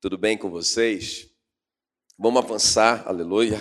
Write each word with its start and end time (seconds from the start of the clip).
Tudo 0.00 0.16
bem 0.16 0.38
com 0.38 0.48
vocês? 0.48 1.28
Vamos 2.16 2.44
avançar, 2.44 3.02
aleluia. 3.08 3.60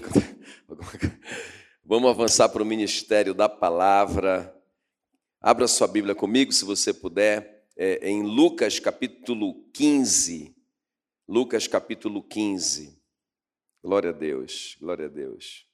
Vamos 1.83 2.11
avançar 2.11 2.47
para 2.49 2.61
o 2.61 2.65
ministério 2.65 3.33
da 3.33 3.49
palavra. 3.49 4.55
Abra 5.41 5.67
sua 5.67 5.87
Bíblia 5.87 6.13
comigo, 6.13 6.51
se 6.51 6.63
você 6.63 6.93
puder, 6.93 7.65
é, 7.75 8.07
em 8.07 8.21
Lucas 8.21 8.79
capítulo 8.79 9.63
15. 9.73 10.55
Lucas 11.27 11.67
capítulo 11.67 12.21
15. 12.21 13.01
Glória 13.83 14.11
a 14.11 14.13
Deus, 14.13 14.77
glória 14.79 15.07
a 15.07 15.09
Deus. 15.09 15.67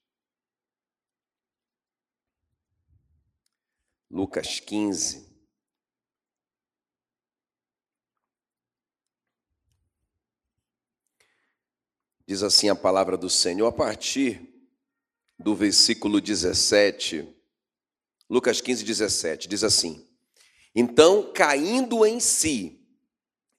Lucas 4.09 4.61
15. 4.61 5.32
Diz 12.33 12.42
assim 12.42 12.68
a 12.68 12.73
palavra 12.73 13.15
do 13.15 13.29
Senhor, 13.29 13.68
a 13.68 13.71
partir 13.71 14.42
do 15.37 15.54
versículo 15.54 16.19
17, 16.19 17.28
Lucas 18.28 18.59
15, 18.59 18.83
17, 18.83 19.47
diz 19.47 19.64
assim: 19.64 20.04
Então, 20.73 21.32
caindo 21.32 22.04
em 22.04 22.19
si, 22.19 22.82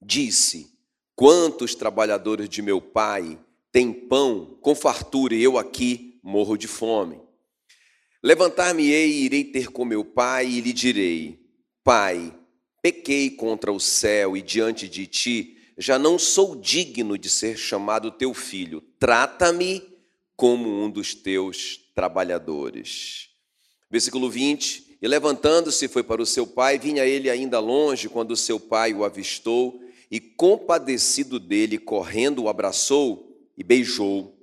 disse: 0.02 0.77
Quantos 1.14 1.77
trabalhadores 1.77 2.48
de 2.48 2.62
meu 2.62 2.80
pai 2.80 3.38
têm 3.70 3.92
pão 3.92 4.59
com 4.60 4.75
fartura 4.75 5.36
e 5.36 5.45
eu 5.45 5.56
aqui 5.56 6.19
morro 6.20 6.56
de 6.56 6.66
fome? 6.66 7.22
Levantar-me-ei 8.25 9.09
e 9.09 9.25
irei 9.27 9.45
ter 9.45 9.69
com 9.69 9.84
meu 9.84 10.05
pai 10.05 10.48
e 10.48 10.61
lhe 10.61 10.72
direi: 10.72 11.48
Pai, 11.84 12.36
pequei 12.83 13.30
contra 13.30 13.72
o 13.72 13.78
céu 13.78 14.36
e 14.36 14.42
diante 14.42 14.89
de 14.89 15.06
ti 15.06 15.53
já 15.77 15.98
não 15.98 16.19
sou 16.19 16.55
digno 16.56 17.19
de 17.19 17.28
ser 17.28 17.56
chamado 17.56 18.11
teu 18.11 18.33
filho, 18.33 18.83
trata-me 18.98 19.83
como 20.36 20.69
um 20.69 20.91
dos 20.91 21.14
teus 21.14 21.80
trabalhadores. 21.94 23.28
Versículo 23.91 24.30
20: 24.30 24.98
E 25.00 25.08
levantando-se 25.08 25.89
foi 25.89 26.02
para 26.02 26.22
o 26.22 26.27
seu 26.27 26.47
pai, 26.47 26.78
vinha 26.78 27.05
ele 27.05 27.30
ainda 27.30 27.58
longe 27.61 28.08
quando 28.08 28.36
seu 28.36 28.58
pai 28.58 28.92
o 28.92 29.05
avistou, 29.05 29.80
e 30.11 30.20
compadecido 30.20 31.41
dele, 31.41 31.78
correndo, 31.78 32.45
o 32.45 32.48
abraçou 32.48 33.36
e 33.56 33.64
beijou. 33.64 34.39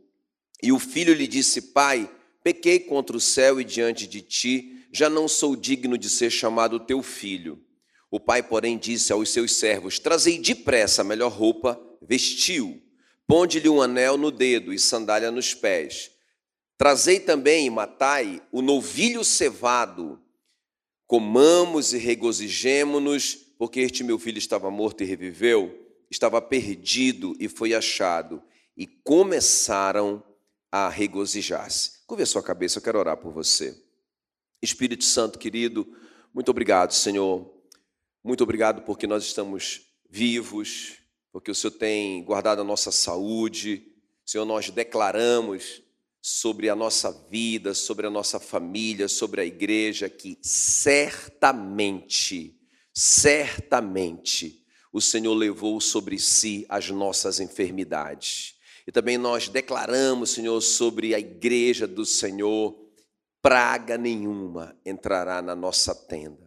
E 0.61 0.71
o 0.71 0.79
filho 0.79 1.13
lhe 1.13 1.27
disse: 1.27 1.61
Pai, 1.61 2.09
pequei 2.43 2.79
contra 2.79 3.15
o 3.15 3.21
céu 3.21 3.59
e 3.59 3.63
diante 3.63 4.07
de 4.07 4.21
ti, 4.21 4.85
já 4.91 5.09
não 5.09 5.27
sou 5.27 5.55
digno 5.55 5.97
de 5.97 6.09
ser 6.09 6.29
chamado 6.29 6.79
teu 6.79 7.01
filho. 7.01 7.59
O 8.11 8.19
pai, 8.19 8.43
porém, 8.43 8.77
disse 8.77 9.13
aos 9.13 9.29
seus 9.29 9.55
servos: 9.55 9.97
Trazei 9.97 10.37
depressa 10.37 11.01
a 11.01 11.05
melhor 11.05 11.31
roupa, 11.31 11.81
vestiu, 12.01 12.81
ponde-lhe 13.25 13.69
um 13.69 13.81
anel 13.81 14.17
no 14.17 14.29
dedo 14.29 14.73
e 14.73 14.77
sandália 14.77 15.31
nos 15.31 15.53
pés. 15.53 16.11
Trazei 16.77 17.21
também 17.21 17.67
e 17.67 17.69
matai 17.69 18.41
o 18.51 18.61
novilho 18.61 19.23
cevado. 19.23 20.21
Comamos 21.07 21.93
e 21.93 21.97
regozijemo-nos, 21.97 23.35
porque 23.57 23.79
este 23.79 24.03
meu 24.03 24.19
filho 24.19 24.37
estava 24.37 24.69
morto 24.69 25.03
e 25.03 25.05
reviveu, 25.05 25.73
estava 26.09 26.41
perdido 26.41 27.33
e 27.39 27.47
foi 27.47 27.73
achado. 27.73 28.43
E 28.75 28.87
começaram 28.87 30.23
a 30.71 30.89
regozijar-se. 30.89 32.05
Curva 32.07 32.23
a 32.23 32.25
sua 32.25 32.43
cabeça, 32.43 32.79
eu 32.79 32.81
quero 32.81 32.99
orar 32.99 33.17
por 33.17 33.31
você. 33.31 33.77
Espírito 34.61 35.03
Santo 35.03 35.37
querido, 35.37 35.87
muito 36.33 36.49
obrigado, 36.49 36.93
Senhor 36.93 37.50
muito 38.23 38.43
obrigado 38.43 38.83
porque 38.83 39.07
nós 39.07 39.23
estamos 39.23 39.81
vivos, 40.09 40.97
porque 41.31 41.49
o 41.49 41.55
Senhor 41.55 41.71
tem 41.71 42.23
guardado 42.23 42.61
a 42.61 42.63
nossa 42.63 42.91
saúde. 42.91 43.87
Senhor, 44.25 44.45
nós 44.45 44.69
declaramos 44.69 45.81
sobre 46.21 46.69
a 46.69 46.75
nossa 46.75 47.11
vida, 47.29 47.73
sobre 47.73 48.05
a 48.05 48.11
nossa 48.11 48.39
família, 48.39 49.07
sobre 49.07 49.41
a 49.41 49.45
igreja, 49.45 50.07
que 50.07 50.37
certamente, 50.41 51.81
certamente, 52.93 54.63
o 54.93 55.01
Senhor 55.01 55.33
levou 55.33 55.81
sobre 55.81 56.19
si 56.19 56.65
as 56.69 56.89
nossas 56.89 57.39
enfermidades. 57.39 58.55
E 58.85 58.91
também 58.91 59.17
nós 59.17 59.47
declaramos, 59.47 60.31
Senhor, 60.31 60.61
sobre 60.61 61.15
a 61.15 61.19
igreja 61.19 61.87
do 61.87 62.05
Senhor, 62.05 62.77
praga 63.41 63.97
nenhuma 63.97 64.77
entrará 64.85 65.41
na 65.41 65.55
nossa 65.55 65.95
tenda. 65.95 66.40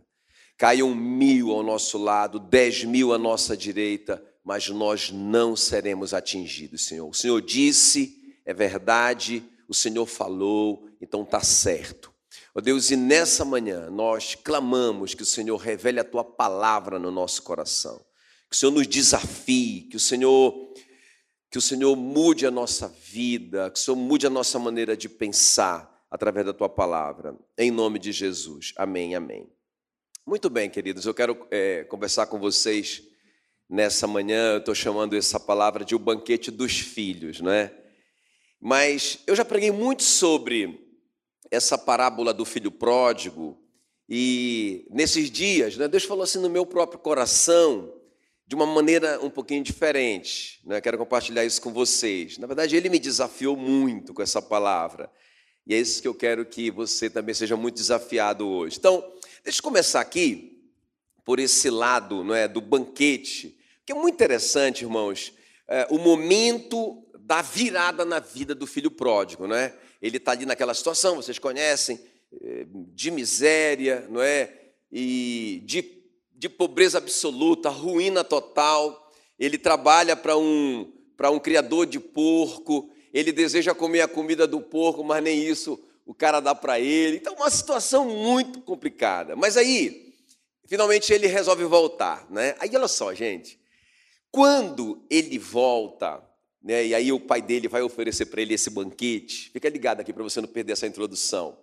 Caiam 0.57 0.95
mil 0.95 1.51
ao 1.51 1.63
nosso 1.63 1.99
lado, 1.99 2.39
dez 2.39 2.85
mil 2.85 3.13
à 3.13 3.19
nossa 3.19 3.57
direita, 3.57 4.23
mas 4.45 4.69
nós 4.69 5.11
não 5.11 5.57
seremos 5.57 6.15
atingidos, 6.15 6.85
Senhor. 6.85 7.09
O 7.09 7.15
Senhor 7.15 7.41
disse, 7.41 8.23
é 8.45 8.53
verdade, 8.53 9.43
o 9.69 9.75
Senhor 9.75 10.07
falou, 10.07 10.89
então 11.01 11.23
está 11.23 11.41
certo. 11.41 12.13
Ó 12.55 12.59
oh 12.59 12.61
Deus, 12.61 12.91
e 12.91 12.97
nessa 12.97 13.45
manhã 13.45 13.91
nós 13.91 14.35
clamamos 14.35 15.15
que 15.15 15.23
o 15.23 15.27
Senhor 15.27 15.57
revele 15.57 15.99
a 15.99 16.05
tua 16.05 16.23
palavra 16.23 16.99
no 16.99 17.11
nosso 17.11 17.43
coração, 17.43 18.01
que 18.49 18.55
o 18.55 18.59
Senhor 18.59 18.73
nos 18.73 18.87
desafie, 18.87 19.89
que 19.91 19.97
o 19.97 20.01
Senhor 20.01 20.73
que 21.51 21.59
o 21.59 21.63
Senhor 21.63 21.95
mude 21.95 22.45
a 22.49 22.51
nossa 22.51 22.89
vida, 22.89 23.71
que 23.71 23.79
o 23.79 23.81
Senhor 23.81 23.97
mude 23.97 24.27
a 24.27 24.31
nossa 24.31 24.59
maneira 24.59 24.97
de 24.97 25.09
pensar 25.09 26.05
através 26.11 26.45
da 26.45 26.53
tua 26.53 26.69
palavra. 26.69 27.39
Em 27.57 27.71
nome 27.71 28.01
de 28.01 28.11
Jesus. 28.11 28.73
Amém. 28.77 29.15
Amém. 29.15 29.54
Muito 30.27 30.49
bem, 30.49 30.71
queridos, 30.71 31.05
eu 31.05 31.13
quero 31.13 31.47
é, 31.51 31.85
conversar 31.85 32.25
com 32.29 32.39
vocês 32.39 33.03
nessa 33.69 34.07
manhã. 34.07 34.55
Eu 34.55 34.59
estou 34.59 34.75
chamando 34.75 35.15
essa 35.15 35.39
palavra 35.39 35.85
de 35.85 35.95
o 35.95 35.99
banquete 35.99 36.51
dos 36.51 36.79
filhos, 36.79 37.43
não 37.43 37.53
é? 37.53 37.71
Mas 38.59 39.19
eu 39.27 39.37
já 39.37 39.45
preguei 39.45 39.71
muito 39.71 40.03
sobre 40.03 40.81
essa 41.51 41.77
parábola 41.77 42.33
do 42.33 42.47
filho 42.47 42.71
pródigo 42.71 43.63
e 44.09 44.87
nesses 44.91 45.31
dias, 45.31 45.77
né, 45.77 45.89
Deus 45.89 46.05
falou 46.05 46.25
assim 46.25 46.39
no 46.39 46.49
meu 46.49 46.65
próprio 46.65 46.99
coração 47.01 47.95
de 48.47 48.55
uma 48.55 48.65
maneira 48.65 49.23
um 49.23 49.29
pouquinho 49.29 49.63
diferente. 49.63 50.59
Né? 50.65 50.81
Quero 50.81 50.97
compartilhar 50.97 51.45
isso 51.45 51.61
com 51.61 51.71
vocês. 51.71 52.39
Na 52.39 52.47
verdade, 52.47 52.75
Ele 52.75 52.89
me 52.89 52.99
desafiou 52.99 53.59
muito 53.59 54.15
com 54.15 54.23
essa 54.23 54.41
palavra. 54.41 55.11
E 55.67 55.75
é 55.75 55.79
isso 55.79 56.01
que 56.01 56.09
eu 56.09 56.15
quero 56.15 56.47
que 56.47 56.71
você 56.71 57.11
também 57.11 57.35
seja 57.35 57.59
muito 57.59 57.75
desafiado 57.75 58.49
hoje. 58.49 58.79
Então, 58.79 59.05
Deixa 59.45 59.59
eu 59.59 59.63
começar 59.65 60.01
aqui 60.01 60.59
por 61.23 61.39
esse 61.39 61.69
lado 61.69 62.25
não 62.25 62.35
é, 62.35 62.49
do 62.49 62.63
banquete, 62.63 63.55
que 63.85 63.93
é 63.93 63.95
muito 63.95 64.15
interessante, 64.15 64.85
irmãos, 64.85 65.35
é, 65.69 65.87
o 65.91 65.99
momento 65.99 67.07
da 67.19 67.43
virada 67.43 68.07
na 68.07 68.21
vida 68.21 68.55
do 68.55 68.67
filho 68.67 68.91
pródigo. 68.91 69.47
Não 69.47 69.55
é? 69.55 69.75
Ele 70.01 70.17
está 70.17 70.33
ali 70.33 70.47
naquela 70.47 70.73
situação, 70.73 71.17
vocês 71.17 71.39
conhecem, 71.39 72.01
é, 72.41 72.65
de 72.95 73.11
miséria, 73.11 74.07
não 74.09 74.23
é? 74.23 74.51
E 74.91 75.63
de, 75.67 75.93
de 76.35 76.49
pobreza 76.49 76.97
absoluta, 76.97 77.69
ruína 77.69 78.25
total. 78.25 79.13
Ele 79.39 79.59
trabalha 79.59 80.17
para 80.17 80.39
um, 80.39 80.91
para 81.19 81.31
um 81.31 81.39
criador 81.39 81.85
de 81.85 82.01
porco, 82.01 82.91
ele 83.13 83.31
deseja 83.31 83.75
comer 83.75 84.01
a 84.01 84.09
comida 84.09 84.47
do 84.47 84.63
porco, 84.63 85.05
mas 85.05 85.23
nem 85.23 85.39
isso 85.39 85.79
o 86.07 86.15
cara 86.15 86.41
dá 86.41 86.55
para 86.55 86.79
ele. 86.79 87.17
Então, 87.17 87.35
uma 87.35 87.51
situação 87.51 88.07
muito 88.07 88.61
complicada. 88.61 89.35
Mas 89.35 89.57
aí, 89.57 90.15
finalmente 90.67 91.13
ele 91.13 91.27
resolve 91.27 91.65
voltar, 91.65 92.27
né? 92.31 92.55
Aí, 92.59 92.71
olha 92.75 92.89
só, 92.89 93.15
gente. 93.15 93.59
Quando 94.31 95.05
ele 95.09 95.39
volta, 95.39 96.23
né, 96.63 96.87
e 96.87 96.95
aí 96.95 97.13
o 97.13 97.21
pai 97.21 97.41
dele 97.41 97.69
vai 97.69 97.83
oferecer 97.83 98.27
para 98.27 98.43
ele 98.43 98.55
esse 98.55 98.69
banquete, 98.69 99.51
fica 99.51 99.69
ligado 99.69 100.01
aqui 100.01 100.13
para 100.13 100.23
você 100.23 100.41
não 100.41 100.49
perder 100.49 100.73
essa 100.73 100.87
introdução. 100.87 101.57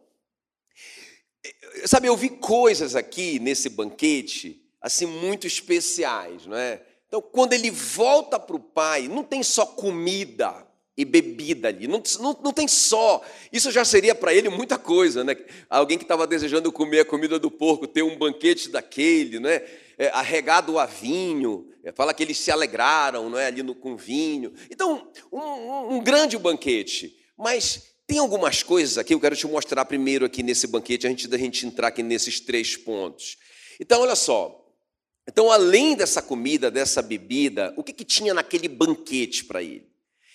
Sabe, 1.85 2.08
eu 2.08 2.16
vi 2.16 2.29
coisas 2.29 2.96
aqui 2.96 3.40
nesse 3.40 3.68
banquete, 3.68 4.64
assim, 4.79 5.05
muito 5.05 5.46
especiais, 5.47 6.46
não 6.46 6.55
é? 6.55 6.82
Então, 7.08 7.22
quando 7.22 7.52
ele 7.53 7.70
volta 7.70 8.40
para 8.40 8.55
o 8.55 8.59
pai, 8.59 9.08
não 9.08 9.23
tem 9.23 9.44
só 9.44 9.66
comida, 9.66 10.66
e 11.02 11.06
bebida 11.06 11.68
ali. 11.68 11.88
Não, 11.88 12.02
não, 12.20 12.40
não 12.44 12.53
tem 12.53 12.68
só. 12.68 13.24
Isso 13.52 13.72
já 13.72 13.84
seria 13.84 14.14
para 14.14 14.34
ele 14.34 14.50
muita 14.50 14.78
coisa, 14.78 15.24
né? 15.24 15.36
Alguém 15.70 15.98
que 15.98 16.03
estava 16.03 16.28
desejando 16.28 16.72
comer 16.72 17.00
a 17.00 17.06
comida 17.06 17.40
do 17.40 17.50
porco, 17.50 17.88
ter 17.88 18.03
um 18.03 18.18
banquete 18.18 18.70
daquele, 18.70 19.40
né? 19.40 19.64
É, 19.98 20.09
arregado 20.09 20.78
a 20.78 20.86
vinho. 20.86 21.68
É, 21.84 21.92
fala 21.92 22.14
que 22.14 22.22
eles 22.22 22.38
se 22.38 22.52
alegraram, 22.52 23.30
não 23.30 23.38
é? 23.40 23.48
Ali 23.48 23.64
no, 23.64 23.74
com 23.74 23.98
vinho. 23.98 24.53
Então, 24.70 25.12
um, 25.32 25.96
um, 25.96 26.03
grande 26.03 26.38
banquete. 26.38 27.18
Mas 27.38 27.96
tem 28.06 28.20
algumas 28.20 28.62
coisas 28.62 28.97
aqui, 28.97 29.14
eu 29.14 29.20
quero 29.20 29.36
te 29.36 29.47
mostrar 29.47 29.86
primeiro 29.86 30.26
aqui 30.26 30.44
nesse 30.44 30.68
banquete, 30.68 31.08
a 31.08 31.09
gente 31.09 31.28
da 31.28 31.38
gente 31.38 31.66
entrar 31.66 31.88
aqui 31.88 32.04
nesses 32.04 32.40
três 32.40 32.78
pontos. 32.78 33.38
Então, 33.80 34.02
olha 34.02 34.16
só. 34.16 34.58
Então, 35.28 35.52
além 35.52 35.96
dessa 35.96 36.22
comida, 36.22 36.70
dessa 36.70 37.02
bebida, 37.02 37.74
o 37.78 37.84
que, 37.84 37.94
que 37.94 38.06
tinha 38.06 38.34
naquele 38.34 38.68
banquete 38.68 39.46
para 39.46 39.64
ele? 39.64 39.91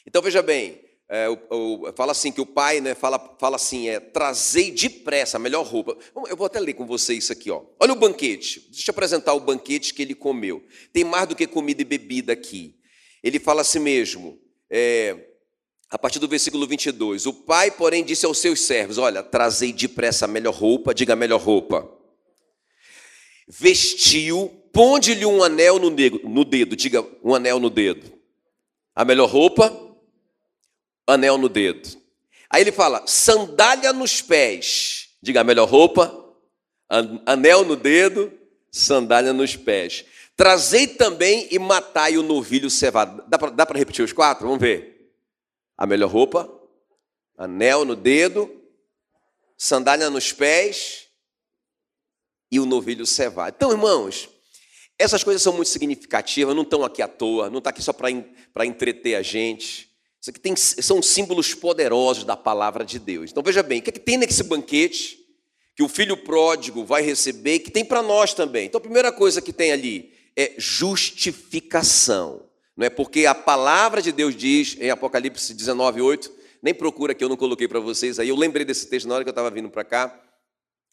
Então 0.07 0.23
veja 0.23 0.43
bem, 0.43 0.81
é, 1.09 1.29
o, 1.29 1.39
o, 1.51 1.93
fala 1.93 2.13
assim 2.13 2.33
que 2.33 2.41
o 2.41 2.47
pai 2.47 2.81
né, 2.81 2.95
fala, 2.95 3.19
fala 3.39 3.57
assim, 3.57 3.89
é 3.89 4.01
trazei 4.01 4.73
depressa 4.73 5.37
a 5.37 5.41
melhor 5.41 5.65
roupa. 5.65 5.97
Eu 6.29 6.37
vou 6.37 6.47
até 6.47 6.59
ler 6.59 6.75
com 6.75 6.87
você 6.87 7.15
isso 7.15 7.33
aqui, 7.33 7.51
ó. 7.51 7.63
Olha 7.79 7.93
o 7.93 7.97
banquete. 7.97 8.69
Deixa 8.71 8.91
eu 8.91 8.93
apresentar 8.93 9.33
o 9.35 9.41
banquete 9.41 9.95
que 9.95 10.03
ele 10.03 10.15
comeu. 10.15 10.65
Tem 10.93 11.05
mais 11.05 11.29
do 11.29 11.37
que 11.37 11.47
comida 11.47 11.81
e 11.83 11.85
bebida 11.85 12.33
aqui. 12.33 12.75
ele 13.23 13.39
fala 13.39 13.61
assim 13.61 13.79
mesmo, 13.79 14.39
é, 14.69 15.17
a 15.89 15.97
partir 15.97 16.19
do 16.19 16.27
versículo 16.27 16.67
22. 16.67 17.27
O 17.27 17.33
pai, 17.33 17.71
porém, 17.71 18.05
disse 18.05 18.27
aos 18.27 18.39
seus 18.39 18.61
servos: 18.61 18.99
Olha, 18.99 19.23
trazei 19.23 19.73
depressa 19.73 20.25
a 20.25 20.29
melhor 20.29 20.55
roupa, 20.55 20.93
diga 20.93 21.13
a 21.13 21.17
melhor 21.17 21.41
roupa. 21.41 21.89
Vestiu, 23.49 24.49
ponde-lhe 24.73 25.25
um 25.25 25.41
anel 25.41 25.79
no, 25.79 25.89
no 25.89 26.45
dedo, 26.45 26.75
diga 26.75 27.07
um 27.23 27.33
anel 27.33 27.61
no 27.61 27.71
dedo. 27.71 28.13
A 28.93 29.05
melhor 29.05 29.29
roupa, 29.29 29.86
anel 31.07 31.39
no 31.39 31.49
dedo. 31.49 31.89
Aí 32.51 32.63
ele 32.63 32.73
fala: 32.73 33.07
sandália 33.07 33.93
nos 33.93 34.21
pés, 34.21 35.11
diga 35.23 35.41
a 35.41 35.45
melhor 35.45 35.69
roupa, 35.69 36.25
anel 37.25 37.65
no 37.65 37.77
dedo, 37.77 38.33
sandália 38.71 39.33
nos 39.33 39.57
pés. 39.57 40.05
Trazei 40.37 40.87
também 40.87 41.49
e 41.51 41.59
matai 41.59 42.19
o 42.19 42.23
novilho 42.23 42.69
cevado. 42.69 43.25
Dá 43.27 43.67
para 43.67 43.79
repetir 43.79 44.05
os 44.05 44.13
quatro? 44.13 44.47
Vamos 44.47 44.61
ver. 44.61 45.15
A 45.79 45.87
melhor 45.87 46.11
roupa, 46.11 46.51
anel 47.39 47.85
no 47.85 47.97
dedo, 47.97 48.51
sandália 49.57 50.11
nos 50.11 50.33
pés 50.33 51.07
e 52.51 52.61
o 52.61 52.67
novilho 52.67 53.07
cevado. 53.07 53.55
Então, 53.57 53.73
irmãos, 53.73 54.29
essas 54.99 55.25
coisas 55.25 55.43
são 55.43 55.53
muito 55.53 55.69
significativas, 55.69 56.55
não 56.55 56.63
estão 56.63 56.85
aqui 56.85 57.03
à 57.03 57.09
toa, 57.09 57.51
não 57.51 57.59
está 57.59 57.71
aqui 57.71 57.83
só 57.83 57.93
para 57.93 58.67
entreter 58.67 59.15
a 59.15 59.23
gente. 59.23 59.91
Isso 60.27 60.33
aqui 60.33 60.41
tem, 60.41 60.57
são 60.57 61.01
símbolos 61.01 61.55
poderosos 61.55 62.25
da 62.25 62.37
palavra 62.37 62.85
de 62.85 62.99
Deus. 62.99 63.31
Então 63.31 63.45
veja 63.45 63.63
bem, 63.63 63.79
o 63.79 63.83
que, 63.83 63.91
é 63.91 63.93
que 63.93 64.01
tem 64.01 64.17
nesse 64.17 64.43
banquete 64.43 65.25
que 65.73 65.85
o 65.85 65.89
filho 65.89 66.17
pródigo 66.17 66.85
vai 66.85 67.01
receber, 67.01 67.61
que 67.61 67.71
tem 67.71 67.85
para 67.85 68.03
nós 68.03 68.35
também? 68.35 68.67
Então 68.67 68.81
a 68.81 68.83
primeira 68.83 69.13
coisa 69.13 69.41
que 69.41 69.53
tem 69.53 69.71
ali 69.71 70.13
é 70.35 70.55
justificação. 70.59 72.43
Não 72.77 72.85
é 72.85 72.91
porque 72.91 73.25
a 73.25 73.37
palavra 73.37 74.03
de 74.03 74.11
Deus 74.11 74.35
diz 74.35 74.77
em 74.81 74.91
Apocalipse 74.91 75.55
19, 75.55 76.01
8, 76.01 76.33
nem 76.61 76.75
procura 76.75 77.15
que 77.15 77.23
eu 77.23 77.29
não 77.29 77.37
coloquei 77.37 77.69
para 77.69 77.79
vocês 77.79 78.19
aí, 78.19 78.29
eu 78.29 78.37
lembrei 78.37 78.65
desse 78.65 78.89
texto 78.89 79.07
na 79.07 79.15
hora 79.15 79.23
que 79.23 79.29
eu 79.29 79.33
estava 79.33 79.53
vindo 79.53 79.71
para 79.71 79.85
cá, 79.85 80.21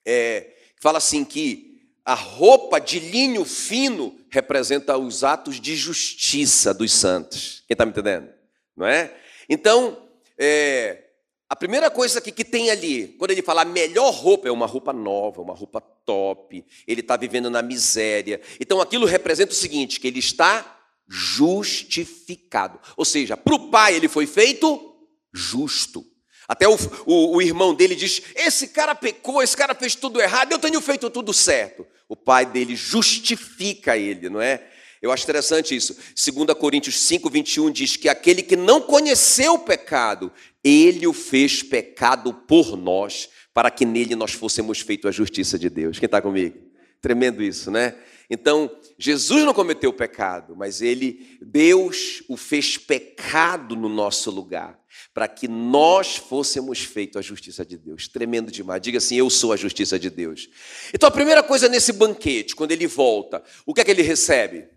é, 0.05 0.53
fala 0.79 0.99
assim 0.99 1.25
que 1.25 1.89
a 2.05 2.13
roupa 2.13 2.79
de 2.79 2.99
linho 2.99 3.43
fino 3.43 4.15
representa 4.29 4.95
os 4.95 5.23
atos 5.23 5.59
de 5.59 5.75
justiça 5.75 6.71
dos 6.71 6.91
santos. 6.91 7.63
Quem 7.67 7.73
está 7.73 7.83
me 7.83 7.89
entendendo? 7.89 8.29
Não 8.77 8.85
é? 8.85 9.22
Então, 9.49 10.09
é, 10.37 11.03
a 11.49 11.55
primeira 11.55 11.91
coisa 11.91 12.19
que, 12.19 12.31
que 12.31 12.43
tem 12.43 12.71
ali, 12.71 13.09
quando 13.19 13.29
ele 13.31 13.43
fala 13.43 13.63
melhor 13.63 14.11
roupa, 14.11 14.47
é 14.47 14.51
uma 14.51 14.65
roupa 14.65 14.91
nova, 14.91 15.41
uma 15.41 15.53
roupa 15.53 15.79
top, 15.79 16.65
ele 16.87 17.01
está 17.01 17.15
vivendo 17.15 17.49
na 17.49 17.61
miséria. 17.61 18.41
Então 18.59 18.81
aquilo 18.81 19.05
representa 19.05 19.51
o 19.51 19.55
seguinte: 19.55 19.99
que 19.99 20.07
ele 20.07 20.17
está 20.17 20.79
justificado. 21.07 22.79
Ou 22.97 23.05
seja, 23.05 23.37
para 23.37 23.53
o 23.53 23.69
pai 23.69 23.95
ele 23.95 24.07
foi 24.07 24.25
feito 24.25 24.95
justo. 25.31 26.03
Até 26.47 26.67
o, 26.67 26.75
o, 27.05 27.35
o, 27.35 27.41
irmão 27.41 27.73
dele 27.73 27.95
diz: 27.95 28.21
Esse 28.35 28.69
cara 28.69 28.95
pecou, 28.95 29.41
esse 29.43 29.55
cara 29.55 29.75
fez 29.75 29.95
tudo 29.95 30.19
errado, 30.19 30.51
eu 30.51 30.59
tenho 30.59 30.81
feito 30.81 31.09
tudo 31.09 31.31
certo. 31.33 31.85
O 32.09 32.15
pai 32.15 32.45
dele 32.45 32.75
justifica 32.75 33.95
ele, 33.95 34.29
não 34.29 34.41
é? 34.41 34.67
Eu 35.03 35.11
acho 35.11 35.25
interessante 35.25 35.75
isso. 35.75 35.97
2 36.15 36.57
Coríntios 36.57 36.97
5, 37.01 37.29
21 37.29 37.69
diz 37.71 37.97
que 37.97 38.07
aquele 38.07 38.41
que 38.41 38.55
não 38.55 38.79
conheceu 38.79 39.55
o 39.55 39.59
pecado, 39.59 40.31
ele 40.63 41.05
o 41.05 41.11
fez 41.11 41.61
pecado 41.61 42.33
por 42.33 42.77
nós, 42.77 43.27
para 43.53 43.69
que 43.69 43.85
nele 43.85 44.15
nós 44.15 44.31
fôssemos 44.31 44.79
feitos 44.79 45.09
a 45.09 45.11
justiça 45.11 45.59
de 45.59 45.69
Deus. 45.69 45.99
Quem 45.99 46.05
está 46.05 46.21
comigo? 46.21 46.57
Tremendo 47.01 47.43
isso, 47.43 47.69
né? 47.69 47.95
Então, 48.29 48.71
Jesus 48.97 49.43
não 49.43 49.53
cometeu 49.53 49.89
o 49.89 49.93
pecado, 49.93 50.55
mas 50.55 50.81
ele, 50.81 51.37
Deus 51.41 52.23
o 52.29 52.37
fez 52.37 52.77
pecado 52.77 53.75
no 53.75 53.89
nosso 53.89 54.31
lugar, 54.31 54.79
para 55.13 55.27
que 55.27 55.49
nós 55.49 56.15
fôssemos 56.15 56.79
feitos 56.79 57.17
a 57.17 57.21
justiça 57.21 57.65
de 57.65 57.77
Deus. 57.77 58.07
Tremendo 58.07 58.49
demais. 58.49 58.81
Diga 58.81 58.99
assim: 58.99 59.17
Eu 59.17 59.29
sou 59.29 59.51
a 59.51 59.57
justiça 59.57 59.99
de 59.99 60.09
Deus. 60.09 60.47
Então, 60.93 61.09
a 61.09 61.11
primeira 61.11 61.43
coisa 61.43 61.67
nesse 61.67 61.91
banquete, 61.91 62.55
quando 62.55 62.71
ele 62.71 62.87
volta, 62.87 63.43
o 63.65 63.73
que 63.73 63.81
é 63.81 63.83
que 63.83 63.91
ele 63.91 64.01
recebe? 64.01 64.71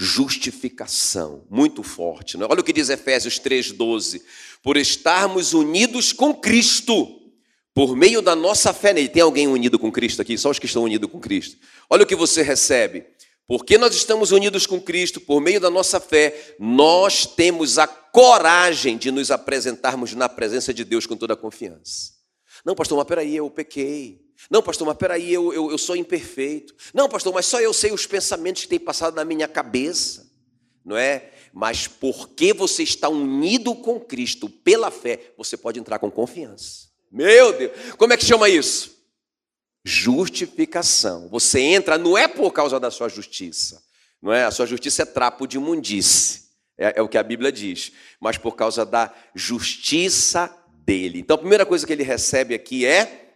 Justificação, 0.00 1.44
muito 1.50 1.82
forte. 1.82 2.38
Né? 2.38 2.46
Olha 2.48 2.60
o 2.60 2.64
que 2.64 2.72
diz 2.72 2.88
Efésios 2.88 3.40
3,12: 3.40 4.22
por 4.62 4.76
estarmos 4.76 5.52
unidos 5.52 6.12
com 6.12 6.32
Cristo, 6.32 7.20
por 7.74 7.96
meio 7.96 8.22
da 8.22 8.36
nossa 8.36 8.72
fé 8.72 8.92
nele. 8.92 9.08
Tem 9.08 9.22
alguém 9.22 9.48
unido 9.48 9.76
com 9.76 9.90
Cristo 9.90 10.22
aqui? 10.22 10.38
Só 10.38 10.50
os 10.50 10.58
que 10.60 10.66
estão 10.66 10.84
unidos 10.84 11.10
com 11.10 11.18
Cristo. 11.18 11.56
Olha 11.90 12.04
o 12.04 12.06
que 12.06 12.14
você 12.14 12.42
recebe. 12.42 13.04
Porque 13.44 13.78
nós 13.78 13.94
estamos 13.94 14.30
unidos 14.30 14.66
com 14.66 14.78
Cristo, 14.78 15.22
por 15.22 15.40
meio 15.40 15.58
da 15.58 15.70
nossa 15.70 15.98
fé, 15.98 16.54
nós 16.60 17.24
temos 17.24 17.78
a 17.78 17.86
coragem 17.86 18.98
de 18.98 19.10
nos 19.10 19.30
apresentarmos 19.30 20.12
na 20.14 20.28
presença 20.28 20.72
de 20.72 20.84
Deus 20.84 21.06
com 21.06 21.16
toda 21.16 21.32
a 21.32 21.36
confiança. 21.36 22.12
Não, 22.62 22.74
pastor, 22.74 22.98
mas 22.98 23.06
peraí, 23.06 23.34
eu 23.34 23.50
pequei. 23.50 24.27
Não, 24.50 24.62
pastor, 24.62 24.86
mas 24.86 24.96
peraí, 24.96 25.32
eu, 25.32 25.52
eu, 25.52 25.70
eu 25.70 25.78
sou 25.78 25.96
imperfeito. 25.96 26.74
Não, 26.94 27.08
pastor, 27.08 27.34
mas 27.34 27.46
só 27.46 27.60
eu 27.60 27.72
sei 27.72 27.92
os 27.92 28.06
pensamentos 28.06 28.62
que 28.62 28.68
têm 28.68 28.78
passado 28.78 29.14
na 29.14 29.24
minha 29.24 29.48
cabeça. 29.48 30.30
Não 30.84 30.96
é? 30.96 31.32
Mas 31.52 31.88
porque 31.88 32.52
você 32.52 32.82
está 32.82 33.08
unido 33.08 33.74
com 33.74 34.00
Cristo 34.00 34.48
pela 34.48 34.90
fé, 34.90 35.32
você 35.36 35.56
pode 35.56 35.80
entrar 35.80 35.98
com 35.98 36.10
confiança. 36.10 36.88
Meu 37.10 37.52
Deus, 37.52 37.72
como 37.96 38.12
é 38.12 38.16
que 38.16 38.24
chama 38.24 38.48
isso? 38.48 38.96
Justificação. 39.84 41.28
Você 41.28 41.60
entra, 41.60 41.98
não 41.98 42.16
é 42.16 42.28
por 42.28 42.52
causa 42.52 42.78
da 42.78 42.90
sua 42.90 43.08
justiça, 43.08 43.82
não 44.20 44.32
é? 44.32 44.44
A 44.44 44.50
sua 44.50 44.66
justiça 44.66 45.02
é 45.02 45.06
trapo 45.06 45.46
de 45.46 45.56
imundice, 45.56 46.48
é, 46.76 46.94
é 46.96 47.02
o 47.02 47.08
que 47.08 47.18
a 47.18 47.22
Bíblia 47.22 47.50
diz, 47.50 47.92
mas 48.20 48.38
por 48.38 48.54
causa 48.54 48.84
da 48.84 49.12
justiça 49.34 50.54
dele. 50.84 51.18
Então 51.18 51.34
a 51.34 51.38
primeira 51.38 51.66
coisa 51.66 51.86
que 51.86 51.92
ele 51.92 52.02
recebe 52.02 52.54
aqui 52.54 52.86
é 52.86 53.27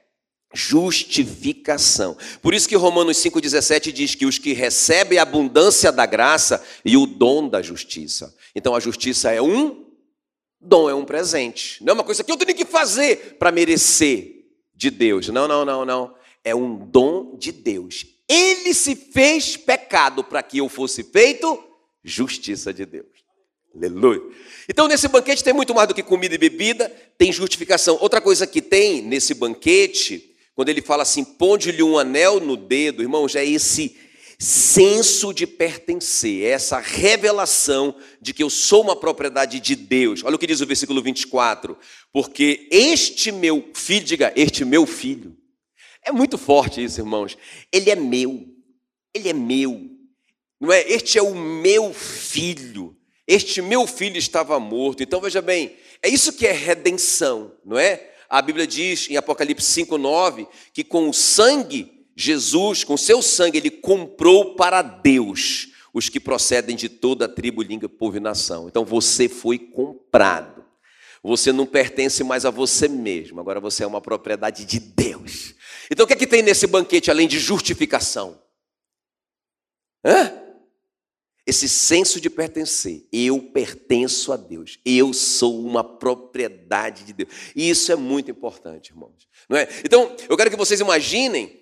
justificação. 0.54 2.16
Por 2.40 2.54
isso 2.54 2.69
que 2.69 2.76
Romanos 2.76 3.16
5,17 3.19 3.93
diz 3.93 4.14
que 4.14 4.26
os 4.26 4.38
que 4.38 4.52
recebem 4.52 5.19
a 5.19 5.22
abundância 5.22 5.90
da 5.90 6.06
graça 6.06 6.62
e 6.84 6.96
o 6.96 7.06
dom 7.06 7.49
da 7.49 7.62
justiça. 7.62 8.34
Então 8.54 8.75
a 8.75 8.81
justiça 8.81 9.31
é 9.31 9.40
um 9.40 9.87
dom, 10.60 10.88
é 10.88 10.94
um 10.94 11.04
presente. 11.04 11.82
Não 11.82 11.93
é 11.93 11.94
uma 11.94 12.04
coisa 12.04 12.22
que 12.22 12.31
eu 12.31 12.37
tenho 12.37 12.56
que 12.56 12.64
fazer 12.64 13.37
para 13.38 13.50
merecer 13.52 14.44
de 14.75 14.90
Deus. 14.90 15.28
Não, 15.28 15.49
não, 15.49 15.64
não, 15.64 15.84
não. 15.84 16.14
É 16.44 16.55
um 16.55 16.76
dom 16.76 17.37
de 17.37 17.52
Deus. 17.52 18.06
Ele 18.28 18.72
se 18.72 18.94
fez 18.96 19.56
pecado 19.56 20.24
para 20.24 20.43
que 20.43 20.58
eu 20.58 20.69
fosse 20.69 21.03
feito 21.03 21.62
justiça 22.03 22.72
de 22.72 22.84
Deus. 22.84 23.06
Aleluia. 23.74 24.20
Então, 24.69 24.86
nesse 24.86 25.08
banquete 25.08 25.43
tem 25.43 25.53
muito 25.53 25.74
mais 25.74 25.88
do 25.88 25.94
que 25.94 26.03
comida 26.03 26.34
e 26.34 26.38
bebida, 26.38 26.91
tem 27.17 27.32
justificação. 27.32 27.96
Outra 28.00 28.20
coisa 28.20 28.46
que 28.46 28.60
tem 28.60 29.03
nesse 29.03 29.34
banquete 29.34 30.31
quando 30.62 30.69
ele 30.69 30.81
fala 30.81 31.02
assim, 31.02 31.24
ponde-lhe 31.24 31.82
um 31.82 31.98
anel 31.98 32.38
no 32.38 32.56
dedo, 32.56 33.02
irmãos, 33.02 33.34
é 33.34 33.44
esse 33.44 33.96
senso 34.38 35.34
de 35.34 35.44
pertencer, 35.44 36.44
é 36.44 36.50
essa 36.50 36.78
revelação 36.78 37.92
de 38.20 38.32
que 38.32 38.44
eu 38.44 38.48
sou 38.48 38.82
uma 38.82 38.94
propriedade 38.94 39.58
de 39.58 39.74
Deus. 39.74 40.22
Olha 40.22 40.36
o 40.36 40.38
que 40.38 40.46
diz 40.46 40.60
o 40.60 40.66
versículo 40.66 41.02
24: 41.02 41.76
porque 42.12 42.69
este 42.70 43.32
meu 43.32 43.70
filho, 43.74 44.04
diga, 44.04 44.32
este 44.36 44.64
meu 44.64 44.86
filho, 44.86 45.36
é 46.00 46.12
muito 46.12 46.38
forte 46.38 46.81
isso, 46.84 47.00
irmãos, 47.00 47.36
ele 47.72 47.90
é 47.90 47.96
meu, 47.96 48.46
ele 49.12 49.31
é 49.31 49.32
meu, 49.32 49.90
não 50.60 50.70
é? 50.70 50.88
Este 50.88 51.19
é 51.19 51.22
o 51.22 51.34
meu 51.34 51.92
filho, 51.92 52.96
este 53.26 53.60
meu 53.60 53.84
filho 53.84 54.16
estava 54.16 54.60
morto. 54.60 55.02
Então 55.02 55.20
veja 55.20 55.42
bem, 55.42 55.74
é 56.00 56.08
isso 56.08 56.32
que 56.32 56.46
é 56.46 56.52
redenção, 56.52 57.52
não 57.64 57.76
é? 57.76 58.11
A 58.32 58.41
Bíblia 58.41 58.67
diz 58.67 59.10
em 59.10 59.17
Apocalipse 59.19 59.67
5:9 59.67 60.48
que 60.72 60.82
com 60.82 61.06
o 61.06 61.12
sangue 61.12 62.06
Jesus, 62.17 62.82
com 62.82 62.96
seu 62.96 63.20
sangue 63.20 63.58
ele 63.58 63.70
comprou 63.70 64.55
para 64.55 64.81
Deus 64.81 65.69
os 65.93 66.08
que 66.08 66.19
procedem 66.19 66.74
de 66.74 66.89
toda 66.89 67.27
a 67.27 67.29
tribo, 67.29 67.60
língua, 67.60 67.91
povo 67.91 68.17
e 68.17 68.20
nação. 68.20 68.69
Então 68.69 68.86
você 68.86 69.29
foi 69.29 69.58
comprado. 69.58 70.65
Você 71.22 71.53
não 71.53 71.67
pertence 71.67 72.24
mais 72.24 72.46
a 72.46 72.51
você 72.51 72.89
mesmo, 72.89 73.39
agora 73.39 73.60
você 73.60 73.84
é 73.84 73.86
uma 73.86 74.01
propriedade 74.01 74.65
de 74.65 74.81
Deus. 74.81 75.55
Então 75.91 76.05
o 76.05 76.06
que 76.06 76.15
é 76.15 76.17
que 76.17 76.27
tem 76.27 76.41
nesse 76.41 76.67
banquete 76.67 77.10
além 77.10 77.29
de 77.29 77.39
justificação? 77.39 78.41
Hã? 80.03 80.42
Esse 81.46 81.69
senso 81.69 82.20
de 82.20 82.31
pertencer. 82.31 83.06
Eu 83.13 83.41
pertenço 83.41 84.32
a 84.32 84.37
Deus. 84.37 84.79
Eu 84.84 85.13
sou 85.13 85.65
uma 85.65 85.82
propriedade 85.82 87.05
de 87.05 87.13
Deus. 87.13 87.31
E 87.55 87.69
isso 87.69 87.91
é 87.91 87.96
muito 87.96 88.31
importante, 88.31 88.91
irmãos. 88.91 89.27
Não 89.49 89.56
é? 89.56 89.69
Então, 89.84 90.15
eu 90.29 90.37
quero 90.37 90.51
que 90.51 90.56
vocês 90.56 90.81
imaginem 90.81 91.61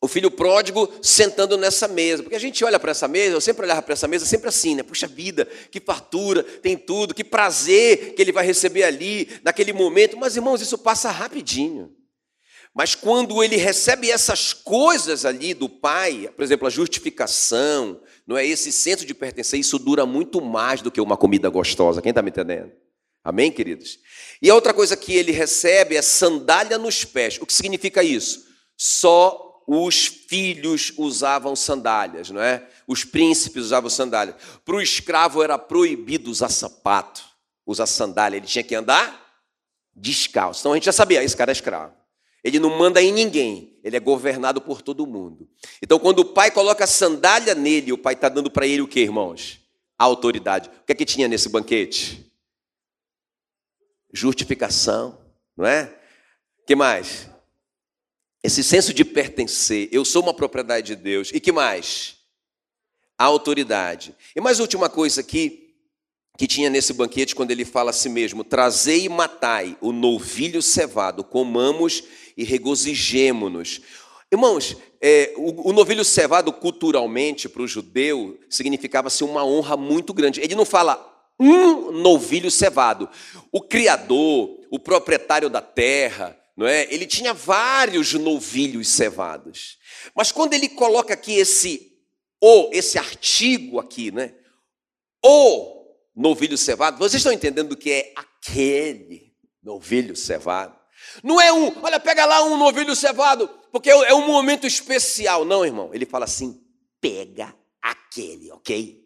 o 0.00 0.08
filho 0.08 0.30
pródigo 0.30 0.92
sentando 1.02 1.56
nessa 1.56 1.88
mesa. 1.88 2.22
Porque 2.22 2.36
a 2.36 2.40
gente 2.40 2.62
olha 2.62 2.78
para 2.78 2.90
essa 2.90 3.08
mesa, 3.08 3.34
eu 3.34 3.40
sempre 3.40 3.64
olhava 3.64 3.80
para 3.80 3.94
essa 3.94 4.06
mesa 4.06 4.26
sempre 4.26 4.48
assim, 4.48 4.74
né? 4.74 4.82
Puxa 4.82 5.06
vida, 5.06 5.48
que 5.70 5.80
fartura, 5.80 6.42
tem 6.42 6.76
tudo, 6.76 7.14
que 7.14 7.24
prazer 7.24 8.14
que 8.14 8.20
ele 8.20 8.32
vai 8.32 8.44
receber 8.44 8.84
ali, 8.84 9.28
naquele 9.42 9.72
momento. 9.72 10.18
Mas, 10.18 10.36
irmãos, 10.36 10.60
isso 10.60 10.76
passa 10.76 11.10
rapidinho. 11.10 11.90
Mas 12.74 12.96
quando 12.96 13.42
ele 13.42 13.56
recebe 13.56 14.10
essas 14.10 14.52
coisas 14.52 15.24
ali 15.24 15.54
do 15.54 15.68
pai, 15.68 16.28
por 16.34 16.42
exemplo, 16.42 16.66
a 16.66 16.70
justificação, 16.70 18.00
não 18.26 18.36
é 18.36 18.46
esse 18.46 18.72
senso 18.72 19.04
de 19.04 19.14
pertencer, 19.14 19.60
isso 19.60 19.78
dura 19.78 20.06
muito 20.06 20.40
mais 20.40 20.80
do 20.80 20.90
que 20.90 21.00
uma 21.00 21.16
comida 21.16 21.48
gostosa. 21.48 22.00
Quem 22.00 22.10
está 22.10 22.22
me 22.22 22.30
entendendo? 22.30 22.72
Amém, 23.22 23.50
queridos? 23.50 23.98
E 24.40 24.50
a 24.50 24.54
outra 24.54 24.74
coisa 24.74 24.96
que 24.96 25.14
ele 25.14 25.32
recebe 25.32 25.96
é 25.96 26.02
sandália 26.02 26.78
nos 26.78 27.04
pés. 27.04 27.38
O 27.40 27.46
que 27.46 27.54
significa 27.54 28.02
isso? 28.02 28.46
Só 28.76 29.62
os 29.66 30.06
filhos 30.06 30.92
usavam 30.96 31.56
sandálias, 31.56 32.30
não 32.30 32.40
é? 32.40 32.68
Os 32.86 33.02
príncipes 33.04 33.64
usavam 33.64 33.88
sandálias. 33.88 34.36
Para 34.64 34.76
o 34.76 34.80
escravo 34.80 35.42
era 35.42 35.58
proibido 35.58 36.30
usar 36.30 36.50
sapato, 36.50 37.24
usar 37.66 37.86
sandália. 37.86 38.36
Ele 38.36 38.46
tinha 38.46 38.64
que 38.64 38.74
andar 38.74 39.24
descalço. 39.96 40.60
Então 40.60 40.72
a 40.72 40.76
gente 40.76 40.84
já 40.84 40.92
sabia, 40.92 41.22
esse 41.22 41.36
cara 41.36 41.50
é 41.50 41.54
escravo. 41.54 41.94
Ele 42.42 42.58
não 42.58 42.76
manda 42.76 43.00
em 43.00 43.12
ninguém, 43.12 43.73
ele 43.84 43.96
é 43.96 44.00
governado 44.00 44.62
por 44.62 44.80
todo 44.80 45.06
mundo. 45.06 45.46
Então, 45.82 45.98
quando 45.98 46.20
o 46.20 46.24
pai 46.24 46.50
coloca 46.50 46.86
sandália 46.86 47.54
nele, 47.54 47.92
o 47.92 47.98
pai 47.98 48.14
está 48.14 48.30
dando 48.30 48.50
para 48.50 48.66
ele 48.66 48.80
o 48.80 48.88
que, 48.88 49.00
irmãos? 49.00 49.60
A 49.98 50.04
autoridade. 50.04 50.70
O 50.70 50.86
que 50.86 50.92
é 50.92 50.94
que 50.94 51.04
tinha 51.04 51.28
nesse 51.28 51.50
banquete? 51.50 52.32
Justificação, 54.10 55.18
não 55.54 55.66
é? 55.66 56.00
que 56.66 56.74
mais? 56.74 57.28
Esse 58.42 58.64
senso 58.64 58.94
de 58.94 59.04
pertencer. 59.04 59.88
Eu 59.92 60.02
sou 60.02 60.22
uma 60.22 60.34
propriedade 60.34 60.88
de 60.88 60.96
Deus. 60.96 61.30
E 61.32 61.38
que 61.38 61.52
mais? 61.52 62.16
A 63.18 63.24
autoridade. 63.24 64.14
E 64.34 64.40
mais 64.40 64.60
última 64.60 64.88
coisa 64.88 65.20
aqui, 65.20 65.74
que 66.36 66.46
tinha 66.46 66.68
nesse 66.68 66.92
banquete, 66.92 67.34
quando 67.34 67.50
ele 67.50 67.64
fala 67.64 67.90
a 67.90 67.92
si 67.92 68.08
mesmo: 68.08 68.42
Trazei 68.42 69.04
e 69.04 69.08
matai 69.08 69.76
o 69.80 69.92
novilho 69.92 70.62
cevado, 70.62 71.22
comamos 71.22 72.02
e 72.36 72.44
regozijemo-nos. 72.44 73.80
Irmãos, 74.30 74.76
é, 75.00 75.32
o, 75.36 75.70
o, 75.70 75.72
novilho 75.72 76.04
cevado 76.04 76.52
culturalmente 76.52 77.48
para 77.48 77.62
o 77.62 77.68
judeu 77.68 78.38
significava-se 78.48 79.22
uma 79.22 79.44
honra 79.44 79.76
muito 79.76 80.12
grande. 80.12 80.40
Ele 80.40 80.54
não 80.54 80.64
fala 80.64 81.12
um 81.38 81.92
novilho 81.92 82.50
cevado. 82.50 83.08
O 83.52 83.60
criador, 83.60 84.58
o 84.70 84.78
proprietário 84.78 85.48
da 85.48 85.60
terra, 85.60 86.36
não 86.56 86.66
é? 86.66 86.92
Ele 86.92 87.06
tinha 87.06 87.34
vários 87.34 88.14
novilhos 88.14 88.88
cevados. 88.88 89.78
Mas 90.14 90.32
quando 90.32 90.54
ele 90.54 90.68
coloca 90.68 91.14
aqui 91.14 91.34
esse 91.34 91.92
o, 92.40 92.70
esse 92.72 92.98
artigo 92.98 93.78
aqui, 93.78 94.10
né? 94.10 94.34
O 95.24 95.86
novilho 96.14 96.58
cevado, 96.58 96.98
vocês 96.98 97.14
estão 97.20 97.32
entendendo 97.32 97.72
o 97.72 97.76
que 97.76 97.90
é 97.90 98.12
aquele 98.14 99.32
novilho 99.62 100.14
cevado? 100.14 100.78
Não 101.22 101.40
é 101.40 101.52
um, 101.52 101.72
olha, 101.82 102.00
pega 102.00 102.26
lá 102.26 102.42
um 102.44 102.56
novilho 102.56 102.94
cevado, 102.96 103.48
porque 103.70 103.90
é, 103.90 104.14
um 104.14 104.26
momento 104.26 104.66
especial. 104.66 105.44
Não, 105.44 105.64
irmão. 105.64 105.90
Ele 105.92 106.06
fala 106.06 106.24
assim: 106.24 106.60
pega 107.00 107.54
aquele, 107.80 108.50
ok? 108.52 109.04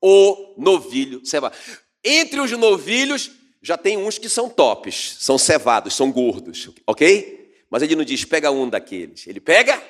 O 0.00 0.54
novilho 0.56 1.24
cevado. 1.24 1.56
Entre 2.02 2.40
os 2.40 2.50
novilhos, 2.52 3.30
já 3.62 3.76
tem 3.76 3.96
uns 3.96 4.18
que 4.18 4.28
são 4.28 4.48
tops, 4.48 5.16
são 5.20 5.36
cevados, 5.36 5.94
são 5.94 6.10
gordos, 6.10 6.70
ok? 6.86 7.54
Mas 7.68 7.82
ele 7.82 7.94
não 7.94 8.04
diz, 8.04 8.24
pega 8.24 8.50
um 8.50 8.68
daqueles. 8.68 9.26
Ele 9.26 9.40
pega 9.40 9.82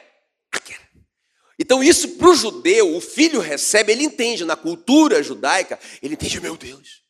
aquele. 0.50 0.80
Então, 1.58 1.82
isso 1.82 2.16
para 2.16 2.30
o 2.30 2.34
judeu, 2.34 2.96
o 2.96 3.00
filho 3.00 3.38
recebe, 3.38 3.92
ele 3.92 4.04
entende, 4.04 4.44
na 4.44 4.56
cultura 4.56 5.22
judaica, 5.22 5.78
ele 6.02 6.14
entende, 6.14 6.40
meu 6.40 6.56
Deus, 6.56 7.02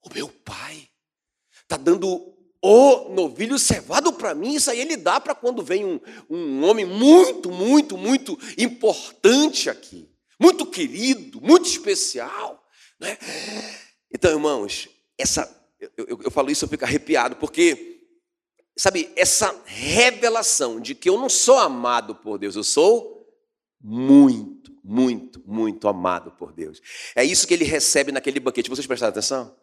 o 0.00 0.14
meu 0.14 0.28
pai 0.28 0.88
está 1.62 1.76
dando 1.76 2.35
o 2.62 3.10
novilho 3.14 3.58
cevado 3.58 4.12
para 4.12 4.34
mim, 4.34 4.54
isso 4.54 4.70
aí 4.70 4.80
ele 4.80 4.96
dá 4.96 5.20
para 5.20 5.34
quando 5.34 5.62
vem 5.62 5.84
um, 5.84 6.00
um 6.28 6.64
homem 6.64 6.84
muito, 6.84 7.50
muito, 7.50 7.96
muito 7.96 8.38
importante 8.58 9.70
aqui, 9.70 10.08
muito 10.40 10.66
querido, 10.66 11.40
muito 11.40 11.66
especial. 11.66 12.66
Né? 12.98 13.18
Então, 14.12 14.30
irmãos, 14.30 14.88
essa, 15.18 15.48
eu, 15.80 16.06
eu, 16.08 16.20
eu 16.24 16.30
falo 16.30 16.50
isso, 16.50 16.64
eu 16.64 16.68
fico 16.68 16.84
arrepiado, 16.84 17.36
porque, 17.36 18.00
sabe, 18.76 19.10
essa 19.16 19.54
revelação 19.64 20.80
de 20.80 20.94
que 20.94 21.08
eu 21.08 21.18
não 21.18 21.28
sou 21.28 21.58
amado 21.58 22.14
por 22.14 22.38
Deus, 22.38 22.56
eu 22.56 22.64
sou 22.64 23.16
muito, 23.80 24.72
muito, 24.82 25.42
muito 25.46 25.86
amado 25.88 26.32
por 26.32 26.52
Deus. 26.52 26.80
É 27.14 27.24
isso 27.24 27.46
que 27.46 27.54
ele 27.54 27.64
recebe 27.64 28.10
naquele 28.10 28.40
banquete. 28.40 28.70
Vocês 28.70 28.86
prestaram 28.86 29.10
atenção? 29.10 29.54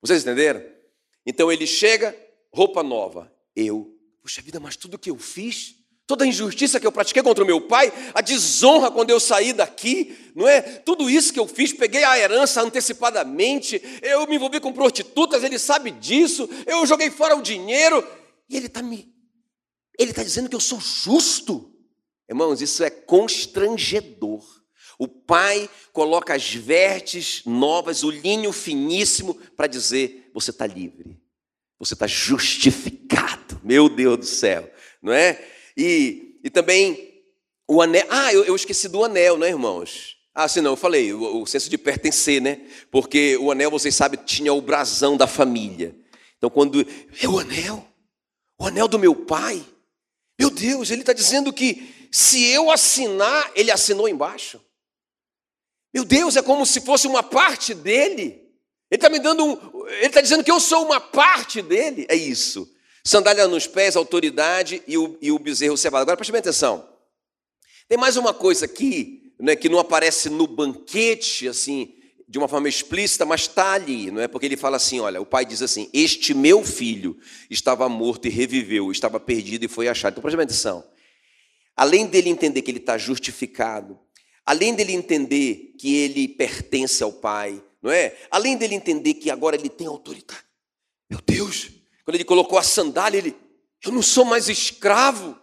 Vocês 0.00 0.22
entenderam? 0.22 0.64
Então 1.26 1.50
ele 1.50 1.66
chega, 1.66 2.16
roupa 2.56 2.82
nova. 2.82 3.30
Eu, 3.54 3.94
puxa 4.22 4.40
vida, 4.40 4.58
mas 4.58 4.76
tudo 4.76 4.98
que 4.98 5.10
eu 5.10 5.18
fiz, 5.18 5.76
toda 6.06 6.24
a 6.24 6.26
injustiça 6.26 6.80
que 6.80 6.86
eu 6.86 6.92
pratiquei 6.92 7.22
contra 7.22 7.44
o 7.44 7.46
meu 7.46 7.60
pai, 7.60 7.92
a 8.14 8.22
desonra 8.22 8.90
quando 8.90 9.10
eu 9.10 9.20
saí 9.20 9.52
daqui, 9.52 10.16
não 10.34 10.48
é? 10.48 10.62
Tudo 10.62 11.10
isso 11.10 11.34
que 11.34 11.38
eu 11.38 11.46
fiz, 11.46 11.74
peguei 11.74 12.02
a 12.02 12.18
herança 12.18 12.62
antecipadamente, 12.62 13.82
eu 14.00 14.26
me 14.26 14.36
envolvi 14.36 14.58
com 14.58 14.72
prostitutas, 14.72 15.44
ele 15.44 15.58
sabe 15.58 15.90
disso, 15.90 16.48
eu 16.66 16.86
joguei 16.86 17.10
fora 17.10 17.36
o 17.36 17.42
dinheiro, 17.42 18.02
e 18.48 18.56
ele 18.56 18.68
está 18.68 18.82
me. 18.82 19.14
Ele 19.98 20.12
está 20.12 20.22
dizendo 20.22 20.48
que 20.48 20.56
eu 20.56 20.60
sou 20.60 20.80
justo. 20.80 21.74
Irmãos, 22.26 22.62
isso 22.62 22.82
é 22.82 22.88
constrangedor. 22.88 24.42
O 24.98 25.06
pai 25.06 25.68
coloca 25.92 26.34
as 26.34 26.54
vertes 26.54 27.42
novas, 27.44 28.02
o 28.02 28.10
linho 28.10 28.50
finíssimo, 28.50 29.34
para 29.54 29.66
dizer: 29.66 30.30
você 30.32 30.50
está 30.50 30.66
livre. 30.66 31.20
Você 31.78 31.94
está 31.94 32.06
justificado, 32.06 33.60
meu 33.62 33.88
Deus 33.88 34.18
do 34.18 34.24
céu, 34.24 34.70
não 35.02 35.12
é? 35.12 35.44
E, 35.76 36.40
e 36.42 36.50
também 36.50 37.22
o 37.68 37.82
anel. 37.82 38.06
Ah, 38.08 38.32
eu, 38.32 38.44
eu 38.44 38.56
esqueci 38.56 38.88
do 38.88 39.04
anel, 39.04 39.36
né, 39.36 39.48
irmãos? 39.48 40.16
Ah, 40.34 40.48
sim, 40.48 40.60
não, 40.60 40.72
eu 40.72 40.76
falei, 40.76 41.12
o, 41.12 41.42
o 41.42 41.46
senso 41.46 41.68
de 41.68 41.78
pertencer, 41.78 42.40
né? 42.40 42.60
Porque 42.90 43.36
o 43.38 43.50
anel, 43.50 43.70
vocês 43.70 43.94
sabem, 43.94 44.20
tinha 44.24 44.52
o 44.52 44.60
brasão 44.60 45.16
da 45.16 45.26
família. 45.26 45.94
Então, 46.36 46.50
quando. 46.50 46.86
É 47.22 47.28
o 47.28 47.38
anel? 47.38 47.86
O 48.58 48.66
anel 48.66 48.88
do 48.88 48.98
meu 48.98 49.14
pai? 49.14 49.64
Meu 50.38 50.50
Deus, 50.50 50.90
ele 50.90 51.00
está 51.00 51.12
dizendo 51.12 51.52
que 51.52 52.08
se 52.12 52.44
eu 52.44 52.70
assinar, 52.70 53.50
ele 53.54 53.70
assinou 53.70 54.08
embaixo. 54.08 54.60
Meu 55.92 56.04
Deus, 56.04 56.36
é 56.36 56.42
como 56.42 56.66
se 56.66 56.80
fosse 56.80 57.06
uma 57.06 57.22
parte 57.22 57.72
dele. 57.72 58.45
Ele 58.96 59.04
está 59.04 59.10
me 59.10 59.18
dando 59.18 59.44
um. 59.44 59.86
Ele 59.88 60.06
está 60.06 60.22
dizendo 60.22 60.42
que 60.42 60.50
eu 60.50 60.58
sou 60.58 60.84
uma 60.84 60.98
parte 60.98 61.60
dele. 61.60 62.06
É 62.08 62.16
isso. 62.16 62.66
Sandália 63.04 63.46
nos 63.46 63.66
pés, 63.66 63.94
autoridade 63.94 64.82
e 64.86 64.96
o, 64.96 65.18
e 65.20 65.30
o 65.30 65.38
bezerro 65.38 65.76
cevado. 65.76 66.02
Agora 66.02 66.16
preste 66.16 66.32
bem 66.32 66.38
atenção. 66.38 66.88
Tem 67.86 67.98
mais 67.98 68.16
uma 68.16 68.32
coisa 68.32 68.64
aqui, 68.64 69.32
né, 69.38 69.54
que 69.54 69.68
não 69.68 69.78
aparece 69.78 70.30
no 70.30 70.46
banquete, 70.46 71.46
assim, 71.46 71.94
de 72.26 72.38
uma 72.38 72.48
forma 72.48 72.68
explícita, 72.68 73.24
mas 73.24 73.42
está 73.42 73.74
ali, 73.74 74.10
não 74.10 74.22
é? 74.22 74.26
Porque 74.26 74.46
ele 74.46 74.56
fala 74.56 74.78
assim: 74.78 74.98
olha, 74.98 75.20
o 75.20 75.26
pai 75.26 75.44
diz 75.44 75.60
assim: 75.60 75.90
Este 75.92 76.32
meu 76.32 76.64
filho 76.64 77.18
estava 77.50 77.86
morto 77.90 78.26
e 78.26 78.30
reviveu, 78.30 78.90
estava 78.90 79.20
perdido 79.20 79.64
e 79.66 79.68
foi 79.68 79.88
achado. 79.88 80.12
Então 80.12 80.22
preste 80.22 80.36
bem 80.36 80.44
atenção. 80.44 80.82
Além 81.76 82.06
dele 82.06 82.30
entender 82.30 82.62
que 82.62 82.70
ele 82.70 82.78
está 82.78 82.96
justificado, 82.96 83.98
além 84.44 84.74
dele 84.74 84.94
entender 84.94 85.74
que 85.78 85.94
ele 85.94 86.26
pertence 86.26 87.02
ao 87.02 87.12
pai, 87.12 87.62
não 87.82 87.90
é? 87.90 88.16
Além 88.30 88.56
dele 88.56 88.74
entender 88.74 89.14
que 89.14 89.30
agora 89.30 89.56
ele 89.56 89.68
tem 89.68 89.86
autoridade. 89.86 90.44
Meu 91.08 91.20
Deus, 91.24 91.70
quando 92.04 92.16
ele 92.16 92.24
colocou 92.24 92.58
a 92.58 92.62
sandália, 92.62 93.18
ele, 93.18 93.36
eu 93.84 93.92
não 93.92 94.02
sou 94.02 94.24
mais 94.24 94.48
escravo, 94.48 95.38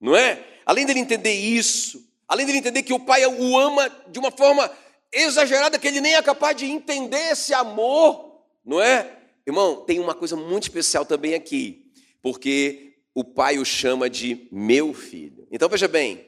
não 0.00 0.16
é? 0.16 0.44
Além 0.64 0.84
dele 0.84 1.00
entender 1.00 1.32
isso, 1.32 2.08
além 2.26 2.44
dele 2.46 2.58
entender 2.58 2.82
que 2.82 2.92
o 2.92 3.00
pai 3.00 3.24
o 3.26 3.58
ama 3.58 3.88
de 4.08 4.18
uma 4.18 4.30
forma 4.30 4.70
exagerada, 5.12 5.78
que 5.78 5.86
ele 5.86 6.00
nem 6.00 6.14
é 6.14 6.22
capaz 6.22 6.56
de 6.56 6.66
entender 6.66 7.32
esse 7.32 7.54
amor, 7.54 8.42
não 8.64 8.80
é? 8.80 9.16
Irmão, 9.46 9.76
tem 9.84 10.00
uma 10.00 10.14
coisa 10.14 10.34
muito 10.34 10.64
especial 10.64 11.04
também 11.04 11.34
aqui, 11.34 11.90
porque 12.20 12.94
o 13.14 13.22
pai 13.22 13.58
o 13.58 13.64
chama 13.64 14.10
de 14.10 14.48
meu 14.50 14.92
filho. 14.92 15.46
Então 15.50 15.68
veja 15.68 15.86
bem, 15.86 16.26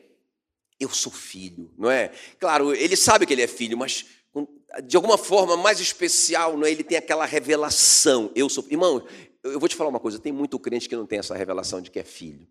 eu 0.78 0.88
sou 0.88 1.12
filho, 1.12 1.70
não 1.76 1.90
é? 1.90 2.12
Claro, 2.38 2.72
ele 2.72 2.96
sabe 2.96 3.26
que 3.26 3.32
ele 3.32 3.42
é 3.42 3.48
filho, 3.48 3.76
mas 3.76 4.06
de 4.84 4.96
alguma 4.96 5.16
forma 5.16 5.56
mais 5.56 5.80
especial, 5.80 6.56
não 6.56 6.66
é? 6.66 6.70
ele 6.70 6.84
tem 6.84 6.98
aquela 6.98 7.24
revelação. 7.24 8.30
Eu 8.34 8.48
sou. 8.48 8.64
Irmão, 8.70 9.04
eu 9.42 9.58
vou 9.58 9.68
te 9.68 9.76
falar 9.76 9.90
uma 9.90 10.00
coisa: 10.00 10.18
tem 10.18 10.32
muito 10.32 10.58
crente 10.58 10.88
que 10.88 10.96
não 10.96 11.06
tem 11.06 11.18
essa 11.18 11.36
revelação 11.36 11.80
de 11.80 11.90
que 11.90 11.98
é 11.98 12.04
filho, 12.04 12.46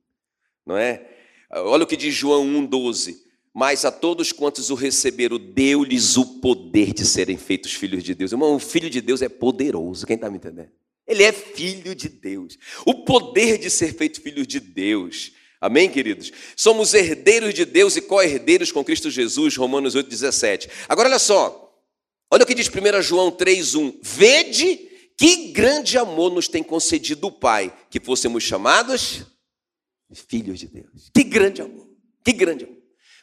não 0.65 0.77
é? 0.77 1.07
Olha 1.51 1.83
o 1.83 1.87
que 1.87 1.95
diz 1.95 2.13
João 2.13 2.45
1,12. 2.45 3.27
Mas 3.53 3.85
a 3.85 3.91
todos 3.91 4.31
quantos 4.31 4.69
o 4.69 4.75
receberam, 4.75 5.39
deu-lhes 5.39 6.15
o 6.15 6.39
poder 6.39 6.93
de 6.93 7.03
serem 7.03 7.37
feitos 7.37 7.73
filhos 7.73 8.03
de 8.03 8.13
Deus. 8.13 8.31
Irmão, 8.31 8.55
o 8.55 8.59
filho 8.59 8.87
de 8.87 9.01
Deus 9.01 9.23
é 9.23 9.29
poderoso. 9.29 10.05
Quem 10.05 10.15
está 10.15 10.29
me 10.29 10.37
entendendo? 10.37 10.69
Ele 11.07 11.23
é 11.23 11.31
filho 11.31 11.95
de 11.95 12.07
Deus. 12.07 12.55
O 12.85 13.03
poder 13.03 13.57
de 13.57 13.71
ser 13.71 13.95
feito 13.95 14.21
filho 14.21 14.45
de 14.45 14.59
Deus. 14.59 15.31
Amém, 15.59 15.89
queridos? 15.89 16.31
Somos 16.55 16.93
herdeiros 16.93 17.51
de 17.53 17.65
Deus 17.65 17.95
e 17.95 18.01
co-herdeiros 18.01 18.71
com 18.71 18.83
Cristo 18.83 19.09
Jesus, 19.09 19.57
Romanos 19.57 19.95
8,17. 19.95 20.69
Agora, 20.87 21.09
olha 21.09 21.17
só. 21.17 21.66
Olha 22.29 22.43
o 22.43 22.45
que 22.45 22.55
diz 22.55 22.69
1 22.69 23.01
João 23.01 23.31
3,1: 23.31 23.99
Vede 24.01 24.77
que 25.17 25.51
grande 25.51 25.97
amor 25.97 26.31
nos 26.31 26.47
tem 26.47 26.61
concedido 26.61 27.27
o 27.27 27.31
Pai, 27.31 27.75
que 27.89 27.99
fôssemos 27.99 28.43
chamados 28.43 29.25
Filhos 30.13 30.59
de 30.59 30.67
Deus. 30.67 31.09
Que 31.13 31.23
grande 31.23 31.61
amor. 31.61 31.87
Que 32.23 32.31
grande 32.31 32.63
amor. 32.63 32.77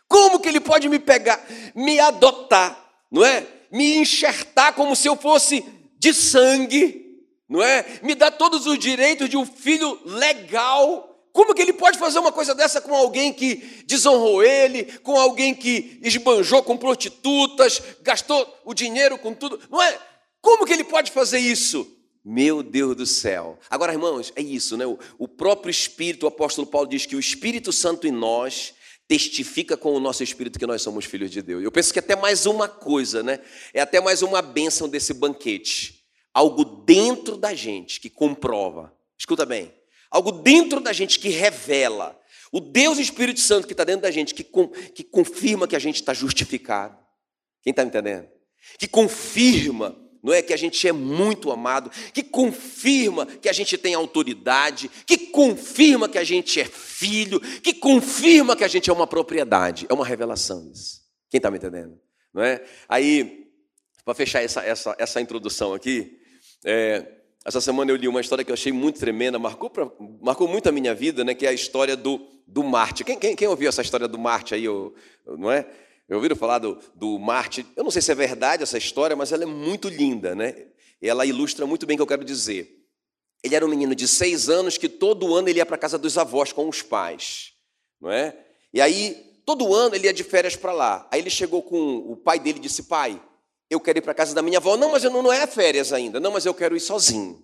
Como 0.06 0.38
que 0.38 0.48
ele 0.48 0.60
pode 0.60 0.88
me 0.88 0.98
pegar, 0.98 1.44
me 1.74 1.98
adotar, 1.98 2.78
não 3.10 3.24
é? 3.24 3.46
Me 3.70 3.96
enxertar 3.96 4.74
como 4.74 4.94
se 4.94 5.08
eu 5.08 5.16
fosse 5.16 5.64
de 5.98 6.12
sangue, 6.12 7.22
não 7.48 7.62
é? 7.62 8.00
Me 8.02 8.14
dar 8.14 8.30
todos 8.32 8.66
os 8.66 8.78
direitos 8.78 9.28
de 9.28 9.36
um 9.36 9.46
filho 9.46 9.98
legal. 10.04 11.13
Como 11.34 11.52
que 11.52 11.60
ele 11.60 11.72
pode 11.72 11.98
fazer 11.98 12.20
uma 12.20 12.30
coisa 12.30 12.54
dessa 12.54 12.80
com 12.80 12.94
alguém 12.94 13.32
que 13.32 13.56
desonrou 13.86 14.40
ele, 14.40 14.84
com 15.00 15.18
alguém 15.18 15.52
que 15.52 15.98
esbanjou 16.00 16.62
com 16.62 16.76
prostitutas, 16.76 17.82
gastou 18.02 18.60
o 18.64 18.72
dinheiro 18.72 19.18
com 19.18 19.34
tudo? 19.34 19.60
Não 19.68 19.82
é? 19.82 19.98
Como 20.40 20.64
que 20.64 20.72
ele 20.72 20.84
pode 20.84 21.10
fazer 21.10 21.40
isso? 21.40 21.90
Meu 22.24 22.62
Deus 22.62 22.94
do 22.94 23.04
céu. 23.04 23.58
Agora, 23.68 23.92
irmãos, 23.92 24.32
é 24.36 24.40
isso, 24.40 24.76
né? 24.76 24.84
O 25.18 25.26
próprio 25.26 25.72
Espírito, 25.72 26.22
o 26.22 26.28
apóstolo 26.28 26.68
Paulo 26.68 26.86
diz 26.86 27.04
que 27.04 27.16
o 27.16 27.20
Espírito 27.20 27.72
Santo 27.72 28.06
em 28.06 28.12
nós 28.12 28.72
testifica 29.08 29.76
com 29.76 29.92
o 29.92 30.00
nosso 30.00 30.22
espírito 30.22 30.56
que 30.56 30.66
nós 30.66 30.82
somos 30.82 31.04
filhos 31.04 31.32
de 31.32 31.42
Deus. 31.42 31.64
Eu 31.64 31.72
penso 31.72 31.92
que 31.92 31.98
é 31.98 32.02
até 32.02 32.14
mais 32.14 32.46
uma 32.46 32.68
coisa, 32.68 33.24
né? 33.24 33.40
É 33.74 33.80
até 33.80 34.00
mais 34.00 34.22
uma 34.22 34.40
bênção 34.40 34.88
desse 34.88 35.12
banquete. 35.12 36.04
Algo 36.32 36.64
dentro 36.64 37.36
da 37.36 37.52
gente 37.52 38.00
que 38.00 38.08
comprova. 38.08 38.96
Escuta 39.18 39.44
bem. 39.44 39.74
Algo 40.10 40.32
dentro 40.32 40.80
da 40.80 40.92
gente 40.92 41.18
que 41.18 41.28
revela. 41.28 42.18
O 42.52 42.60
Deus 42.60 42.98
Espírito 42.98 43.40
Santo 43.40 43.66
que 43.66 43.72
está 43.72 43.84
dentro 43.84 44.02
da 44.02 44.10
gente, 44.10 44.34
que, 44.34 44.44
com, 44.44 44.68
que 44.68 45.02
confirma 45.02 45.66
que 45.66 45.74
a 45.74 45.78
gente 45.78 45.96
está 45.96 46.14
justificado. 46.14 46.96
Quem 47.62 47.70
está 47.70 47.82
me 47.82 47.88
entendendo? 47.88 48.28
Que 48.78 48.86
confirma 48.86 50.04
não 50.24 50.32
é 50.32 50.40
que 50.40 50.54
a 50.54 50.56
gente 50.56 50.88
é 50.88 50.92
muito 50.92 51.52
amado, 51.52 51.90
que 51.90 52.22
confirma 52.22 53.26
que 53.26 53.46
a 53.46 53.52
gente 53.52 53.76
tem 53.76 53.92
autoridade, 53.92 54.90
que 55.06 55.18
confirma 55.18 56.08
que 56.08 56.16
a 56.16 56.24
gente 56.24 56.58
é 56.58 56.64
filho, 56.64 57.38
que 57.60 57.74
confirma 57.74 58.56
que 58.56 58.64
a 58.64 58.68
gente 58.68 58.88
é 58.88 58.92
uma 58.92 59.06
propriedade. 59.06 59.84
É 59.86 59.92
uma 59.92 60.06
revelação 60.06 60.70
isso. 60.72 61.02
Quem 61.28 61.36
está 61.36 61.50
me 61.50 61.58
entendendo? 61.58 62.00
Não 62.32 62.42
é? 62.42 62.64
Aí, 62.88 63.50
para 64.02 64.14
fechar 64.14 64.42
essa, 64.42 64.64
essa, 64.64 64.96
essa 64.98 65.20
introdução 65.20 65.74
aqui, 65.74 66.18
é, 66.64 67.06
essa 67.44 67.60
semana 67.60 67.90
eu 67.90 67.96
li 67.96 68.08
uma 68.08 68.20
história 68.20 68.42
que 68.42 68.50
eu 68.50 68.54
achei 68.54 68.72
muito 68.72 68.98
tremenda, 68.98 69.38
marcou, 69.38 69.68
pra, 69.68 69.90
marcou 70.22 70.48
muito 70.48 70.68
a 70.68 70.72
minha 70.72 70.94
vida, 70.94 71.22
né, 71.22 71.34
que 71.34 71.44
é 71.44 71.50
a 71.50 71.52
história 71.52 71.94
do, 71.94 72.26
do 72.46 72.62
Marte. 72.62 73.04
Quem, 73.04 73.18
quem, 73.18 73.36
quem 73.36 73.46
ouviu 73.46 73.68
essa 73.68 73.82
história 73.82 74.08
do 74.08 74.18
Marte 74.18 74.54
aí, 74.54 74.64
não 75.26 75.52
é? 75.52 75.66
Eu 76.08 76.16
ouviram 76.16 76.36
falar 76.36 76.58
do, 76.58 76.78
do 76.94 77.18
Marte? 77.18 77.66
Eu 77.76 77.84
não 77.84 77.90
sei 77.90 78.00
se 78.00 78.10
é 78.10 78.14
verdade 78.14 78.62
essa 78.62 78.78
história, 78.78 79.14
mas 79.14 79.30
ela 79.30 79.42
é 79.42 79.46
muito 79.46 79.88
linda, 79.88 80.34
né? 80.34 80.68
Ela 81.02 81.26
ilustra 81.26 81.66
muito 81.66 81.86
bem 81.86 81.94
o 81.94 81.98
que 81.98 82.02
eu 82.02 82.06
quero 82.06 82.24
dizer. 82.24 82.82
Ele 83.42 83.54
era 83.54 83.64
um 83.64 83.68
menino 83.68 83.94
de 83.94 84.08
seis 84.08 84.48
anos 84.48 84.78
que 84.78 84.88
todo 84.88 85.34
ano 85.34 85.48
ele 85.48 85.58
ia 85.58 85.66
para 85.66 85.76
a 85.76 85.78
casa 85.78 85.98
dos 85.98 86.16
avós 86.16 86.50
com 86.50 86.66
os 86.66 86.80
pais, 86.80 87.52
não 88.00 88.10
é? 88.10 88.34
E 88.72 88.80
aí, 88.80 89.34
todo 89.44 89.74
ano 89.74 89.94
ele 89.94 90.06
ia 90.06 90.14
de 90.14 90.24
férias 90.24 90.56
para 90.56 90.72
lá. 90.72 91.06
Aí 91.10 91.20
ele 91.20 91.30
chegou 91.30 91.62
com 91.62 91.98
o 92.10 92.16
pai 92.16 92.38
dele 92.38 92.58
e 92.58 92.62
disse: 92.62 92.84
Pai, 92.84 93.20
eu 93.70 93.80
quero 93.80 93.98
ir 93.98 94.02
para 94.02 94.12
a 94.12 94.14
casa 94.14 94.34
da 94.34 94.42
minha 94.42 94.58
avó. 94.58 94.76
Não, 94.76 94.92
mas 94.92 95.04
eu 95.04 95.10
não, 95.10 95.22
não 95.22 95.32
é 95.32 95.46
férias 95.46 95.92
ainda. 95.92 96.20
Não, 96.20 96.30
mas 96.30 96.46
eu 96.46 96.54
quero 96.54 96.76
ir 96.76 96.80
sozinho. 96.80 97.42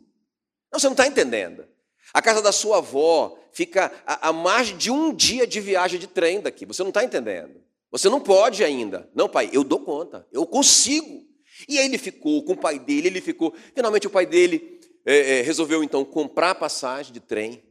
Não, 0.72 0.78
você 0.78 0.86
não 0.86 0.92
está 0.92 1.06
entendendo. 1.06 1.66
A 2.12 2.20
casa 2.20 2.42
da 2.42 2.52
sua 2.52 2.78
avó 2.78 3.38
fica 3.52 3.92
a, 4.06 4.28
a 4.28 4.32
mais 4.32 4.76
de 4.76 4.90
um 4.90 5.14
dia 5.14 5.46
de 5.46 5.60
viagem 5.60 5.98
de 5.98 6.06
trem 6.06 6.40
daqui. 6.40 6.66
Você 6.66 6.82
não 6.82 6.90
está 6.90 7.04
entendendo. 7.04 7.60
Você 7.90 8.08
não 8.08 8.20
pode 8.20 8.62
ainda. 8.62 9.08
Não, 9.14 9.28
pai, 9.28 9.50
eu 9.52 9.64
dou 9.64 9.80
conta, 9.80 10.26
eu 10.32 10.46
consigo. 10.46 11.24
E 11.68 11.78
aí 11.78 11.84
ele 11.84 11.98
ficou 11.98 12.42
com 12.44 12.52
o 12.52 12.56
pai 12.56 12.78
dele, 12.78 13.08
ele 13.08 13.20
ficou. 13.20 13.54
Finalmente 13.74 14.06
o 14.06 14.10
pai 14.10 14.26
dele 14.26 14.80
é, 15.04 15.38
é, 15.38 15.42
resolveu 15.42 15.82
então 15.82 16.04
comprar 16.04 16.54
passagem 16.54 17.12
de 17.12 17.20
trem. 17.20 17.62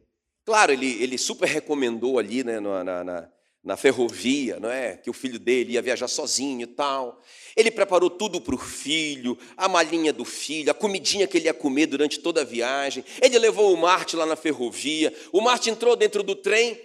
Claro, 0.44 0.72
ele, 0.72 1.02
ele 1.02 1.16
super 1.16 1.48
recomendou 1.48 2.18
ali 2.18 2.44
né, 2.44 2.60
na, 2.60 2.84
na, 3.04 3.28
na 3.62 3.76
ferrovia, 3.76 4.58
não 4.60 4.70
é? 4.70 4.96
Que 4.96 5.10
o 5.10 5.14
filho 5.14 5.38
dele 5.38 5.72
ia 5.72 5.82
viajar 5.82 6.08
sozinho 6.08 6.62
e 6.62 6.66
tal. 6.66 7.20
Ele 7.56 7.70
preparou 7.70 8.10
tudo 8.10 8.40
para 8.40 8.54
o 8.54 8.58
filho, 8.58 9.36
a 9.56 9.68
malinha 9.68 10.12
do 10.12 10.24
filho, 10.24 10.70
a 10.70 10.74
comidinha 10.74 11.26
que 11.26 11.36
ele 11.36 11.46
ia 11.46 11.54
comer 11.54 11.86
durante 11.86 12.18
toda 12.18 12.42
a 12.42 12.44
viagem. 12.44 13.04
Ele 13.20 13.38
levou 13.38 13.72
o 13.72 13.76
Marte 13.76 14.16
lá 14.16 14.26
na 14.26 14.36
ferrovia. 14.36 15.14
O 15.32 15.40
Marte 15.40 15.70
entrou 15.70 15.96
dentro 15.96 16.22
do 16.22 16.34
trem 16.34 16.80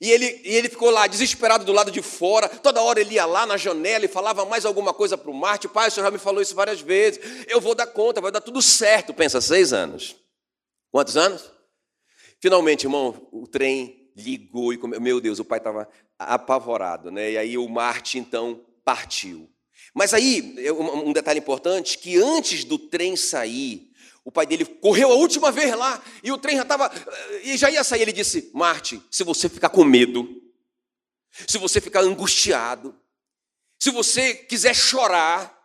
e 0.00 0.10
ele, 0.10 0.40
e 0.44 0.54
ele 0.54 0.68
ficou 0.68 0.90
lá 0.90 1.06
desesperado 1.06 1.64
do 1.64 1.72
lado 1.72 1.90
de 1.90 2.00
fora, 2.00 2.48
toda 2.48 2.80
hora 2.80 3.00
ele 3.00 3.14
ia 3.14 3.26
lá 3.26 3.44
na 3.44 3.56
janela 3.56 4.04
e 4.04 4.08
falava 4.08 4.44
mais 4.44 4.64
alguma 4.64 4.94
coisa 4.94 5.18
para 5.18 5.30
o 5.30 5.34
Marte. 5.34 5.66
Pai, 5.66 5.88
o 5.88 5.90
senhor 5.90 6.06
já 6.06 6.10
me 6.10 6.18
falou 6.18 6.40
isso 6.40 6.54
várias 6.54 6.80
vezes. 6.80 7.20
Eu 7.48 7.60
vou 7.60 7.74
dar 7.74 7.86
conta, 7.86 8.20
vai 8.20 8.30
dar 8.30 8.40
tudo 8.40 8.62
certo. 8.62 9.12
Pensa, 9.12 9.40
seis 9.40 9.72
anos. 9.72 10.14
Quantos 10.92 11.16
anos? 11.16 11.50
Finalmente, 12.40 12.84
irmão, 12.84 13.28
o 13.32 13.48
trem 13.48 14.08
ligou 14.16 14.72
e, 14.72 14.78
meu 15.00 15.20
Deus, 15.20 15.40
o 15.40 15.44
pai 15.44 15.58
estava 15.58 15.88
apavorado, 16.16 17.10
né? 17.10 17.32
E 17.32 17.38
aí 17.38 17.58
o 17.58 17.68
Marte 17.68 18.18
então 18.18 18.64
partiu. 18.84 19.50
Mas 19.94 20.14
aí, 20.14 20.54
um 20.72 21.12
detalhe 21.12 21.38
importante, 21.38 21.98
que 21.98 22.16
antes 22.16 22.64
do 22.64 22.78
trem 22.78 23.16
sair, 23.16 23.92
o 24.24 24.30
pai 24.30 24.46
dele 24.46 24.64
correu 24.64 25.10
a 25.10 25.14
última 25.14 25.50
vez 25.50 25.74
lá 25.74 26.02
e 26.22 26.30
o 26.30 26.38
trem 26.38 26.56
já 26.56 26.62
estava. 26.62 26.92
E 27.42 27.56
já 27.56 27.70
ia 27.70 27.82
sair. 27.82 28.02
Ele 28.02 28.12
disse: 28.12 28.50
Marte, 28.52 29.02
se 29.10 29.24
você 29.24 29.48
ficar 29.48 29.70
com 29.70 29.84
medo, 29.84 30.42
se 31.46 31.56
você 31.56 31.80
ficar 31.80 32.00
angustiado, 32.00 32.94
se 33.78 33.90
você 33.90 34.34
quiser 34.34 34.74
chorar, 34.74 35.56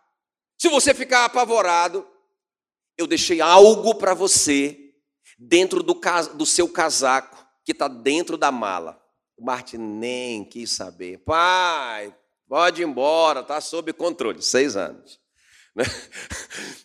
se 0.58 0.68
você 0.68 0.94
ficar 0.94 1.26
apavorado, 1.26 2.06
eu 2.96 3.06
deixei 3.06 3.40
algo 3.40 3.94
para 3.96 4.14
você 4.14 4.94
dentro 5.38 5.82
do, 5.82 6.00
do 6.34 6.46
seu 6.46 6.68
casaco 6.68 7.46
que 7.64 7.72
está 7.72 7.88
dentro 7.88 8.36
da 8.36 8.52
mala. 8.52 9.00
O 9.36 9.44
Marte 9.44 9.76
nem 9.76 10.44
quis 10.44 10.70
saber. 10.70 11.18
Pai, 11.18 12.16
pode 12.54 12.82
ir 12.82 12.84
embora, 12.84 13.40
está 13.40 13.60
sob 13.60 13.92
controle. 13.92 14.40
Seis 14.40 14.76
anos. 14.76 15.18
Né? 15.74 15.84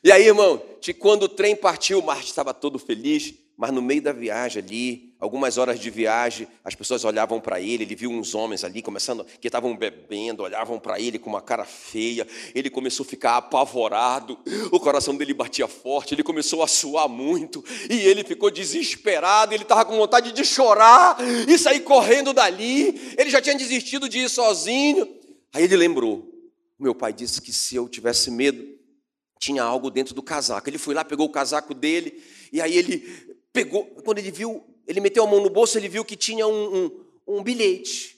E 0.02 0.12
aí, 0.14 0.26
irmão, 0.26 0.60
quando 0.98 1.24
o 1.24 1.30
trem 1.30 1.56
partiu, 1.56 2.00
o 2.00 2.06
Marte 2.06 2.28
estava 2.28 2.54
todo 2.54 2.80
feliz, 2.80 3.34
mas 3.58 3.70
no 3.70 3.82
meio 3.82 4.02
da 4.02 4.14
viagem 4.14 4.64
ali, 4.64 5.14
algumas 5.20 5.58
horas 5.58 5.78
de 5.78 5.90
viagem, 5.90 6.48
as 6.64 6.74
pessoas 6.74 7.04
olhavam 7.04 7.42
para 7.42 7.60
ele, 7.60 7.84
ele 7.84 7.96
viu 7.96 8.10
uns 8.10 8.34
homens 8.34 8.64
ali 8.64 8.82
começando, 8.82 9.26
que 9.26 9.48
estavam 9.48 9.76
bebendo, 9.76 10.42
olhavam 10.42 10.80
para 10.80 11.00
ele 11.00 11.20
com 11.20 11.30
uma 11.30 11.42
cara 11.42 11.66
feia, 11.66 12.26
ele 12.56 12.70
começou 12.70 13.06
a 13.06 13.10
ficar 13.10 13.38
apavorado, 13.38 14.40
o 14.72 14.80
coração 14.80 15.16
dele 15.18 15.34
batia 15.34 15.68
forte, 15.68 16.16
ele 16.16 16.24
começou 16.24 16.64
a 16.64 16.68
suar 16.68 17.10
muito, 17.10 17.64
e 17.90 18.00
ele 18.08 18.24
ficou 18.24 18.50
desesperado, 18.50 19.54
ele 19.54 19.64
estava 19.64 19.84
com 19.84 19.98
vontade 19.98 20.32
de 20.32 20.46
chorar 20.46 21.18
e 21.48 21.58
sair 21.60 21.82
correndo 21.82 22.34
dali, 22.34 23.16
ele 23.18 23.30
já 23.30 23.42
tinha 23.42 23.56
desistido 23.56 24.08
de 24.08 24.20
ir 24.20 24.30
sozinho. 24.30 25.19
Aí 25.54 25.64
ele 25.64 25.76
lembrou: 25.76 26.32
meu 26.78 26.96
pai 26.96 27.12
disse 27.12 27.42
que 27.42 27.52
se 27.52 27.76
eu 27.76 27.90
tivesse 27.90 28.32
medo, 28.32 28.66
tinha 29.40 29.64
algo 29.64 29.90
dentro 29.90 30.14
do 30.14 30.24
casaco. 30.24 30.70
Ele 30.70 30.78
foi 30.78 30.94
lá, 30.94 31.04
pegou 31.04 31.28
o 31.28 31.32
casaco 31.32 31.74
dele, 31.74 32.24
e 32.52 32.62
aí 32.62 32.78
ele 32.78 33.00
pegou, 33.52 33.86
quando 34.04 34.20
ele 34.20 34.32
viu, 34.32 34.64
ele 34.88 35.00
meteu 35.00 35.24
a 35.24 35.28
mão 35.28 35.42
no 35.42 35.50
bolso, 35.50 35.78
ele 35.78 35.90
viu 35.90 36.06
que 36.06 36.16
tinha 36.16 36.48
um, 36.48 36.86
um, 36.86 37.06
um 37.28 37.44
bilhete. 37.44 38.18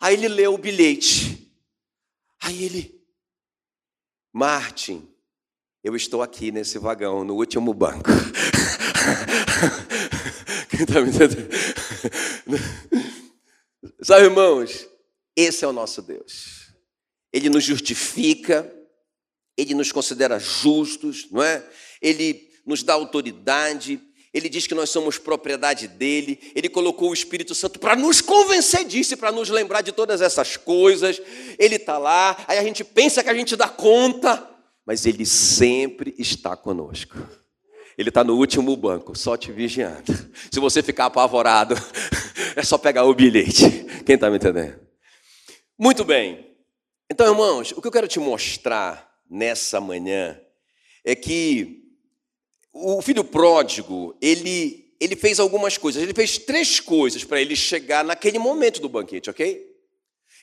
Aí 0.00 0.14
ele 0.14 0.28
leu 0.28 0.54
o 0.54 0.58
bilhete. 0.58 1.52
Aí 2.40 2.64
ele, 2.64 2.98
Martin, 4.32 5.06
eu 5.84 5.94
estou 5.94 6.22
aqui 6.22 6.50
nesse 6.50 6.78
vagão, 6.78 7.22
no 7.22 7.36
último 7.36 7.74
banco. 7.74 8.08
Quem 10.70 10.80
está 10.80 11.00
me 11.00 11.10
entendendo? 11.10 11.48
Sabe, 14.02 14.24
irmãos, 14.24 14.89
esse 15.36 15.64
é 15.64 15.68
o 15.68 15.72
nosso 15.72 16.02
Deus. 16.02 16.72
Ele 17.32 17.48
nos 17.48 17.64
justifica, 17.64 18.70
ele 19.56 19.74
nos 19.74 19.92
considera 19.92 20.38
justos, 20.38 21.28
não 21.30 21.42
é? 21.42 21.64
Ele 22.00 22.48
nos 22.66 22.82
dá 22.82 22.94
autoridade, 22.94 24.00
ele 24.32 24.48
diz 24.48 24.66
que 24.66 24.74
nós 24.74 24.90
somos 24.90 25.18
propriedade 25.18 25.88
dele, 25.88 26.38
ele 26.54 26.68
colocou 26.68 27.10
o 27.10 27.14
Espírito 27.14 27.54
Santo 27.54 27.78
para 27.78 27.96
nos 27.96 28.20
convencer 28.20 28.84
disso, 28.84 29.16
para 29.16 29.32
nos 29.32 29.48
lembrar 29.48 29.82
de 29.82 29.92
todas 29.92 30.20
essas 30.20 30.56
coisas. 30.56 31.20
Ele 31.58 31.76
está 31.76 31.98
lá, 31.98 32.36
aí 32.46 32.58
a 32.58 32.62
gente 32.62 32.84
pensa 32.84 33.22
que 33.24 33.30
a 33.30 33.34
gente 33.34 33.56
dá 33.56 33.68
conta, 33.68 34.48
mas 34.86 35.04
ele 35.04 35.26
sempre 35.26 36.14
está 36.16 36.56
conosco. 36.56 37.16
Ele 37.98 38.08
está 38.08 38.24
no 38.24 38.36
último 38.36 38.76
banco, 38.76 39.18
só 39.18 39.36
te 39.36 39.52
vigiando. 39.52 40.12
Se 40.50 40.60
você 40.60 40.82
ficar 40.82 41.06
apavorado, 41.06 41.74
é 42.56 42.62
só 42.62 42.78
pegar 42.78 43.04
o 43.04 43.14
bilhete. 43.14 43.84
Quem 44.06 44.14
está 44.14 44.30
me 44.30 44.36
entendendo? 44.36 44.89
Muito 45.82 46.04
bem. 46.04 46.46
Então, 47.10 47.26
irmãos, 47.26 47.72
o 47.72 47.80
que 47.80 47.88
eu 47.88 47.90
quero 47.90 48.06
te 48.06 48.20
mostrar 48.20 49.18
nessa 49.30 49.80
manhã 49.80 50.38
é 51.02 51.14
que 51.14 51.84
o 52.70 53.00
filho 53.00 53.24
pródigo, 53.24 54.14
ele, 54.20 54.94
ele 55.00 55.16
fez 55.16 55.40
algumas 55.40 55.78
coisas, 55.78 56.02
ele 56.02 56.12
fez 56.12 56.36
três 56.36 56.80
coisas 56.80 57.24
para 57.24 57.40
ele 57.40 57.56
chegar 57.56 58.04
naquele 58.04 58.38
momento 58.38 58.78
do 58.78 58.90
banquete, 58.90 59.30
ok? 59.30 59.74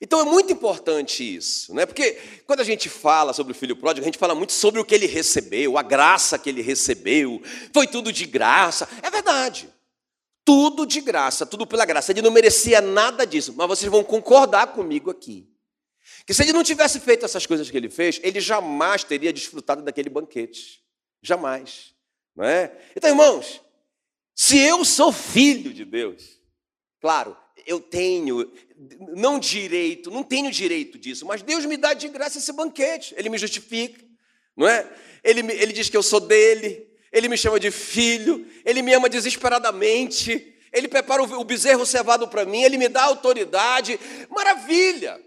Então 0.02 0.20
é 0.20 0.24
muito 0.24 0.52
importante 0.52 1.36
isso, 1.36 1.72
né? 1.76 1.86
Porque 1.86 2.18
quando 2.48 2.62
a 2.62 2.66
gente 2.66 2.90
fala 2.90 3.32
sobre 3.32 3.52
o 3.52 3.56
filho 3.56 3.76
pródigo, 3.76 4.04
a 4.04 4.08
gente 4.08 4.18
fala 4.18 4.34
muito 4.34 4.54
sobre 4.54 4.82
o 4.82 4.86
que 4.86 4.96
ele 4.96 5.06
recebeu, 5.06 5.78
a 5.78 5.84
graça 5.84 6.40
que 6.40 6.50
ele 6.50 6.64
recebeu, 6.64 7.40
foi 7.72 7.86
tudo 7.86 8.12
de 8.12 8.26
graça. 8.26 8.90
É 9.04 9.12
verdade. 9.12 9.70
Tudo 10.48 10.86
de 10.86 11.02
graça, 11.02 11.46
tudo 11.46 11.68
pela 11.68 11.84
graça. 11.84 12.14
Ele 12.14 12.22
não 12.22 12.32
merecia 12.32 12.80
nada 12.80 13.28
disso, 13.28 13.54
mas 13.58 13.68
vocês 13.68 13.92
vão 13.92 14.02
concordar 14.02 14.68
comigo 14.68 15.12
aqui. 15.12 15.46
Que 16.26 16.34
se 16.34 16.42
ele 16.42 16.54
não 16.54 16.64
tivesse 16.64 17.02
feito 17.02 17.26
essas 17.26 17.46
coisas 17.46 17.70
que 17.70 17.76
ele 17.76 17.90
fez, 17.90 18.18
ele 18.24 18.40
jamais 18.40 19.04
teria 19.04 19.34
desfrutado 19.34 19.82
daquele 19.82 20.10
banquete. 20.10 20.82
Jamais. 21.22 21.94
Não 22.34 22.46
é? 22.46 22.72
Então, 22.96 23.10
irmãos, 23.10 23.62
se 24.34 24.58
eu 24.58 24.86
sou 24.86 25.12
filho 25.12 25.74
de 25.74 25.84
Deus, 25.84 26.40
claro, 27.02 27.36
eu 27.66 27.82
tenho, 27.82 28.50
não 29.18 29.38
direito, 29.38 30.10
não 30.10 30.24
tenho 30.24 30.50
direito 30.50 30.98
disso, 30.98 31.26
mas 31.26 31.42
Deus 31.42 31.66
me 31.66 31.76
dá 31.76 31.94
de 31.94 32.08
graça 32.08 32.38
esse 32.38 32.54
banquete, 32.54 33.14
Ele 33.18 33.28
me 33.28 33.38
justifica, 33.38 34.02
não 34.56 34.66
é? 34.66 34.90
Ele, 35.26 35.42
ele 35.42 35.74
diz 35.74 35.90
que 35.90 35.98
eu 35.98 36.04
sou 36.04 36.22
dele, 36.22 36.87
Ele 37.18 37.28
me 37.28 37.38
chama 37.38 37.60
de 37.60 37.72
filho, 37.72 38.46
Ele 38.64 38.82
me 38.82 38.94
ama 38.94 39.10
desesperadamente, 39.10 40.56
Ele 40.72 40.88
prepara 40.88 41.24
o 41.24 41.44
bezerro 41.44 41.86
cevado 41.86 42.28
para 42.28 42.46
mim, 42.46 42.62
Ele 42.62 42.78
me 42.78 42.88
dá 42.88 43.04
autoridade, 43.04 44.00
maravilha! 44.30 45.20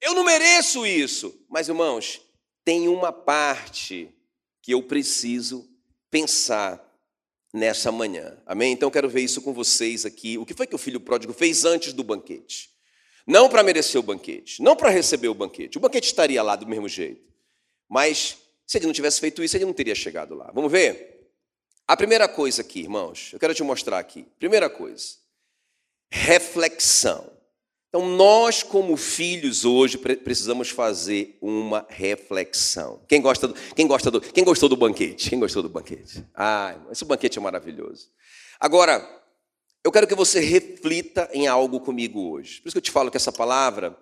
Eu 0.00 0.14
não 0.14 0.24
mereço 0.24 0.86
isso, 0.86 1.44
mas 1.48 1.68
irmãos, 1.68 2.20
tem 2.64 2.88
uma 2.88 3.12
parte 3.12 4.08
que 4.62 4.72
eu 4.72 4.82
preciso 4.82 5.68
pensar 6.10 6.82
nessa 7.52 7.90
manhã. 7.92 8.36
Amém? 8.46 8.72
Então 8.72 8.90
quero 8.90 9.08
ver 9.08 9.20
isso 9.22 9.40
com 9.40 9.52
vocês 9.52 10.04
aqui. 10.04 10.36
O 10.38 10.44
que 10.44 10.54
foi 10.54 10.66
que 10.66 10.74
o 10.74 10.78
filho 10.78 11.00
pródigo 11.00 11.32
fez 11.32 11.64
antes 11.64 11.92
do 11.92 12.02
banquete? 12.02 12.70
Não 13.26 13.48
para 13.48 13.62
merecer 13.62 14.00
o 14.00 14.04
banquete, 14.04 14.62
não 14.62 14.76
para 14.76 14.90
receber 14.90 15.28
o 15.28 15.34
banquete. 15.34 15.78
O 15.78 15.80
banquete 15.80 16.06
estaria 16.06 16.42
lá 16.42 16.56
do 16.56 16.66
mesmo 16.66 16.88
jeito. 16.88 17.32
Mas 17.88 18.36
se 18.66 18.78
ele 18.78 18.86
não 18.86 18.92
tivesse 18.92 19.20
feito 19.20 19.42
isso, 19.42 19.56
ele 19.56 19.64
não 19.64 19.72
teria 19.72 19.94
chegado 19.94 20.34
lá. 20.34 20.50
Vamos 20.52 20.70
ver? 20.70 21.15
A 21.88 21.96
primeira 21.96 22.26
coisa 22.26 22.62
aqui, 22.62 22.80
irmãos, 22.80 23.30
eu 23.32 23.38
quero 23.38 23.54
te 23.54 23.62
mostrar 23.62 23.98
aqui. 23.98 24.26
Primeira 24.38 24.68
coisa, 24.68 25.14
reflexão. 26.10 27.30
Então, 27.88 28.08
nós, 28.10 28.62
como 28.62 28.96
filhos, 28.96 29.64
hoje 29.64 29.96
precisamos 29.96 30.68
fazer 30.68 31.38
uma 31.40 31.86
reflexão. 31.88 33.00
Quem 33.08 33.22
gosta 33.22 33.48
do, 33.48 33.54
quem 33.54 33.86
gosta 33.86 34.10
do, 34.10 34.20
quem 34.20 34.44
gostou 34.44 34.68
do 34.68 34.76
banquete? 34.76 35.30
Quem 35.30 35.38
gostou 35.38 35.62
do 35.62 35.68
banquete? 35.68 36.24
Ah, 36.34 36.76
esse 36.90 37.04
banquete 37.04 37.38
é 37.38 37.40
maravilhoso. 37.40 38.10
Agora, 38.58 39.08
eu 39.84 39.92
quero 39.92 40.08
que 40.08 40.14
você 40.14 40.40
reflita 40.40 41.30
em 41.32 41.46
algo 41.46 41.78
comigo 41.78 42.32
hoje. 42.32 42.60
Por 42.60 42.68
isso 42.68 42.74
que 42.74 42.78
eu 42.78 42.82
te 42.82 42.90
falo 42.90 43.10
que 43.10 43.16
essa 43.16 43.32
palavra 43.32 43.96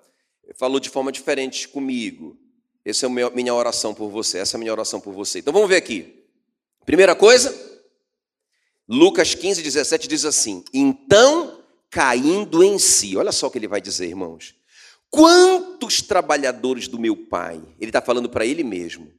falou 0.55 0.81
de 0.81 0.88
forma 0.88 1.12
diferente 1.12 1.68
comigo. 1.68 2.38
Essa 2.83 3.07
é 3.07 3.09
a 3.09 3.31
minha 3.31 3.55
oração 3.55 3.94
por 3.94 4.09
você. 4.09 4.38
Essa 4.38 4.57
é 4.57 4.59
a 4.59 4.61
minha 4.61 4.73
oração 4.73 4.99
por 5.01 5.12
você. 5.12 5.40
Então 5.40 5.53
vamos 5.53 5.68
ver 5.68 5.77
aqui. 5.77 6.25
Primeira 6.85 7.14
coisa, 7.14 7.63
Lucas 8.88 9.35
15, 9.35 9.62
17 9.62 10.09
diz 10.09 10.25
assim: 10.25 10.64
Então 10.73 11.62
caindo 11.90 12.62
em 12.62 12.79
si. 12.79 13.16
Olha 13.16 13.33
só 13.33 13.47
o 13.47 13.51
que 13.51 13.59
ele 13.59 13.68
vai 13.68 13.81
dizer, 13.81 14.09
irmãos. 14.09 14.55
Quantos 15.11 16.03
trabalhadores 16.03 16.88
do 16.88 16.99
meu 16.99 17.16
pai, 17.16 17.62
ele 17.79 17.90
está 17.90 18.03
falando 18.03 18.29
para 18.29 18.44
ele 18.44 18.64
mesmo, 18.64 19.12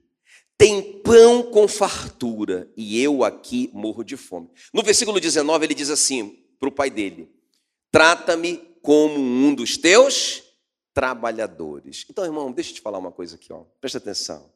tem 0.58 1.00
pão 1.02 1.44
com 1.44 1.70
fartura 1.70 2.70
e 2.76 3.02
eu 3.02 3.24
aqui 3.24 3.70
morro 3.74 4.04
de 4.04 4.18
fome. 4.18 4.50
No 4.74 4.84
versículo 4.84 5.22
19, 5.22 5.66
ele 5.66 5.74
diz 5.74 5.90
assim 5.90 6.38
para 6.60 6.68
o 6.68 6.72
pai 6.72 6.90
dele: 6.90 7.30
Trata-me 7.92 8.58
como 8.82 9.18
um 9.18 9.56
dos 9.56 9.78
teus 9.78 10.44
trabalhadores. 10.94 12.06
Então, 12.10 12.26
irmão, 12.26 12.52
deixa 12.52 12.72
eu 12.72 12.76
te 12.76 12.82
falar 12.82 12.98
uma 12.98 13.12
coisa 13.12 13.36
aqui, 13.36 13.52
ó. 13.52 13.64
presta 13.80 13.98
atenção. 13.98 14.50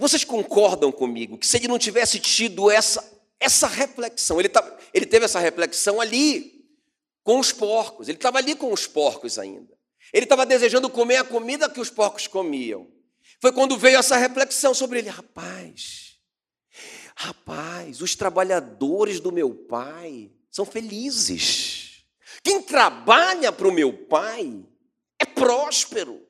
Vocês 0.00 0.24
concordam 0.24 0.90
comigo 0.90 1.38
que 1.38 1.46
se 1.46 1.58
ele 1.58 1.68
não 1.68 1.78
tivesse 1.78 2.18
tido 2.18 2.68
essa 2.68 3.20
essa 3.40 3.66
reflexão. 3.66 4.38
Ele, 4.38 4.50
tá, 4.50 4.78
ele 4.92 5.06
teve 5.06 5.24
essa 5.24 5.40
reflexão 5.40 5.98
ali 6.00 6.62
com 7.24 7.40
os 7.40 7.50
porcos. 7.50 8.08
Ele 8.08 8.18
estava 8.18 8.36
ali 8.36 8.54
com 8.54 8.70
os 8.70 8.86
porcos 8.86 9.38
ainda. 9.38 9.72
Ele 10.12 10.24
estava 10.24 10.44
desejando 10.44 10.90
comer 10.90 11.16
a 11.16 11.24
comida 11.24 11.70
que 11.70 11.80
os 11.80 11.88
porcos 11.88 12.26
comiam. 12.26 12.86
Foi 13.40 13.50
quando 13.52 13.78
veio 13.78 13.98
essa 13.98 14.18
reflexão 14.18 14.74
sobre 14.74 14.98
ele. 14.98 15.08
Rapaz, 15.08 16.18
rapaz, 17.16 18.02
os 18.02 18.14
trabalhadores 18.14 19.18
do 19.18 19.32
meu 19.32 19.54
pai 19.54 20.30
são 20.50 20.66
felizes. 20.66 22.04
Quem 22.42 22.60
trabalha 22.60 23.50
para 23.50 23.68
o 23.68 23.72
meu 23.72 23.92
pai 23.92 24.66
é 25.18 25.24
próspero. 25.24 26.26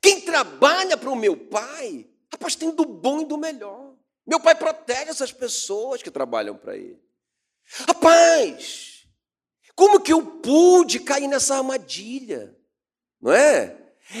Quem 0.00 0.20
trabalha 0.20 0.96
para 0.96 1.10
o 1.10 1.16
meu 1.16 1.36
pai, 1.36 2.07
rapaz, 2.32 2.56
tem 2.56 2.70
do 2.70 2.84
bom 2.84 3.20
e 3.20 3.24
do 3.24 3.38
melhor. 3.38 3.94
Meu 4.26 4.40
pai 4.40 4.54
protege 4.54 5.10
essas 5.10 5.32
pessoas 5.32 6.02
que 6.02 6.10
trabalham 6.10 6.56
para 6.56 6.76
ele. 6.76 7.00
Rapaz, 7.86 9.06
como 9.74 10.00
que 10.00 10.12
eu 10.12 10.22
pude 10.22 11.00
cair 11.00 11.28
nessa 11.28 11.56
armadilha? 11.56 12.54
Não 13.20 13.32
é? 13.32 13.76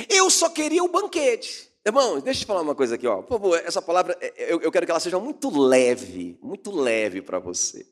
Eu 0.08 0.30
só 0.30 0.48
queria 0.48 0.84
o 0.84 0.88
banquete. 0.88 1.68
Irmão, 1.84 2.20
deixa 2.20 2.40
eu 2.40 2.44
te 2.44 2.46
falar 2.46 2.60
uma 2.60 2.74
coisa 2.74 2.96
aqui, 2.96 3.06
ó. 3.06 3.22
Por 3.22 3.38
favor, 3.38 3.62
essa 3.64 3.80
palavra, 3.80 4.16
é, 4.20 4.44
é, 4.44 4.52
eu, 4.52 4.70
quero 4.70 4.84
que 4.84 4.90
ela 4.90 5.00
seja 5.00 5.18
muito 5.18 5.48
leve, 5.58 6.38
muito 6.42 6.70
leve 6.70 7.22
para 7.22 7.38
você. 7.38 7.86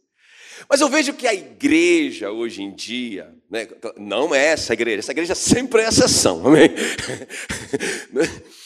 Mas 0.69 0.81
eu 0.81 0.89
vejo 0.89 1.15
que 1.15 1.27
a 1.27 1.35
igreja 1.35 2.31
hoje 2.31 2.63
em 2.63 2.75
dia, 2.75 3.35
né, 3.51 3.67
não 3.97 4.35
é 4.35 4.47
essa 4.49 4.73
igreja, 4.73 4.99
essa 4.99 5.13
igreja 5.13 5.35
sempre 5.35 5.83
é 5.83 5.89
exceção, 5.89 6.47
amém? 6.47 6.69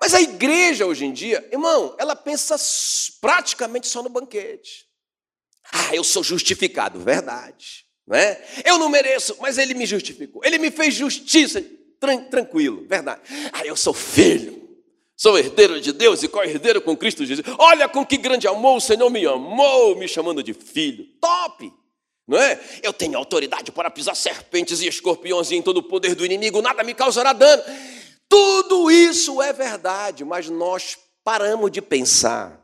Mas 0.00 0.14
a 0.14 0.20
igreja 0.20 0.86
hoje 0.86 1.04
em 1.04 1.12
dia, 1.12 1.46
irmão, 1.50 1.94
ela 1.98 2.14
pensa 2.14 2.56
praticamente 3.20 3.86
só 3.86 4.02
no 4.02 4.08
banquete. 4.08 4.86
Ah, 5.72 5.94
eu 5.94 6.04
sou 6.04 6.22
justificado, 6.22 7.00
verdade. 7.00 7.86
Né? 8.06 8.38
Eu 8.64 8.78
não 8.78 8.88
mereço, 8.88 9.36
mas 9.40 9.58
ele 9.58 9.74
me 9.74 9.84
justificou. 9.84 10.42
Ele 10.44 10.58
me 10.58 10.70
fez 10.70 10.94
justiça, 10.94 11.64
tranquilo, 12.30 12.86
verdade. 12.86 13.22
Ah, 13.52 13.66
eu 13.66 13.74
sou 13.74 13.92
filho, 13.92 14.68
sou 15.16 15.36
herdeiro 15.38 15.80
de 15.80 15.92
Deus 15.92 16.22
e 16.22 16.28
co-herdeiro 16.28 16.80
com 16.80 16.96
Cristo 16.96 17.24
Jesus. 17.24 17.46
Olha 17.58 17.88
com 17.88 18.06
que 18.06 18.16
grande 18.16 18.46
amor 18.46 18.76
o 18.76 18.80
Senhor 18.80 19.10
me 19.10 19.26
amou, 19.26 19.96
me 19.96 20.06
chamando 20.06 20.42
de 20.42 20.54
filho. 20.54 21.06
Top! 21.20 21.72
Não 22.28 22.38
é? 22.38 22.60
Eu 22.82 22.92
tenho 22.92 23.16
autoridade 23.16 23.70
para 23.70 23.88
pisar 23.88 24.16
serpentes 24.16 24.80
e 24.80 24.88
escorpiões 24.88 25.50
e 25.50 25.56
em 25.56 25.62
todo 25.62 25.78
o 25.78 25.82
poder 25.82 26.14
do 26.14 26.24
inimigo, 26.26 26.60
nada 26.60 26.82
me 26.82 26.92
causará 26.92 27.32
dano. 27.32 27.62
Tudo 28.36 28.90
isso 28.90 29.40
é 29.40 29.50
verdade, 29.50 30.22
mas 30.22 30.50
nós 30.50 30.98
paramos 31.24 31.70
de 31.70 31.80
pensar. 31.80 32.60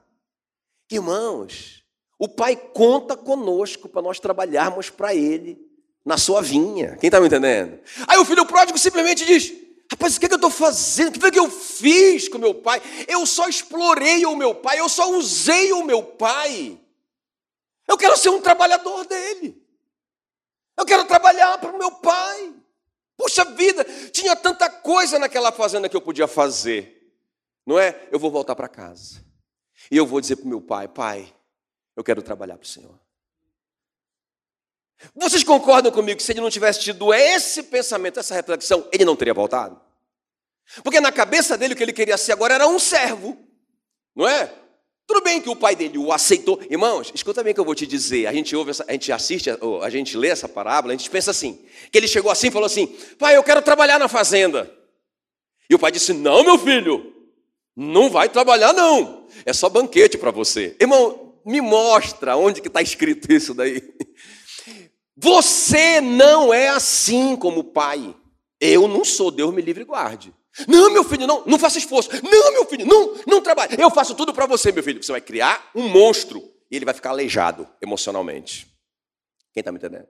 Irmãos, 0.91 1.83
o 2.19 2.29
Pai 2.29 2.57
conta 2.57 3.17
conosco 3.17 3.89
para 3.89 4.03
nós 4.03 4.21
trabalharmos 4.21 4.91
para 4.91 5.15
Ele 5.15 5.59
na 6.05 6.19
sua 6.19 6.43
vinha. 6.43 6.99
Quem 6.99 7.09
está 7.09 7.19
me 7.19 7.27
entendendo? 7.27 7.81
Aí 8.07 8.19
o 8.19 8.25
filho 8.27 8.45
pródigo 8.45 8.79
simplesmente 8.79 9.25
diz: 9.25 9.51
Rapaz, 9.91 10.15
o 10.15 10.21
que, 10.21 10.27
é 10.27 10.29
que 10.29 10.35
eu 10.35 10.37
estou 10.37 10.51
fazendo? 10.51 11.09
O 11.09 11.13
que 11.13 11.21
foi 11.21 11.31
que 11.31 11.39
eu 11.39 11.49
fiz 11.49 12.29
com 12.29 12.37
meu 12.37 12.55
pai? 12.55 12.83
Eu 13.09 13.25
só 13.25 13.49
explorei 13.49 14.27
o 14.27 14.37
meu 14.37 14.55
pai, 14.55 14.79
eu 14.79 14.91
só 14.91 15.11
usei 15.11 15.73
o 15.73 15.87
meu 15.87 16.03
pai. 16.03 16.79
Eu 17.89 17.97
quero 17.97 18.19
ser 18.19 18.29
um 18.29 18.43
trabalhador 18.43 19.07
dele. 19.07 19.59
Eu 20.79 20.85
quero 20.85 21.07
trabalhar 21.07 21.57
para 21.57 21.75
o 21.75 21.79
meu 21.79 21.93
pai. 21.93 22.62
Puxa 23.23 23.45
vida, 23.45 23.85
tinha 24.11 24.35
tanta 24.35 24.69
coisa 24.69 25.17
naquela 25.17 25.53
fazenda 25.53 25.89
que 25.89 25.97
eu 25.97 26.01
podia 26.01 26.27
fazer. 26.27 27.15
Não 27.65 27.79
é? 27.79 28.09
Eu 28.11 28.19
vou 28.19 28.33
voltar 28.33 28.57
para 28.57 28.67
casa. 28.67 29.25
E 29.89 29.97
eu 29.97 30.05
vou 30.05 30.21
dizer 30.21 30.35
para 30.35 30.49
meu 30.49 30.61
pai: 30.61 30.89
Pai, 30.89 31.33
eu 31.95 32.03
quero 32.03 32.21
trabalhar 32.21 32.59
para 32.59 32.65
o 32.65 32.69
Senhor. 32.69 32.99
Vocês 35.15 35.45
concordam 35.45 35.93
comigo 35.93 36.17
que 36.17 36.23
se 36.25 36.33
ele 36.33 36.41
não 36.41 36.51
tivesse 36.51 36.81
tido 36.81 37.15
esse 37.15 37.63
pensamento, 37.63 38.19
essa 38.19 38.35
reflexão, 38.35 38.89
ele 38.93 39.05
não 39.05 39.15
teria 39.15 39.35
voltado? 39.35 39.81
Porque 40.83 41.01
na 41.01 41.13
cabeça 41.13 41.57
dele 41.57 41.75
o 41.75 41.77
que 41.77 41.83
ele 41.85 41.93
queria 41.93 42.19
ser 42.19 42.33
agora 42.33 42.55
era 42.55 42.67
um 42.67 42.79
servo, 42.81 43.39
não 44.17 44.27
é? 44.27 44.53
Tudo 45.13 45.25
bem 45.25 45.43
que 45.43 45.51
o 45.51 45.55
pai 45.55 45.77
dele 45.77 45.99
o 45.99 46.11
aceitou. 46.11 46.59
Irmãos, 46.71 47.13
escuta 47.15 47.43
bem 47.43 47.51
o 47.51 47.55
que 47.55 47.61
eu 47.61 47.67
vou 47.67 47.75
te 47.75 47.87
dizer. 47.87 48.27
A 48.27 48.33
gente 48.33 48.57
ouve, 48.57 48.71
essa, 48.71 48.83
a 48.89 48.93
gente 48.93 49.13
assiste, 49.13 49.51
a 49.51 49.91
gente 49.91 50.17
lê 50.17 50.29
essa 50.29 50.49
parábola, 50.49 50.95
a 50.95 50.97
gente 50.97 51.11
pensa 51.11 51.31
assim: 51.31 51.59
que 51.91 51.99
ele 51.99 52.09
chegou 52.09 52.31
assim 52.31 52.47
e 52.47 52.51
falou 52.51 52.65
assim: 52.65 52.87
Pai, 53.19 53.37
eu 53.37 53.43
quero 53.43 53.61
trabalhar 53.61 53.99
na 53.99 54.09
fazenda. 54.09 54.75
E 55.69 55.75
o 55.75 55.79
pai 55.79 55.93
disse: 55.93 56.15
Não, 56.15 56.43
meu 56.43 56.59
filho, 56.59 57.13
não 57.77 58.09
vai 58.09 58.31
trabalhar, 58.31 58.73
não. 58.73 59.27
É 59.45 59.53
só 59.53 59.69
banquete 59.69 60.17
para 60.17 60.31
você. 60.31 60.75
Irmão, 60.81 61.35
me 61.45 61.61
mostra 61.61 62.35
onde 62.35 62.63
que 62.63 62.69
está 62.69 62.81
escrito 62.81 63.31
isso 63.31 63.53
daí. 63.53 63.83
Você 65.15 66.01
não 66.01 66.55
é 66.55 66.71
assim 66.71 67.37
como 67.37 67.65
pai. 67.65 68.17
Eu 68.59 68.89
não 68.89 69.05
sou, 69.05 69.31
Deus 69.31 69.53
me 69.53 69.61
livre 69.61 69.83
e 69.83 69.87
guarde. 69.87 70.33
Não, 70.69 70.91
meu 70.91 71.03
filho, 71.05 71.27
não, 71.27 71.45
não 71.47 71.59
faça 71.59 71.79
esforço. 71.79 72.11
Não, 72.23 72.53
meu 72.53 72.67
filho, 72.67 72.87
não, 72.87 73.15
não 73.27 73.41
trabalhe. 73.41 73.77
Eu 73.79 73.91
faço 73.91 74.15
tudo 74.15 74.35
para 74.35 74.47
você, 74.47 74.71
meu 74.73 74.83
filho. 74.83 75.03
Você 75.03 75.13
vai 75.13 75.21
criar 75.21 75.71
um 75.75 75.89
monstro 75.89 76.43
e 76.71 76.77
ele 76.77 76.85
vai 76.85 76.95
ficar 76.95 77.11
aleijado 77.11 77.69
emocionalmente. 77.81 78.67
Quem 79.53 79.61
está 79.61 79.73
me 79.73 79.79
entendendo? 79.79 80.07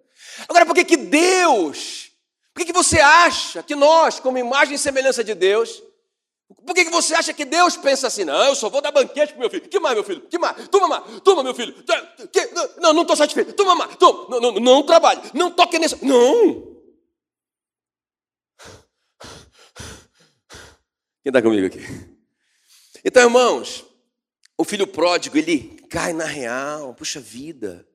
Agora, 0.49 0.67
por 0.67 0.75
que, 0.75 0.85
que 0.85 0.97
Deus, 0.97 2.11
por 2.55 2.61
que, 2.61 2.67
que 2.67 2.73
você 2.73 3.01
acha 3.01 3.63
que 3.63 3.75
nós, 3.75 4.21
como 4.21 4.39
imagem 4.39 4.75
e 4.75 4.79
semelhança 4.79 5.25
de 5.25 5.35
Deus, 5.35 5.83
Por 6.67 6.75
que, 6.75 6.85
que 6.85 6.91
você 6.91 7.15
acha 7.15 7.33
que 7.33 7.45
Deus 7.45 7.77
pensa 7.77 8.07
assim? 8.09 8.25
Não, 8.25 8.45
eu 8.45 8.55
só 8.55 8.69
vou 8.69 8.83
dar 8.83 8.93
banquete 8.93 9.33
para 9.33 9.41
meu 9.41 9.49
filho. 9.51 9.69
Que 9.69 9.81
mais, 9.81 9.95
meu 9.95 10.05
filho? 10.05 10.21
Que 10.29 10.39
mais? 10.39 10.69
Toma 10.69 10.87
mais. 10.87 11.21
Toma, 11.23 11.43
meu 11.43 11.55
filho. 11.55 11.75
Que? 12.31 12.51
Não, 12.79 12.93
não 12.93 13.03
estou 13.03 13.17
satisfeito. 13.17 13.53
Toma 13.55 13.75
mais. 13.75 13.97
Toma. 13.97 14.27
Não, 14.29 14.41
não, 14.41 14.53
não 14.61 14.83
trabalhe. 14.83 15.21
Não 15.33 15.51
toque 15.51 15.79
nesse. 15.79 16.05
Não. 16.05 16.72
Quem 21.23 21.31
está 21.31 21.41
comigo 21.41 21.65
aqui? 21.65 21.79
Então, 23.05 23.23
irmãos, 23.23 23.85
o 24.59 24.65
filho 24.65 24.89
pródigo, 24.89 25.39
ele 25.39 25.81
cai 25.89 26.13
na 26.13 26.25
real. 26.25 26.95
Puxa 26.95 27.21
vida. 27.21 27.87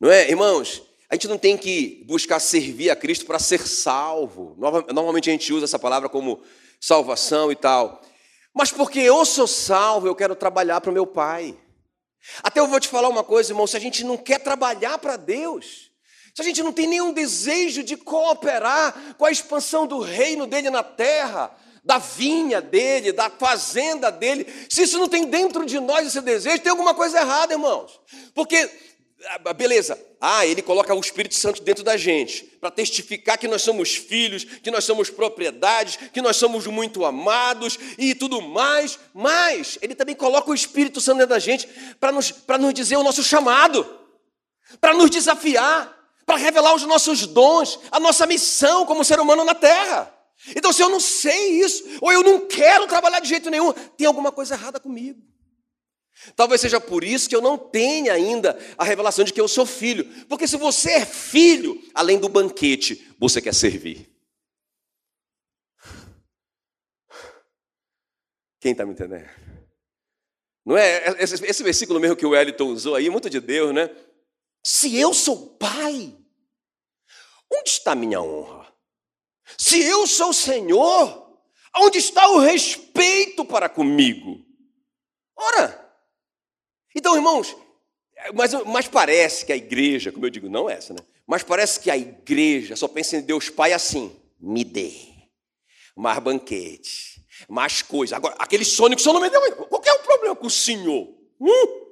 Não 0.00 0.10
é, 0.10 0.30
irmãos? 0.30 0.82
A 1.10 1.14
gente 1.14 1.28
não 1.28 1.36
tem 1.36 1.58
que 1.58 2.02
buscar 2.06 2.40
servir 2.40 2.88
a 2.88 2.96
Cristo 2.96 3.26
para 3.26 3.38
ser 3.38 3.60
salvo. 3.66 4.56
Normalmente 4.58 5.28
a 5.28 5.32
gente 5.34 5.52
usa 5.52 5.66
essa 5.66 5.78
palavra 5.78 6.08
como 6.08 6.42
salvação 6.80 7.52
e 7.52 7.56
tal. 7.56 8.00
Mas 8.54 8.72
porque 8.72 9.00
eu 9.00 9.22
sou 9.26 9.46
salvo, 9.46 10.06
eu 10.06 10.14
quero 10.14 10.34
trabalhar 10.34 10.80
para 10.80 10.90
o 10.90 10.94
meu 10.94 11.06
Pai. 11.06 11.54
Até 12.42 12.60
eu 12.60 12.66
vou 12.66 12.80
te 12.80 12.88
falar 12.88 13.10
uma 13.10 13.22
coisa, 13.22 13.52
irmão: 13.52 13.66
se 13.66 13.76
a 13.76 13.80
gente 13.80 14.02
não 14.02 14.16
quer 14.16 14.38
trabalhar 14.38 14.96
para 14.96 15.18
Deus, 15.18 15.90
se 16.34 16.40
a 16.40 16.44
gente 16.44 16.62
não 16.62 16.72
tem 16.72 16.86
nenhum 16.86 17.12
desejo 17.12 17.82
de 17.82 17.98
cooperar 17.98 19.14
com 19.18 19.26
a 19.26 19.30
expansão 19.30 19.86
do 19.86 19.98
reino 19.98 20.46
dele 20.46 20.70
na 20.70 20.82
terra, 20.82 21.54
da 21.84 21.98
vinha 21.98 22.60
dele, 22.60 23.12
da 23.12 23.28
fazenda 23.28 24.10
dele, 24.10 24.46
se 24.68 24.82
isso 24.82 24.98
não 24.98 25.08
tem 25.08 25.26
dentro 25.26 25.66
de 25.66 25.80
nós 25.80 26.06
esse 26.06 26.20
desejo, 26.20 26.62
tem 26.62 26.70
alguma 26.70 26.94
coisa 26.94 27.20
errada, 27.20 27.54
irmãos. 27.54 28.00
Porque 28.34 28.70
ah, 29.24 29.52
beleza, 29.52 29.98
ah, 30.20 30.44
ele 30.44 30.62
coloca 30.62 30.94
o 30.94 31.00
Espírito 31.00 31.34
Santo 31.34 31.62
dentro 31.62 31.84
da 31.84 31.96
gente, 31.96 32.44
para 32.60 32.70
testificar 32.70 33.38
que 33.38 33.46
nós 33.46 33.62
somos 33.62 33.94
filhos, 33.94 34.44
que 34.44 34.70
nós 34.70 34.84
somos 34.84 35.10
propriedades, 35.10 35.96
que 36.12 36.20
nós 36.20 36.36
somos 36.36 36.66
muito 36.66 37.04
amados 37.04 37.78
e 37.96 38.14
tudo 38.14 38.40
mais, 38.40 38.98
mas 39.14 39.78
ele 39.80 39.94
também 39.94 40.14
coloca 40.14 40.50
o 40.50 40.54
Espírito 40.54 41.00
Santo 41.00 41.18
dentro 41.18 41.34
da 41.34 41.38
gente 41.38 41.68
para 42.00 42.10
nos, 42.10 42.34
nos 42.60 42.74
dizer 42.74 42.96
o 42.96 43.04
nosso 43.04 43.22
chamado, 43.22 43.86
para 44.80 44.94
nos 44.94 45.10
desafiar, 45.10 45.96
para 46.26 46.36
revelar 46.36 46.74
os 46.74 46.82
nossos 46.82 47.26
dons, 47.26 47.78
a 47.90 48.00
nossa 48.00 48.26
missão 48.26 48.84
como 48.86 49.04
ser 49.04 49.20
humano 49.20 49.44
na 49.44 49.54
terra. 49.54 50.11
Então, 50.48 50.72
se 50.72 50.82
eu 50.82 50.88
não 50.88 51.00
sei 51.00 51.60
isso, 51.60 51.84
ou 52.00 52.12
eu 52.12 52.22
não 52.22 52.46
quero 52.46 52.86
trabalhar 52.86 53.20
de 53.20 53.28
jeito 53.28 53.48
nenhum, 53.48 53.72
tem 53.72 54.06
alguma 54.06 54.32
coisa 54.32 54.54
errada 54.54 54.80
comigo. 54.80 55.22
Talvez 56.36 56.60
seja 56.60 56.80
por 56.80 57.02
isso 57.02 57.28
que 57.28 57.34
eu 57.34 57.40
não 57.40 57.56
tenha 57.56 58.12
ainda 58.12 58.58
a 58.76 58.84
revelação 58.84 59.24
de 59.24 59.32
que 59.32 59.40
eu 59.40 59.48
sou 59.48 59.66
filho. 59.66 60.04
Porque 60.26 60.46
se 60.46 60.56
você 60.56 60.92
é 60.92 61.06
filho, 61.06 61.80
além 61.94 62.18
do 62.18 62.28
banquete, 62.28 63.14
você 63.18 63.40
quer 63.40 63.54
servir. 63.54 64.08
Quem 68.60 68.72
está 68.72 68.86
me 68.86 68.92
entendendo? 68.92 69.28
Não 70.64 70.76
é? 70.76 71.20
Esse, 71.20 71.62
versículo 71.64 71.98
mesmo 71.98 72.16
que 72.16 72.26
o 72.26 72.30
Wellington 72.30 72.66
usou 72.66 72.94
aí, 72.94 73.10
muito 73.10 73.28
de 73.28 73.40
Deus, 73.40 73.74
né? 73.74 73.90
Se 74.64 74.96
eu 74.96 75.12
sou 75.12 75.56
pai, 75.56 76.16
onde 77.52 77.68
está 77.68 77.92
a 77.92 77.96
minha 77.96 78.20
honra? 78.20 78.71
Se 79.58 79.82
eu 79.82 80.06
sou 80.06 80.30
o 80.30 80.34
Senhor, 80.34 81.38
onde 81.76 81.98
está 81.98 82.28
o 82.28 82.38
respeito 82.38 83.44
para 83.44 83.68
comigo? 83.68 84.44
Ora, 85.36 85.94
então, 86.94 87.16
irmãos, 87.16 87.56
mas, 88.34 88.52
mas 88.64 88.88
parece 88.88 89.44
que 89.44 89.52
a 89.52 89.56
igreja, 89.56 90.12
como 90.12 90.26
eu 90.26 90.30
digo, 90.30 90.48
não 90.48 90.68
essa, 90.68 90.92
né? 90.92 91.00
Mas 91.26 91.42
parece 91.42 91.80
que 91.80 91.90
a 91.90 91.96
igreja 91.96 92.76
só 92.76 92.86
pensa 92.86 93.16
em 93.16 93.22
Deus 93.22 93.48
Pai 93.48 93.72
assim: 93.72 94.14
me 94.38 94.64
dê 94.64 95.12
mais 95.96 96.18
banquete, 96.18 97.24
mais 97.48 97.82
coisa. 97.82 98.16
Agora, 98.16 98.34
aquele 98.38 98.64
sonho 98.64 98.96
que 98.96 99.00
o 99.00 99.02
senhor 99.02 99.14
não 99.14 99.20
me 99.20 99.30
deu, 99.30 99.40
qual 99.66 99.82
é 99.84 99.92
o 99.92 100.02
problema 100.02 100.36
com 100.36 100.46
o 100.46 100.50
senhor? 100.50 101.08
Hum? 101.40 101.82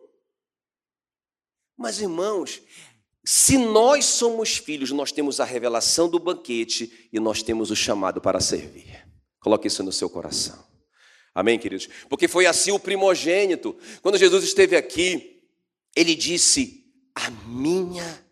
Mas, 1.77 2.01
irmãos, 2.01 2.61
se 3.25 3.59
nós 3.59 4.07
somos 4.07 4.57
filhos, 4.57 4.91
nós 4.93 5.13
temos 5.13 5.41
a 5.41 5.45
revelação 5.45 6.09
do 6.09 6.19
banquete 6.19 7.09
e 7.13 7.21
nós 7.21 7.43
temos 7.43 7.71
o 7.71 7.77
chamado 7.77 8.21
para 8.21 8.41
servir. 8.41 9.07
Coloque 9.41 9.69
isso 9.69 9.83
no 9.83 9.93
seu 9.93 10.09
coração. 10.09 10.59
Amém, 11.35 11.59
queridos? 11.59 11.89
Porque 12.09 12.27
foi 12.27 12.47
assim 12.47 12.73
o 12.73 12.79
primogênito. 12.79 13.77
Quando 14.03 14.19
Jesus 14.19 14.43
esteve 14.43 14.75
aqui, 14.75 15.43
ele 15.95 16.15
disse: 16.15 16.85
"A 17.15 17.31
minha, 17.31 18.27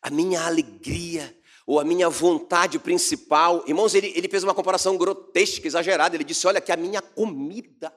a 0.00 0.10
minha 0.10 0.42
alegria 0.42 1.36
ou 1.66 1.80
a 1.80 1.84
minha 1.84 2.08
vontade 2.08 2.78
principal". 2.78 3.64
Irmãos, 3.66 3.94
ele, 3.94 4.12
ele 4.14 4.28
fez 4.28 4.44
uma 4.44 4.54
comparação 4.54 4.96
grotesca, 4.96 5.66
exagerada. 5.66 6.14
Ele 6.14 6.24
disse: 6.24 6.46
"Olha 6.46 6.60
que 6.60 6.70
a 6.70 6.76
minha 6.76 7.02
comida 7.02 7.92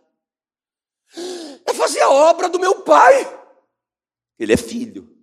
é 1.66 1.74
fazer 1.74 2.02
a 2.02 2.10
obra 2.10 2.50
do 2.50 2.60
meu 2.60 2.82
pai". 2.82 3.42
Ele 4.40 4.54
é 4.54 4.58
filho. 4.58 5.17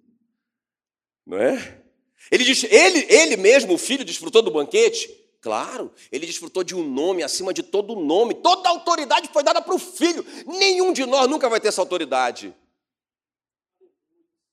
Não 1.26 1.38
é? 1.38 1.82
Ele 2.30 2.44
disse, 2.44 2.66
ele, 2.66 3.06
ele 3.08 3.36
mesmo, 3.36 3.74
o 3.74 3.78
filho, 3.78 4.04
desfrutou 4.04 4.42
do 4.42 4.50
banquete 4.50 5.24
Claro, 5.44 5.92
ele 6.10 6.24
desfrutou 6.24 6.64
de 6.64 6.74
um 6.74 6.82
nome 6.82 7.22
acima 7.22 7.52
de 7.52 7.62
todo 7.62 7.94
nome. 7.94 8.32
Toda 8.32 8.66
autoridade 8.70 9.28
foi 9.28 9.42
dada 9.42 9.60
para 9.60 9.74
o 9.74 9.78
filho. 9.78 10.24
Nenhum 10.46 10.90
de 10.90 11.04
nós 11.04 11.28
nunca 11.28 11.50
vai 11.50 11.60
ter 11.60 11.68
essa 11.68 11.82
autoridade. 11.82 12.56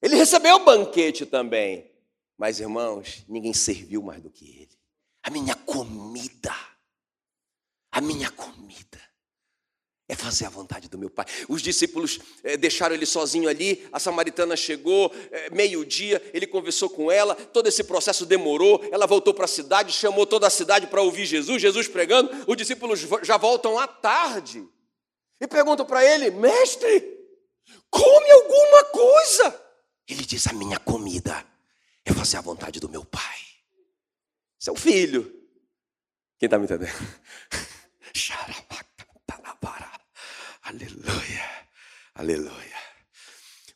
Ele 0.02 0.18
recebeu 0.18 0.58
o 0.58 0.66
banquete 0.66 1.26
também. 1.26 1.90
Mas, 2.38 2.60
irmãos, 2.60 3.24
ninguém 3.30 3.54
serviu 3.54 4.02
mais 4.02 4.22
do 4.22 4.30
que 4.30 4.44
ele. 4.44 4.78
A 5.24 5.30
minha 5.30 5.56
comida. 5.56 6.54
A 7.90 8.02
minha 8.02 8.30
comida 8.30 9.00
é 10.12 10.16
fazer 10.16 10.46
a 10.46 10.50
vontade 10.50 10.90
do 10.90 10.98
meu 10.98 11.10
Pai. 11.10 11.26
Os 11.48 11.62
discípulos 11.62 12.20
é, 12.44 12.58
deixaram 12.58 12.94
ele 12.94 13.06
sozinho 13.06 13.48
ali, 13.48 13.88
a 13.94 14.00
samaritana 14.00 14.58
chegou, 14.58 15.10
é, 15.32 15.50
meio-dia, 15.52 16.22
ele 16.34 16.46
conversou 16.46 16.90
com 16.90 17.10
ela, 17.10 17.34
todo 17.34 17.68
esse 17.68 17.82
processo 17.86 18.26
demorou, 18.26 18.84
ela 18.92 19.08
voltou 19.08 19.34
para 19.34 19.46
a 19.46 19.48
cidade, 19.48 19.94
chamou 19.94 20.26
toda 20.26 20.46
a 20.46 20.50
cidade 20.50 20.86
para 20.88 21.02
ouvir 21.02 21.26
Jesus, 21.26 21.62
Jesus 21.62 21.88
pregando, 21.88 22.30
os 22.46 22.58
discípulos 22.58 23.00
já 23.24 23.38
voltam 23.38 23.80
à 23.80 23.88
tarde 23.88 24.68
e 25.40 25.48
perguntam 25.48 25.86
para 25.86 26.04
ele: 26.04 26.30
Mestre, 26.30 27.18
come 27.90 28.32
alguma 28.32 28.84
coisa. 28.92 29.62
Ele 30.10 30.26
diz: 30.26 30.46
A 30.48 30.52
minha 30.52 30.78
comida 30.78 31.46
é 32.04 32.12
fazer 32.12 32.36
a 32.36 32.42
vontade 32.42 32.82
do 32.82 32.90
meu 32.90 33.06
Pai. 33.06 33.40
Seu 34.60 34.76
filho. 34.76 35.24
Quem 36.38 36.48
está 36.48 36.60
me 36.60 36.66
entendendo? 36.66 36.92
Aleluia, 40.72 41.68
aleluia. 42.16 42.78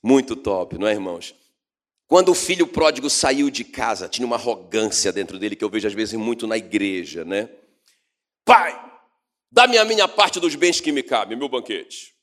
Muito 0.02 0.34
top, 0.34 0.78
não 0.78 0.88
é, 0.88 0.94
irmãos? 0.94 1.36
Quando 2.08 2.30
o 2.30 2.36
filho 2.36 2.66
pródigo 2.66 3.10
saiu 3.10 3.50
de 3.50 3.66
casa, 3.66 4.08
tinha 4.08 4.26
uma 4.26 4.38
arrogância 4.38 5.12
dentro 5.12 5.38
dele 5.38 5.58
que 5.58 5.64
eu 5.64 5.70
vejo 5.70 5.88
às 5.90 5.94
vezes 5.94 6.14
muito 6.14 6.48
na 6.48 6.56
igreja, 6.56 7.26
né? 7.26 7.50
Pai, 8.46 8.80
dá-me 9.52 9.78
a 9.78 9.84
minha 9.84 10.08
parte 10.08 10.40
dos 10.40 10.56
bens 10.56 10.80
que 10.80 10.94
me 10.94 11.04
cabem, 11.04 11.38
meu 11.38 11.50
banquete. 11.50 12.16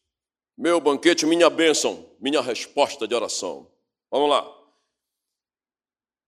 Meu 0.56 0.80
banquete, 0.80 1.26
minha 1.26 1.50
bênção, 1.50 2.08
minha 2.18 2.40
resposta 2.40 3.06
de 3.06 3.14
oração. 3.14 3.70
Vamos 4.10 4.30
lá. 4.30 4.50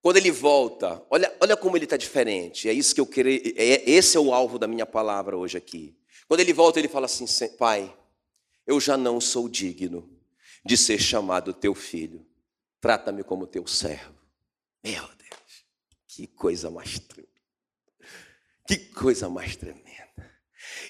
Quando 0.02 0.18
ele 0.18 0.30
volta, 0.30 1.02
olha, 1.09 1.35
olha 1.40 1.57
como 1.57 1.78
ele 1.78 1.85
está 1.85 1.96
diferente. 1.96 2.68
É 2.68 2.74
isso 2.74 2.94
que 2.94 3.00
eu 3.00 3.07
queria. 3.07 3.40
É, 3.57 3.90
esse 3.90 4.18
é 4.18 4.20
o 4.20 4.35
alvo 4.35 4.59
da 4.59 4.66
minha 4.66 4.85
palavra 4.85 5.35
hoje 5.35 5.57
aqui. 5.57 5.96
Quando 6.28 6.40
ele 6.40 6.52
volta, 6.52 6.78
ele 6.78 6.88
fala 6.88 7.07
assim: 7.07 7.26
Pai, 7.57 7.94
eu 8.66 8.81
já 8.81 8.96
não 8.96 9.20
sou 9.20 9.48
digno 9.48 10.11
de 10.64 10.77
ser 10.77 10.98
chamado 10.98 11.53
teu 11.53 11.74
filho. 11.74 12.27
Trata-me 12.81 13.22
como 13.22 13.46
teu 13.46 13.66
servo. 13.66 14.14
Meu 14.83 15.03
Deus, 15.03 15.64
que 16.07 16.27
coisa 16.27 16.70
mais 16.70 16.98
tremenda. 16.98 17.33
Que 18.66 18.77
coisa 18.77 19.29
mais 19.29 19.57
tremenda. 19.57 19.85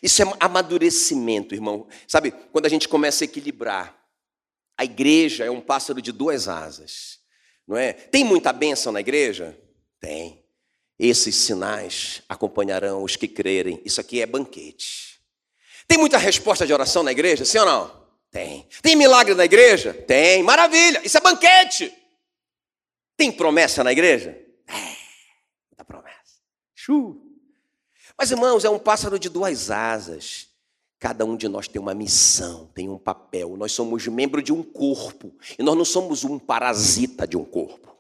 Isso 0.03 0.23
é 0.23 0.27
amadurecimento, 0.41 1.55
irmão. 1.55 1.89
Sabe, 2.07 2.31
quando 2.31 2.67
a 2.67 2.69
gente 2.69 2.89
começa 2.89 3.25
a 3.25 3.27
equilibrar, 3.27 3.97
a 4.77 4.85
igreja 4.85 5.45
é 5.45 5.51
um 5.51 5.61
pássaro 5.61 6.03
de 6.03 6.13
duas 6.13 6.49
asas, 6.49 7.21
não 7.67 7.77
é? 7.77 7.93
Tem 7.93 8.25
muita 8.25 8.53
bênção 8.53 8.93
na 8.93 9.01
igreja? 9.01 9.59
Tem. 10.01 10.45
Esses 10.99 11.35
sinais 11.35 12.23
acompanharão 12.29 13.03
os 13.03 13.17
que 13.17 13.27
crerem. 13.27 13.81
Isso 13.85 14.01
aqui 14.01 14.21
é 14.21 14.27
banquete. 14.27 15.14
Tem 15.87 15.99
muita 15.99 16.19
resposta 16.19 16.67
de 16.67 16.73
oração 16.73 17.03
na 17.03 17.13
igreja, 17.13 17.45
sim 17.45 17.59
ou 17.59 17.67
não? 17.67 18.05
Tem. 18.31 18.67
Tem 18.83 18.97
milagre 18.97 19.35
na 19.35 19.45
igreja? 19.45 19.95
Tem. 19.95 20.43
Maravilha. 20.43 21.01
Isso 21.05 21.17
é 21.17 21.21
banquete. 21.21 21.93
Tem 23.17 23.31
promessa 23.31 23.85
na 23.85 23.93
igreja? 23.93 24.37
É. 24.67 24.97
Muita 25.71 25.85
promessa. 25.87 26.41
Chu. 26.75 27.21
Mas, 28.19 28.31
irmãos, 28.31 28.65
é 28.65 28.71
um 28.71 28.79
pássaro 28.79 29.19
de 29.19 29.29
duas 29.29 29.71
asas. 29.71 30.49
Cada 30.99 31.25
um 31.25 31.37
de 31.37 31.49
nós 31.49 31.69
tem 31.69 31.81
uma 31.81 31.95
missão, 31.95 32.71
tem 32.75 32.89
um 32.89 32.99
papel. 32.99 33.57
Nós 33.57 33.73
somos 33.73 34.07
membro 34.07 34.43
de 34.43 34.53
um 34.53 34.63
corpo. 34.63 35.33
E 35.59 35.63
nós 35.63 35.77
não 35.77 35.85
somos 35.85 36.25
um 36.25 36.39
parasita 36.39 37.27
de 37.27 37.37
um 37.37 37.45
corpo. 37.45 37.95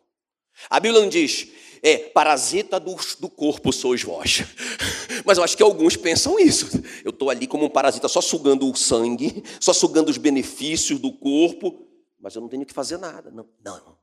A 0.70 0.80
Bíblia 0.80 1.02
não 1.02 1.08
diz, 1.08 1.48
é 1.84 1.98
parasita 1.98 2.80
do, 2.80 2.96
do 3.20 3.28
corpo 3.28 3.70
sois 3.70 4.02
vós. 4.02 4.42
Mas 5.22 5.36
eu 5.36 5.44
acho 5.44 5.54
que 5.54 5.62
alguns 5.62 5.98
pensam 5.98 6.40
isso. 6.40 6.66
Eu 7.04 7.10
estou 7.10 7.28
ali 7.28 7.46
como 7.46 7.66
um 7.66 7.68
parasita, 7.68 8.08
só 8.08 8.22
sugando 8.22 8.68
o 8.70 8.74
sangue, 8.74 9.44
só 9.60 9.74
sugando 9.74 10.08
os 10.08 10.16
benefícios 10.16 10.98
do 10.98 11.12
corpo, 11.12 11.86
mas 12.18 12.34
eu 12.34 12.40
não 12.40 12.48
tenho 12.48 12.64
que 12.64 12.72
fazer 12.72 12.96
nada. 12.96 13.30
Não, 13.30 13.46
não. 13.62 13.98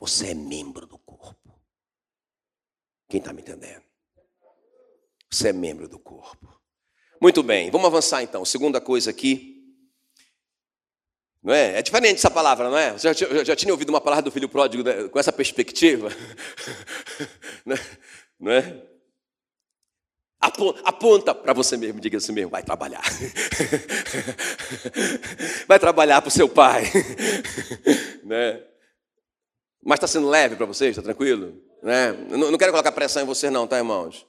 Você 0.00 0.28
é 0.28 0.34
membro 0.34 0.86
do 0.86 0.98
corpo. 0.98 1.54
Quem 3.08 3.18
está 3.18 3.32
me 3.32 3.40
entendendo? 3.40 3.82
Você 5.30 5.48
é 5.48 5.52
membro 5.52 5.88
do 5.88 5.98
corpo. 5.98 6.60
Muito 7.20 7.42
bem, 7.42 7.70
vamos 7.70 7.86
avançar 7.86 8.22
então. 8.22 8.44
Segunda 8.44 8.80
coisa 8.80 9.10
aqui. 9.10 9.55
Não 11.46 11.54
é? 11.54 11.78
é 11.78 11.82
diferente 11.82 12.16
essa 12.16 12.28
palavra, 12.28 12.68
não 12.68 12.76
é? 12.76 12.94
Você 12.94 13.14
já, 13.14 13.28
já, 13.28 13.44
já 13.44 13.54
tinha 13.54 13.72
ouvido 13.72 13.90
uma 13.90 14.00
palavra 14.00 14.24
do 14.24 14.32
filho 14.32 14.48
pródigo 14.48 14.82
né, 14.82 15.06
com 15.06 15.16
essa 15.16 15.32
perspectiva? 15.32 16.10
Né? 17.64 17.76
não 18.38 18.52
é? 18.52 18.82
Aponta 20.40 21.34
para 21.34 21.52
você 21.52 21.76
mesmo, 21.76 22.00
diga 22.00 22.18
assim 22.18 22.32
mesmo, 22.32 22.50
vai 22.50 22.62
trabalhar. 22.62 23.02
Vai 25.66 25.80
trabalhar 25.80 26.20
para 26.20 26.28
o 26.28 26.32
seu 26.32 26.48
pai. 26.48 26.84
Né? 28.24 28.60
Mas 29.84 29.96
está 29.96 30.06
sendo 30.08 30.28
leve 30.28 30.56
para 30.56 30.66
vocês, 30.66 30.90
está 30.90 31.02
tranquilo? 31.02 31.62
Né? 31.80 32.12
Não 32.28 32.58
quero 32.58 32.72
colocar 32.72 32.90
pressão 32.90 33.22
em 33.22 33.26
você 33.26 33.50
não, 33.50 33.68
tá, 33.68 33.78
irmãos? 33.78 34.26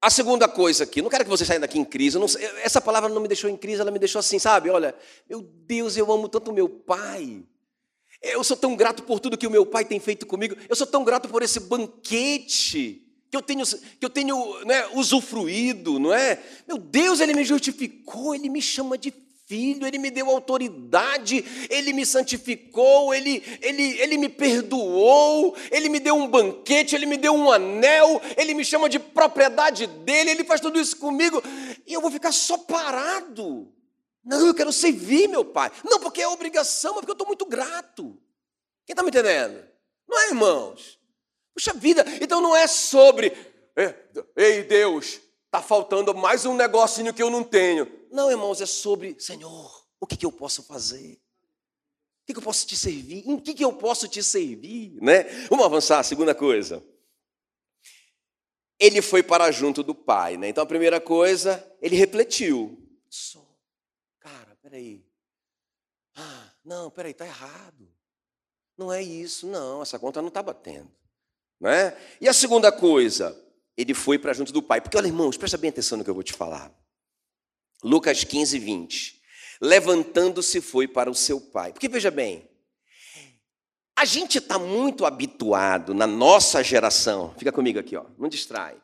A 0.00 0.10
segunda 0.10 0.46
coisa 0.46 0.84
aqui, 0.84 1.02
não 1.02 1.10
quero 1.10 1.24
que 1.24 1.30
você 1.30 1.44
saia 1.44 1.58
daqui 1.58 1.78
em 1.78 1.84
crise. 1.84 2.18
Não, 2.18 2.26
essa 2.62 2.80
palavra 2.80 3.08
não 3.08 3.20
me 3.20 3.26
deixou 3.26 3.50
em 3.50 3.56
crise, 3.56 3.80
ela 3.80 3.90
me 3.90 3.98
deixou 3.98 4.20
assim, 4.20 4.38
sabe? 4.38 4.70
Olha, 4.70 4.94
meu 5.28 5.42
Deus, 5.42 5.96
eu 5.96 6.10
amo 6.12 6.28
tanto 6.28 6.52
meu 6.52 6.68
pai. 6.68 7.42
Eu 8.22 8.42
sou 8.44 8.56
tão 8.56 8.76
grato 8.76 9.02
por 9.02 9.18
tudo 9.18 9.36
que 9.36 9.46
o 9.46 9.50
meu 9.50 9.66
pai 9.66 9.84
tem 9.84 9.98
feito 9.98 10.24
comigo. 10.24 10.56
Eu 10.68 10.76
sou 10.76 10.86
tão 10.86 11.04
grato 11.04 11.28
por 11.28 11.42
esse 11.42 11.60
banquete 11.60 13.04
que 13.30 13.36
eu 13.36 13.42
tenho, 13.42 13.64
que 13.66 14.04
eu 14.04 14.10
tenho 14.10 14.64
né, 14.64 14.86
usufruído, 14.94 15.98
não 15.98 16.14
é? 16.14 16.42
Meu 16.66 16.78
Deus, 16.78 17.20
ele 17.20 17.34
me 17.34 17.44
justificou, 17.44 18.34
ele 18.34 18.48
me 18.48 18.62
chama 18.62 18.96
de 18.96 19.10
filho, 19.48 19.86
ele 19.86 19.96
me 19.96 20.10
deu 20.10 20.28
autoridade, 20.28 21.42
ele 21.70 21.94
me 21.94 22.04
santificou, 22.04 23.14
ele, 23.14 23.42
ele, 23.62 23.98
ele 23.98 24.18
me 24.18 24.28
perdoou, 24.28 25.56
ele 25.70 25.88
me 25.88 25.98
deu 25.98 26.14
um 26.14 26.28
banquete, 26.28 26.94
ele 26.94 27.06
me 27.06 27.16
deu 27.16 27.32
um 27.34 27.50
anel, 27.50 28.20
ele 28.36 28.52
me 28.52 28.62
chama 28.62 28.90
de 28.90 28.98
propriedade 28.98 29.86
dele, 29.86 30.32
ele 30.32 30.44
faz 30.44 30.60
tudo 30.60 30.78
isso 30.78 30.98
comigo, 30.98 31.42
e 31.86 31.94
eu 31.94 32.02
vou 32.02 32.10
ficar 32.10 32.30
só 32.30 32.58
parado. 32.58 33.72
Não, 34.22 34.46
eu 34.46 34.52
quero 34.52 34.70
servir 34.70 35.26
meu 35.26 35.42
pai. 35.42 35.72
Não 35.82 35.98
porque 35.98 36.20
é 36.20 36.28
obrigação, 36.28 36.92
mas 36.92 37.00
porque 37.00 37.12
eu 37.12 37.14
estou 37.14 37.26
muito 37.26 37.46
grato. 37.46 38.20
Quem 38.84 38.92
está 38.92 39.02
me 39.02 39.08
entendendo? 39.08 39.64
Não 40.06 40.20
é, 40.20 40.28
irmãos? 40.28 40.98
Puxa 41.54 41.72
vida, 41.72 42.04
então 42.20 42.42
não 42.42 42.54
é 42.54 42.66
sobre, 42.66 43.32
ei 44.36 44.62
Deus, 44.62 45.20
está 45.46 45.62
faltando 45.62 46.14
mais 46.14 46.44
um 46.44 46.54
negocinho 46.54 47.14
que 47.14 47.22
eu 47.22 47.30
não 47.30 47.42
tenho. 47.42 47.97
Não, 48.10 48.30
irmãos, 48.30 48.60
é 48.60 48.66
sobre, 48.66 49.16
Senhor, 49.18 49.86
o 50.00 50.06
que, 50.06 50.16
que 50.16 50.26
eu 50.26 50.32
posso 50.32 50.62
fazer? 50.62 51.14
O 52.22 52.26
que, 52.26 52.32
que 52.34 52.38
eu 52.38 52.42
posso 52.42 52.66
te 52.66 52.76
servir? 52.76 53.22
Em 53.26 53.38
que, 53.38 53.54
que 53.54 53.64
eu 53.64 53.72
posso 53.72 54.06
te 54.06 54.22
servir? 54.22 54.98
Né? 55.00 55.24
Vamos 55.48 55.64
avançar, 55.64 56.02
segunda 56.02 56.34
coisa. 56.34 56.84
Ele 58.78 59.02
foi 59.02 59.22
para 59.22 59.50
junto 59.50 59.82
do 59.82 59.94
pai, 59.94 60.36
né? 60.36 60.48
Então 60.48 60.62
a 60.62 60.66
primeira 60.66 61.00
coisa, 61.00 61.66
ele 61.80 61.96
refletiu. 61.96 62.78
Só, 63.08 63.44
cara, 64.20 64.56
peraí. 64.62 65.04
Ah, 66.14 66.52
não, 66.64 66.90
peraí, 66.90 67.12
está 67.12 67.26
errado. 67.26 67.88
Não 68.76 68.92
é 68.92 69.02
isso, 69.02 69.46
não, 69.46 69.82
essa 69.82 69.98
conta 69.98 70.20
não 70.20 70.28
está 70.28 70.42
batendo. 70.42 70.90
Né? 71.60 71.96
E 72.20 72.28
a 72.28 72.32
segunda 72.32 72.70
coisa, 72.70 73.36
ele 73.76 73.92
foi 73.94 74.18
para 74.18 74.32
junto 74.32 74.52
do 74.52 74.62
pai. 74.62 74.80
Porque, 74.80 74.96
olha, 74.96 75.08
irmãos, 75.08 75.36
presta 75.36 75.56
bem 75.56 75.70
atenção 75.70 75.98
no 75.98 76.04
que 76.04 76.10
eu 76.10 76.14
vou 76.14 76.22
te 76.22 76.32
falar. 76.32 76.72
Lucas 77.82 78.24
15, 78.24 78.58
20. 78.58 79.20
Levantando-se 79.60 80.60
foi 80.60 80.86
para 80.86 81.10
o 81.10 81.14
seu 81.14 81.40
pai. 81.40 81.72
Porque 81.72 81.88
veja 81.88 82.10
bem, 82.10 82.48
a 83.96 84.04
gente 84.04 84.38
está 84.38 84.58
muito 84.58 85.04
habituado 85.04 85.92
na 85.94 86.06
nossa 86.06 86.62
geração, 86.62 87.34
fica 87.36 87.50
comigo 87.50 87.78
aqui, 87.78 87.96
ó, 87.96 88.04
não 88.16 88.28
distrai. 88.28 88.76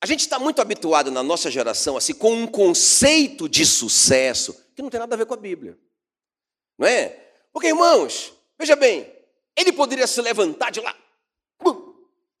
A 0.00 0.06
gente 0.06 0.20
está 0.20 0.38
muito 0.38 0.60
habituado 0.60 1.10
na 1.10 1.22
nossa 1.22 1.50
geração 1.50 1.96
assim 1.96 2.14
com 2.14 2.32
um 2.32 2.46
conceito 2.46 3.48
de 3.48 3.64
sucesso 3.64 4.54
que 4.74 4.82
não 4.82 4.90
tem 4.90 4.98
nada 4.98 5.14
a 5.14 5.18
ver 5.18 5.26
com 5.26 5.34
a 5.34 5.36
Bíblia. 5.36 5.78
Não 6.78 6.88
é? 6.88 7.08
Porque, 7.52 7.68
irmãos, 7.68 8.32
veja 8.58 8.74
bem, 8.74 9.12
ele 9.56 9.72
poderia 9.72 10.06
se 10.06 10.20
levantar 10.20 10.70
de 10.70 10.80
lá 10.80 10.96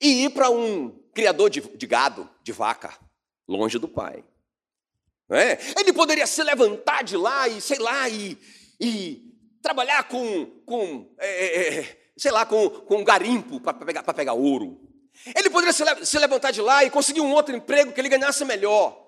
e 0.02 0.24
ir 0.24 0.30
para 0.30 0.50
um 0.50 0.90
criador 1.14 1.48
de, 1.48 1.60
de 1.60 1.86
gado, 1.86 2.28
de 2.42 2.50
vaca, 2.50 2.98
longe 3.46 3.78
do 3.78 3.86
pai. 3.86 4.24
É? 5.34 5.58
Ele 5.78 5.92
poderia 5.92 6.26
se 6.26 6.42
levantar 6.42 7.02
de 7.02 7.16
lá 7.16 7.48
e, 7.48 7.60
sei 7.60 7.78
lá, 7.78 8.08
e, 8.08 8.38
e 8.80 9.32
trabalhar 9.62 10.04
com, 10.04 10.46
com 10.66 11.08
é, 11.18 11.46
é, 11.46 11.78
é 11.78 11.98
sei 12.16 12.30
lá, 12.30 12.44
com, 12.44 12.68
com 12.68 13.02
garimpo 13.02 13.60
para 13.60 13.72
pegar, 13.72 14.02
pegar 14.02 14.32
ouro. 14.34 14.80
Ele 15.34 15.50
poderia 15.50 15.72
se, 15.72 15.84
se 16.04 16.18
levantar 16.18 16.50
de 16.50 16.60
lá 16.60 16.84
e 16.84 16.90
conseguir 16.90 17.20
um 17.20 17.32
outro 17.32 17.54
emprego 17.54 17.92
que 17.92 18.00
ele 18.00 18.08
ganhasse 18.08 18.44
melhor. 18.44 19.00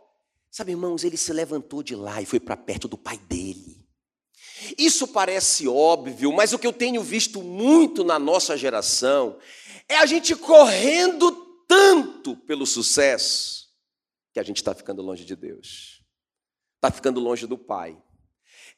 Sabe, 0.50 0.72
irmãos, 0.72 1.04
ele 1.04 1.16
se 1.16 1.32
levantou 1.32 1.82
de 1.82 1.96
lá 1.96 2.22
e 2.22 2.26
foi 2.26 2.40
para 2.40 2.56
perto 2.56 2.86
do 2.86 2.96
pai 2.96 3.18
dele. 3.18 3.84
Isso 4.78 5.08
parece 5.08 5.68
óbvio, 5.68 6.32
mas 6.32 6.52
o 6.52 6.58
que 6.58 6.66
eu 6.66 6.72
tenho 6.72 7.02
visto 7.02 7.42
muito 7.42 8.04
na 8.04 8.18
nossa 8.18 8.56
geração 8.56 9.36
é 9.88 9.96
a 9.96 10.06
gente 10.06 10.34
correndo 10.34 11.32
tanto 11.68 12.36
pelo 12.36 12.64
sucesso 12.64 13.68
que 14.32 14.40
a 14.40 14.42
gente 14.42 14.58
está 14.58 14.74
ficando 14.74 15.02
longe 15.02 15.24
de 15.24 15.36
Deus 15.36 16.03
está 16.84 16.90
ficando 16.90 17.20
longe 17.20 17.46
do 17.46 17.56
Pai. 17.56 17.96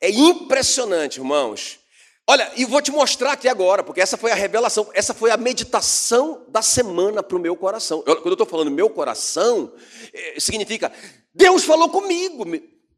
É 0.00 0.08
impressionante, 0.10 1.18
irmãos. 1.18 1.80
Olha, 2.28 2.50
e 2.56 2.64
vou 2.64 2.82
te 2.82 2.90
mostrar 2.90 3.32
aqui 3.32 3.48
agora, 3.48 3.84
porque 3.84 4.00
essa 4.00 4.16
foi 4.16 4.32
a 4.32 4.34
revelação, 4.34 4.90
essa 4.92 5.14
foi 5.14 5.30
a 5.30 5.36
meditação 5.36 6.44
da 6.48 6.60
semana 6.60 7.22
para 7.22 7.36
o 7.36 7.40
meu 7.40 7.56
coração. 7.56 8.02
Eu, 8.06 8.16
quando 8.16 8.28
eu 8.28 8.32
estou 8.32 8.46
falando 8.46 8.70
meu 8.70 8.90
coração, 8.90 9.72
é, 10.12 10.40
significa 10.40 10.92
Deus 11.32 11.64
falou 11.64 11.88
comigo, 11.88 12.44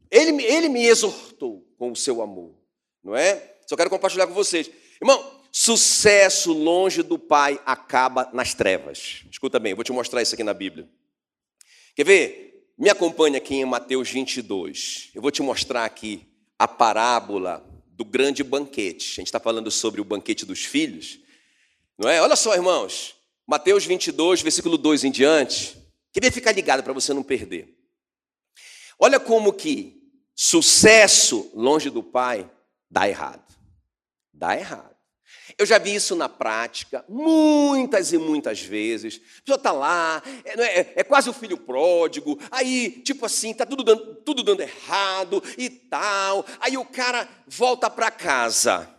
ele, 0.09 0.43
ele 0.43 0.69
me 0.69 0.83
exortou 0.83 1.63
com 1.77 1.91
o 1.91 1.95
seu 1.95 2.21
amor, 2.21 2.55
não 3.03 3.15
é? 3.15 3.57
Só 3.67 3.75
quero 3.75 3.89
compartilhar 3.89 4.25
com 4.25 4.33
vocês. 4.33 4.69
Irmão, 4.99 5.41
sucesso 5.51 6.51
longe 6.51 7.03
do 7.03 7.19
Pai 7.19 7.61
acaba 7.67 8.29
nas 8.33 8.55
trevas. 8.55 9.23
Escuta 9.29 9.59
bem, 9.59 9.71
eu 9.71 9.75
vou 9.75 9.85
te 9.85 9.91
mostrar 9.91 10.23
isso 10.23 10.33
aqui 10.33 10.43
na 10.43 10.55
Bíblia. 10.55 10.89
Quer 11.95 12.03
ver? 12.03 12.48
Me 12.79 12.89
acompanhe 12.89 13.35
aqui 13.35 13.55
em 13.55 13.65
Mateus 13.65 14.09
22. 14.09 15.09
Eu 15.13 15.21
vou 15.21 15.31
te 15.31 15.41
mostrar 15.41 15.83
aqui 15.83 16.25
a 16.57 16.65
parábola 16.65 17.61
do 17.87 18.05
grande 18.05 18.41
banquete. 18.41 19.11
A 19.11 19.15
gente 19.15 19.27
está 19.27 19.39
falando 19.39 19.69
sobre 19.69 19.99
o 19.99 20.05
banquete 20.05 20.45
dos 20.45 20.63
filhos. 20.63 21.19
Não 21.97 22.09
é? 22.09 22.21
Olha 22.21 22.37
só, 22.37 22.55
irmãos. 22.55 23.17
Mateus 23.45 23.85
22, 23.85 24.41
versículo 24.41 24.77
2 24.77 25.03
em 25.03 25.11
diante. 25.11 25.77
Queria 26.13 26.31
ficar 26.31 26.53
ligado 26.53 26.81
para 26.81 26.93
você 26.93 27.13
não 27.13 27.21
perder. 27.21 27.77
Olha 28.97 29.19
como 29.19 29.51
que 29.51 30.01
sucesso 30.33 31.51
longe 31.53 31.89
do 31.89 32.01
Pai 32.01 32.49
dá 32.89 33.09
errado. 33.09 33.53
Dá 34.33 34.57
errado. 34.57 34.88
Eu 35.57 35.65
já 35.65 35.77
vi 35.77 35.95
isso 35.95 36.15
na 36.15 36.29
prática, 36.29 37.03
muitas 37.07 38.13
e 38.13 38.17
muitas 38.17 38.61
vezes. 38.61 39.21
A 39.39 39.41
pessoa 39.41 39.57
está 39.57 39.71
lá, 39.71 40.21
é, 40.45 40.79
é, 40.79 40.93
é, 40.97 41.03
quase 41.03 41.29
o 41.29 41.33
filho 41.33 41.57
pródigo, 41.57 42.39
aí, 42.51 43.01
tipo 43.03 43.25
assim, 43.25 43.51
está 43.51 43.65
tudo 43.65 43.83
dando, 43.83 44.15
tudo 44.15 44.43
dando 44.43 44.61
errado 44.61 45.43
e 45.57 45.69
tal. 45.69 46.45
Aí 46.59 46.77
o 46.77 46.85
cara 46.85 47.27
volta 47.47 47.89
para 47.89 48.11
casa. 48.11 48.89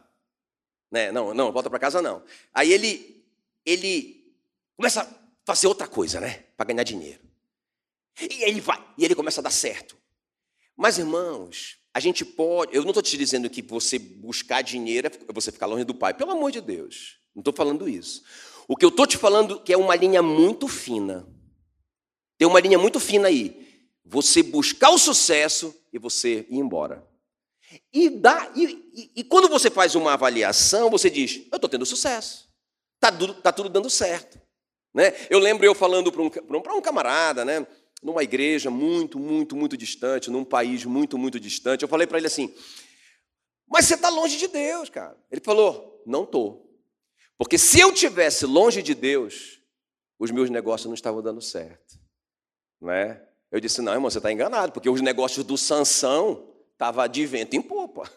Né? 0.90 1.12
Não, 1.12 1.32
não, 1.32 1.52
volta 1.52 1.70
para 1.70 1.78
casa 1.78 2.02
não. 2.02 2.22
Aí 2.52 2.72
ele, 2.72 3.24
ele 3.64 4.34
começa 4.76 5.02
a 5.02 5.06
fazer 5.44 5.66
outra 5.66 5.86
coisa, 5.86 6.20
né? 6.20 6.44
Para 6.56 6.66
ganhar 6.66 6.82
dinheiro. 6.82 7.20
E 8.20 8.44
ele 8.44 8.60
vai, 8.60 8.82
e 8.98 9.04
ele 9.04 9.14
começa 9.14 9.40
a 9.40 9.44
dar 9.44 9.50
certo. 9.50 9.96
Mas, 10.76 10.98
irmãos, 10.98 11.79
a 11.92 12.00
gente 12.00 12.24
pode, 12.24 12.74
eu 12.74 12.82
não 12.82 12.90
estou 12.90 13.02
te 13.02 13.16
dizendo 13.16 13.50
que 13.50 13.62
você 13.62 13.98
buscar 13.98 14.62
dinheiro 14.62 15.08
é 15.08 15.32
você 15.32 15.50
ficar 15.50 15.66
longe 15.66 15.84
do 15.84 15.94
Pai, 15.94 16.14
pelo 16.14 16.30
amor 16.30 16.52
de 16.52 16.60
Deus, 16.60 17.18
não 17.34 17.40
estou 17.40 17.52
falando 17.52 17.88
isso. 17.88 18.22
O 18.68 18.76
que 18.76 18.84
eu 18.84 18.90
estou 18.90 19.06
te 19.06 19.16
falando 19.16 19.56
é 19.56 19.58
que 19.58 19.72
é 19.72 19.76
uma 19.76 19.96
linha 19.96 20.22
muito 20.22 20.68
fina. 20.68 21.26
Tem 22.38 22.46
uma 22.46 22.60
linha 22.60 22.78
muito 22.78 23.00
fina 23.00 23.28
aí. 23.28 23.84
Você 24.04 24.42
buscar 24.42 24.90
o 24.90 24.98
sucesso 24.98 25.74
e 25.92 25.98
você 25.98 26.46
ir 26.48 26.58
embora. 26.58 27.04
E, 27.92 28.08
dá, 28.08 28.50
e, 28.54 28.90
e, 28.94 29.10
e 29.16 29.24
quando 29.24 29.48
você 29.48 29.70
faz 29.70 29.94
uma 29.94 30.12
avaliação, 30.12 30.88
você 30.88 31.10
diz: 31.10 31.42
Eu 31.50 31.56
estou 31.56 31.68
tendo 31.68 31.84
sucesso, 31.84 32.48
está 32.94 33.10
tudo, 33.10 33.34
tá 33.34 33.52
tudo 33.52 33.68
dando 33.68 33.90
certo. 33.90 34.40
Né? 34.92 35.14
Eu 35.28 35.38
lembro 35.38 35.64
eu 35.64 35.74
falando 35.74 36.10
para 36.10 36.22
um, 36.22 36.76
um 36.76 36.80
camarada, 36.80 37.44
né? 37.44 37.66
Numa 38.02 38.22
igreja 38.22 38.70
muito, 38.70 39.18
muito, 39.18 39.54
muito 39.54 39.76
distante, 39.76 40.30
num 40.30 40.44
país 40.44 40.84
muito, 40.84 41.18
muito 41.18 41.38
distante. 41.38 41.82
Eu 41.82 41.88
falei 41.88 42.06
para 42.06 42.18
ele 42.18 42.26
assim: 42.26 42.54
Mas 43.68 43.86
você 43.86 43.94
está 43.94 44.08
longe 44.08 44.36
de 44.36 44.48
Deus, 44.48 44.88
cara. 44.88 45.16
Ele 45.30 45.40
falou: 45.40 46.02
Não 46.06 46.24
estou. 46.24 46.70
Porque 47.36 47.58
se 47.58 47.80
eu 47.80 47.92
tivesse 47.92 48.44
longe 48.46 48.82
de 48.82 48.94
Deus, 48.94 49.60
os 50.18 50.30
meus 50.30 50.50
negócios 50.50 50.86
não 50.86 50.94
estavam 50.94 51.22
dando 51.22 51.40
certo. 51.40 51.98
Não 52.80 52.92
é? 52.92 53.26
Eu 53.50 53.60
disse: 53.60 53.82
"Não, 53.82 53.92
irmão, 53.92 54.10
você 54.10 54.18
está 54.18 54.30
enganado, 54.30 54.72
porque 54.72 54.88
os 54.88 55.00
negócios 55.00 55.44
do 55.44 55.58
Sansão 55.58 56.50
Estava 56.80 57.06
de 57.06 57.26
vento 57.26 57.54
em 57.54 57.60
popa. 57.60 58.10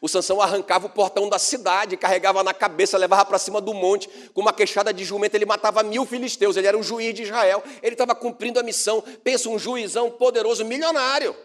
O 0.00 0.08
Sansão 0.08 0.40
arrancava 0.40 0.86
o 0.86 0.90
portão 0.90 1.28
da 1.28 1.38
cidade, 1.38 1.98
carregava 1.98 2.42
na 2.42 2.54
cabeça, 2.54 2.96
levava 2.96 3.26
para 3.26 3.38
cima 3.38 3.60
do 3.60 3.74
monte, 3.74 4.08
com 4.30 4.40
uma 4.40 4.54
queixada 4.54 4.90
de 4.90 5.04
jumento, 5.04 5.34
ele 5.34 5.44
matava 5.44 5.82
mil 5.82 6.06
filisteus, 6.06 6.56
ele 6.56 6.66
era 6.66 6.78
um 6.78 6.82
juiz 6.82 7.12
de 7.12 7.24
Israel, 7.24 7.62
ele 7.82 7.94
estava 7.94 8.14
cumprindo 8.14 8.58
a 8.58 8.62
missão. 8.62 9.02
Pensa, 9.22 9.50
um 9.50 9.58
juizão 9.58 10.10
poderoso, 10.10 10.64
milionário. 10.64 11.36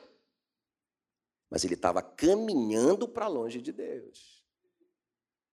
Mas 1.49 1.65
ele 1.65 1.73
estava 1.73 2.01
caminhando 2.01 3.05
para 3.05 3.27
longe 3.27 3.61
de 3.61 3.73
Deus. 3.73 4.41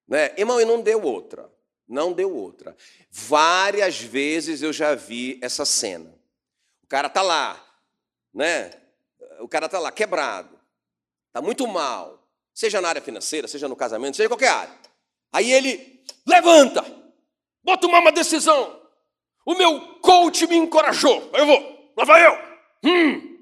Né? 0.07 0.33
Irmão, 0.39 0.61
e 0.61 0.65
não 0.65 0.81
deu 0.81 1.03
outra. 1.03 1.51
Não 1.89 2.13
deu 2.13 2.33
outra. 2.33 2.77
Várias 3.11 4.01
vezes 4.01 4.63
eu 4.63 4.73
já 4.73 4.95
vi 4.95 5.37
essa 5.43 5.65
cena. 5.65 6.15
O 6.85 6.87
cara 6.87 7.09
está 7.09 7.23
lá, 7.23 7.61
né? 8.33 8.71
O 9.41 9.49
cara 9.49 9.67
está 9.67 9.81
lá, 9.81 9.91
quebrado 9.91 10.58
está 11.29 11.41
muito 11.41 11.67
mal, 11.67 12.29
seja 12.53 12.81
na 12.81 12.89
área 12.89 13.01
financeira, 13.01 13.47
seja 13.47 13.69
no 13.69 13.77
casamento, 13.77 14.17
seja 14.17 14.27
em 14.27 14.31
qualquer 14.31 14.49
área. 14.49 14.79
Aí 15.33 15.53
ele 15.53 16.05
levanta, 16.27 16.85
bota 17.63 17.87
uma 17.87 18.11
decisão. 18.11 18.83
O 19.47 19.55
meu 19.55 19.99
coach 20.01 20.47
me 20.47 20.57
encorajou, 20.57 21.31
eu 21.33 21.47
vou, 21.47 21.93
lá 21.97 22.05
vai 22.05 22.27
eu. 22.27 22.33
Hum. 22.85 23.39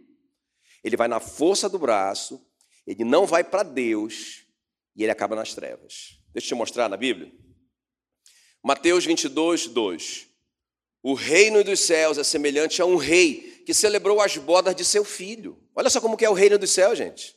Ele 0.84 0.96
vai 0.96 1.08
na 1.08 1.18
força 1.18 1.68
do 1.68 1.78
braço, 1.78 2.40
ele 2.86 3.04
não 3.04 3.26
vai 3.26 3.42
para 3.42 3.62
Deus 3.62 4.44
e 4.94 5.02
ele 5.02 5.10
acaba 5.10 5.34
nas 5.34 5.54
trevas. 5.54 6.18
Deixa 6.32 6.46
eu 6.46 6.48
te 6.48 6.54
mostrar 6.54 6.88
na 6.88 6.96
Bíblia. 6.96 7.32
Mateus 8.62 9.04
22, 9.04 9.68
2. 9.68 10.28
O 11.02 11.14
reino 11.14 11.62
dos 11.62 11.80
céus 11.80 12.18
é 12.18 12.24
semelhante 12.24 12.82
a 12.82 12.84
um 12.84 12.96
rei 12.96 13.62
que 13.64 13.72
celebrou 13.72 14.20
as 14.20 14.36
bodas 14.36 14.74
de 14.74 14.84
seu 14.84 15.04
filho. 15.04 15.56
Olha 15.74 15.88
só 15.88 16.00
como 16.00 16.16
que 16.16 16.24
é 16.24 16.30
o 16.30 16.32
reino 16.32 16.58
dos 16.58 16.70
céus, 16.70 16.98
gente. 16.98 17.35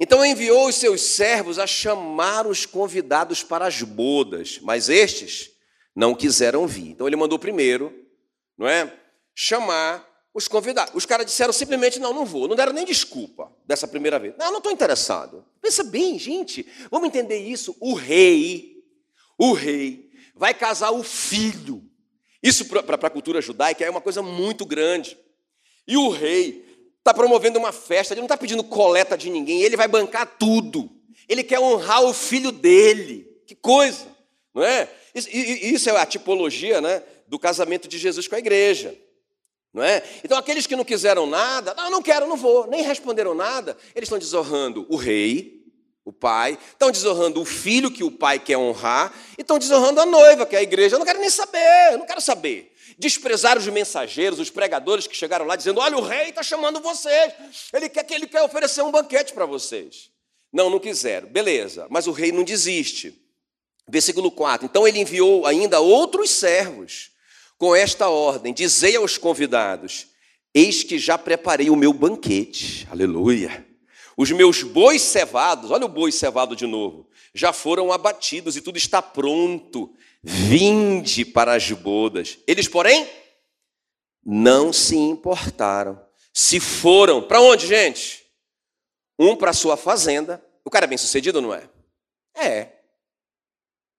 Então 0.00 0.24
enviou 0.24 0.66
os 0.66 0.76
seus 0.76 1.02
servos 1.02 1.58
a 1.58 1.66
chamar 1.66 2.46
os 2.46 2.64
convidados 2.64 3.42
para 3.42 3.66
as 3.66 3.82
bodas, 3.82 4.58
mas 4.62 4.88
estes 4.88 5.50
não 5.94 6.14
quiseram 6.14 6.66
vir. 6.66 6.88
Então 6.88 7.06
ele 7.06 7.16
mandou 7.16 7.38
primeiro, 7.38 7.94
não 8.56 8.66
é? 8.66 8.90
Chamar 9.34 10.08
os 10.32 10.48
convidados. 10.48 10.94
Os 10.94 11.04
caras 11.04 11.26
disseram 11.26 11.52
simplesmente: 11.52 11.98
não, 11.98 12.14
não 12.14 12.24
vou. 12.24 12.48
Não 12.48 12.56
deram 12.56 12.72
nem 12.72 12.86
desculpa 12.86 13.52
dessa 13.66 13.86
primeira 13.86 14.18
vez. 14.18 14.34
Não, 14.38 14.50
não 14.50 14.58
estou 14.58 14.72
interessado. 14.72 15.44
Pensa 15.60 15.84
bem, 15.84 16.18
gente. 16.18 16.66
Vamos 16.90 17.08
entender 17.08 17.36
isso. 17.36 17.76
O 17.78 17.92
rei, 17.92 18.82
o 19.36 19.52
rei, 19.52 20.10
vai 20.34 20.54
casar 20.54 20.92
o 20.92 21.02
filho. 21.02 21.84
Isso 22.42 22.64
para 22.64 22.96
a 23.06 23.10
cultura 23.10 23.42
judaica 23.42 23.84
é 23.84 23.90
uma 23.90 24.00
coisa 24.00 24.22
muito 24.22 24.64
grande. 24.64 25.18
E 25.86 25.98
o 25.98 26.08
rei 26.08 26.69
está 27.00 27.14
promovendo 27.14 27.58
uma 27.58 27.72
festa, 27.72 28.14
ele 28.14 28.20
não 28.20 28.26
está 28.26 28.36
pedindo 28.36 28.62
coleta 28.62 29.16
de 29.16 29.30
ninguém, 29.30 29.62
ele 29.62 29.76
vai 29.76 29.88
bancar 29.88 30.36
tudo. 30.38 30.90
Ele 31.28 31.42
quer 31.42 31.58
honrar 31.58 32.02
o 32.02 32.12
filho 32.12 32.52
dele. 32.52 33.26
Que 33.46 33.54
coisa, 33.54 34.06
não 34.54 34.62
é? 34.62 34.88
Isso 35.14 35.90
é 35.90 35.96
a 35.96 36.06
tipologia 36.06 36.80
né, 36.80 37.02
do 37.26 37.38
casamento 37.38 37.88
de 37.88 37.98
Jesus 37.98 38.28
com 38.28 38.36
a 38.36 38.38
igreja. 38.38 38.96
Não 39.72 39.82
é? 39.82 40.02
Então, 40.24 40.36
aqueles 40.36 40.66
que 40.66 40.76
não 40.76 40.84
quiseram 40.84 41.26
nada, 41.26 41.74
não, 41.74 41.90
não 41.90 42.02
quero, 42.02 42.26
não 42.26 42.36
vou, 42.36 42.66
nem 42.66 42.82
responderam 42.82 43.34
nada, 43.34 43.76
eles 43.94 44.06
estão 44.06 44.18
desonrando 44.18 44.84
o 44.88 44.96
rei, 44.96 45.64
o 46.04 46.12
pai, 46.12 46.58
estão 46.72 46.90
desonrando 46.90 47.40
o 47.40 47.44
filho 47.44 47.90
que 47.90 48.02
o 48.02 48.10
pai 48.10 48.40
quer 48.40 48.56
honrar, 48.56 49.12
e 49.38 49.42
estão 49.42 49.58
desonrando 49.58 50.00
a 50.00 50.06
noiva, 50.06 50.44
que 50.44 50.56
é 50.56 50.58
a 50.58 50.62
igreja. 50.62 50.96
Eu 50.96 50.98
não 50.98 51.06
quero 51.06 51.20
nem 51.20 51.30
saber, 51.30 51.92
eu 51.92 51.98
não 51.98 52.06
quero 52.06 52.20
saber 52.20 52.69
desprezaram 53.00 53.60
os 53.60 53.66
mensageiros, 53.66 54.38
os 54.38 54.50
pregadores 54.50 55.06
que 55.06 55.16
chegaram 55.16 55.46
lá 55.46 55.56
dizendo: 55.56 55.80
Olha, 55.80 55.96
o 55.96 56.02
rei 56.02 56.28
está 56.28 56.42
chamando 56.42 56.80
vocês, 56.80 57.32
ele 57.72 57.88
quer 57.88 58.04
que 58.04 58.14
ele 58.14 58.26
quer 58.26 58.42
oferecer 58.42 58.82
um 58.82 58.92
banquete 58.92 59.32
para 59.32 59.46
vocês. 59.46 60.10
Não, 60.52 60.68
não 60.68 60.78
quiseram, 60.78 61.28
beleza, 61.28 61.86
mas 61.90 62.06
o 62.06 62.12
rei 62.12 62.30
não 62.30 62.44
desiste. 62.44 63.18
Versículo 63.88 64.30
4: 64.30 64.66
Então 64.66 64.86
ele 64.86 65.00
enviou 65.00 65.46
ainda 65.46 65.80
outros 65.80 66.30
servos 66.30 67.10
com 67.56 67.74
esta 67.74 68.08
ordem: 68.08 68.52
Dizei 68.52 68.96
aos 68.96 69.16
convidados: 69.16 70.08
Eis 70.54 70.84
que 70.84 70.98
já 70.98 71.16
preparei 71.16 71.70
o 71.70 71.76
meu 71.76 71.92
banquete, 71.92 72.86
aleluia. 72.90 73.69
Os 74.20 74.30
meus 74.32 74.62
bois 74.62 75.00
cevados, 75.00 75.70
olha 75.70 75.86
o 75.86 75.88
boi 75.88 76.12
cevado 76.12 76.54
de 76.54 76.66
novo, 76.66 77.08
já 77.32 77.54
foram 77.54 77.90
abatidos 77.90 78.54
e 78.54 78.60
tudo 78.60 78.76
está 78.76 79.00
pronto. 79.00 79.96
Vinde 80.22 81.24
para 81.24 81.54
as 81.54 81.72
bodas. 81.72 82.38
Eles, 82.46 82.68
porém, 82.68 83.08
não 84.22 84.74
se 84.74 84.94
importaram. 84.94 85.98
Se 86.34 86.60
foram, 86.60 87.22
para 87.22 87.40
onde, 87.40 87.66
gente? 87.66 88.26
Um 89.18 89.34
para 89.34 89.54
sua 89.54 89.74
fazenda. 89.74 90.44
O 90.66 90.68
cara 90.68 90.84
é 90.84 90.88
bem 90.88 90.98
sucedido 90.98 91.40
não 91.40 91.54
é? 91.54 91.66
É. 92.36 92.76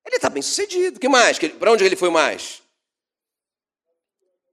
Ele 0.06 0.18
está 0.18 0.30
bem 0.30 0.44
sucedido. 0.44 1.00
que 1.00 1.10
mais? 1.10 1.40
Para 1.40 1.72
onde 1.72 1.84
ele 1.84 1.96
foi 1.96 2.12
mais? 2.12 2.62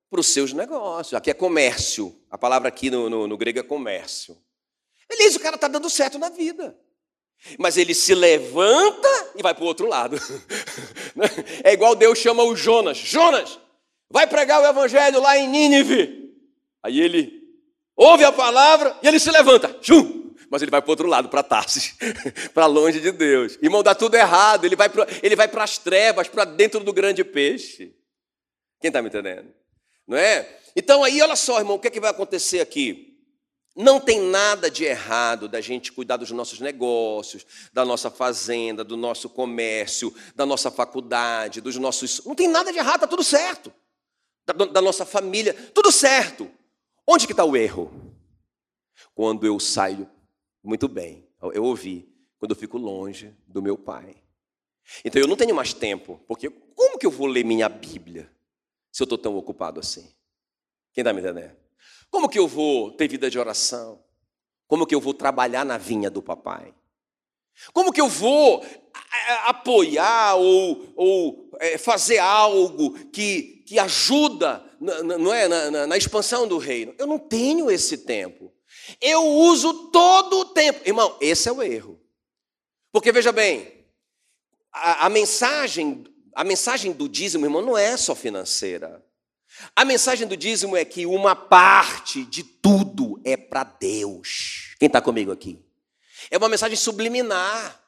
Para 0.09 0.21
os 0.21 0.29
seus 0.29 0.55
negócios. 0.55 1.13
Aqui 1.13 1.31
é 1.31 1.35
comércio. 1.35 2.19
A 2.31 2.39
palavra 2.39 2.71
aqui 2.71 2.89
no, 2.91 3.11
no, 3.11 3.27
no 3.27 3.37
grego 3.37 3.59
é 3.59 3.63
comércio. 3.63 4.35
Beleza, 5.09 5.39
o 5.39 5.41
cara 5.41 5.55
está 5.55 5.69
dando 5.69 5.89
certo 5.89 6.19
na 6.19 6.29
vida. 6.29 6.77
Mas 7.59 7.77
ele 7.77 7.95
se 7.95 8.15
levanta 8.15 9.09
e 9.37 9.43
vai 9.43 9.55
para 9.55 9.65
o 9.65 9.67
outro 9.67 9.87
lado. 9.87 10.17
É 11.65 11.73
igual 11.73 11.97
Deus 11.97 12.19
chama 12.19 12.45
o 12.45 12.55
Jonas: 12.55 12.97
Jonas, 12.97 13.59
vai 14.09 14.25
pregar 14.25 14.63
o 14.63 14.67
evangelho 14.67 15.21
lá 15.21 15.37
em 15.37 15.49
Nínive. 15.49 16.33
Aí 16.81 17.01
ele 17.01 17.43
ouve 17.97 18.23
a 18.23 18.31
palavra 18.31 18.97
e 19.03 19.09
ele 19.09 19.19
se 19.19 19.29
levanta. 19.29 19.77
Chum! 19.83 20.33
Mas 20.49 20.63
ele 20.63 20.71
vai 20.71 20.81
para 20.81 20.89
o 20.89 20.93
outro 20.93 21.09
lado, 21.09 21.29
para 21.29 21.43
Tarsis, 21.43 21.97
para 22.55 22.67
longe 22.67 23.01
de 23.01 23.11
Deus. 23.11 23.59
Irmão, 23.61 23.83
dá 23.83 23.97
tudo 23.97 24.15
errado. 24.15 24.65
Ele 24.65 24.77
vai 24.77 24.89
para, 24.89 25.07
ele 25.23 25.35
vai 25.35 25.49
para 25.49 25.65
as 25.65 25.77
trevas, 25.77 26.29
para 26.29 26.45
dentro 26.45 26.81
do 26.81 26.93
grande 26.93 27.25
peixe. 27.25 27.93
Quem 28.81 28.89
está 28.89 29.03
me 29.03 29.09
entendendo? 29.09 29.53
Não 30.07 30.17
é? 30.17 30.49
Então 30.77 31.03
aí, 31.03 31.21
olha 31.21 31.37
só, 31.37 31.59
irmão, 31.59 31.77
o 31.77 31.79
que, 31.81 31.89
é 31.89 31.91
que 31.91 32.01
vai 32.01 32.11
acontecer 32.11 32.61
aqui? 32.61 33.18
Não 33.81 34.01
tem 34.01 34.21
nada 34.21 34.69
de 34.69 34.85
errado 34.85 35.47
da 35.47 35.61
gente 35.61 35.93
cuidar 35.93 36.17
dos 36.17 36.33
nossos 36.33 36.59
negócios, 36.59 37.47
da 37.73 37.85
nossa 37.85 38.11
fazenda, 38.11 38.83
do 38.83 38.97
nosso 38.97 39.31
comércio, 39.31 40.13
da 40.35 40.45
nossa 40.45 40.69
faculdade, 40.69 41.61
dos 41.61 41.77
nossos. 41.77 42.25
Não 42.25 42.35
tem 42.35 42.49
nada 42.49 42.73
de 42.73 42.79
errado, 42.79 42.97
está 42.97 43.07
tudo 43.07 43.23
certo. 43.23 43.73
Da, 44.45 44.53
da, 44.53 44.83
nossa 44.83 45.07
família, 45.07 45.55
tudo 45.73 45.93
certo. 45.93 46.51
Onde 47.07 47.25
que 47.25 47.33
está 47.33 47.45
o 47.45 47.57
erro? 47.57 47.89
Quando 49.15 49.47
eu 49.47 49.61
saio, 49.61 50.11
muito 50.61 50.89
bem, 50.89 51.25
eu 51.41 51.63
ouvi, 51.63 52.13
quando 52.37 52.51
eu 52.51 52.57
fico 52.57 52.79
longe 52.79 53.33
do 53.47 53.63
meu 53.63 53.79
pai. 53.79 54.17
Então 55.05 55.23
eu 55.23 55.29
não 55.29 55.37
tenho 55.37 55.55
mais 55.55 55.73
tempo, 55.73 56.21
porque 56.27 56.51
como 56.51 56.99
que 56.99 57.07
eu 57.07 57.13
vou 57.13 57.29
ler 57.29 57.45
minha 57.45 57.69
Bíblia 57.69 58.29
se 58.91 59.01
eu 59.01 59.05
estou 59.05 59.19
tão 59.19 59.37
ocupado 59.37 59.79
assim? 59.79 60.13
Quem 60.93 61.03
está 61.03 61.13
me 61.13 61.21
entendendo? 61.21 61.68
Como 62.11 62.29
que 62.29 62.39
eu 62.39 62.49
vou 62.49 62.91
ter 62.93 63.09
vida 63.09 63.31
de 63.31 63.39
oração? 63.39 64.03
Como 64.67 64.87
que 64.87 64.95
eu 64.95 65.01
vou 65.01 65.15
trabalhar 65.15 65.65
na 65.65 65.79
vinha 65.79 66.11
do 66.11 66.23
papai? 66.23 66.75
Como 67.73 67.93
que 67.93 68.01
eu 68.01 68.09
vou 68.09 68.65
apoiar 69.47 70.37
ou, 70.37 70.93
ou 70.95 71.51
é, 71.59 71.77
fazer 71.77 72.19
algo 72.19 72.93
que, 73.11 73.65
que 73.67 73.79
ajuda 73.79 74.65
não 74.81 75.35
é, 75.35 75.49
na, 75.49 75.71
na, 75.71 75.87
na 75.87 75.97
expansão 75.97 76.47
do 76.47 76.59
reino? 76.59 76.95
Eu 76.99 77.07
não 77.07 77.19
tenho 77.19 77.71
esse 77.71 77.99
tempo. 77.99 78.53
Eu 79.01 79.25
uso 79.25 79.91
todo 79.91 80.41
o 80.41 80.45
tempo. 80.47 80.81
Irmão, 80.87 81.17
esse 81.21 81.49
é 81.49 81.53
o 81.53 81.63
erro. 81.63 82.01
Porque 82.93 83.13
veja 83.13 83.33
bem, 83.33 83.87
a, 84.73 85.07
a 85.07 85.09
mensagem, 85.09 86.05
a 86.35 86.45
mensagem 86.45 86.93
do 86.93 87.09
dízimo, 87.09 87.45
irmão, 87.45 87.63
não 87.63 87.77
é 87.77 87.97
só 87.97 88.15
financeira. 88.15 89.05
A 89.75 89.85
mensagem 89.85 90.27
do 90.27 90.37
dízimo 90.37 90.77
é 90.77 90.85
que 90.85 91.07
uma 91.07 91.35
parte 91.35 92.25
de 92.25 92.43
tudo 92.43 93.21
é 93.25 93.37
para 93.37 93.65
Deus. 93.65 94.75
Quem 94.79 94.87
está 94.87 95.01
comigo 95.01 95.33
aqui? 95.33 95.59
É 96.31 96.39
uma 96.39 96.49
mensagem 96.49 96.77
subliminar. 96.77 97.81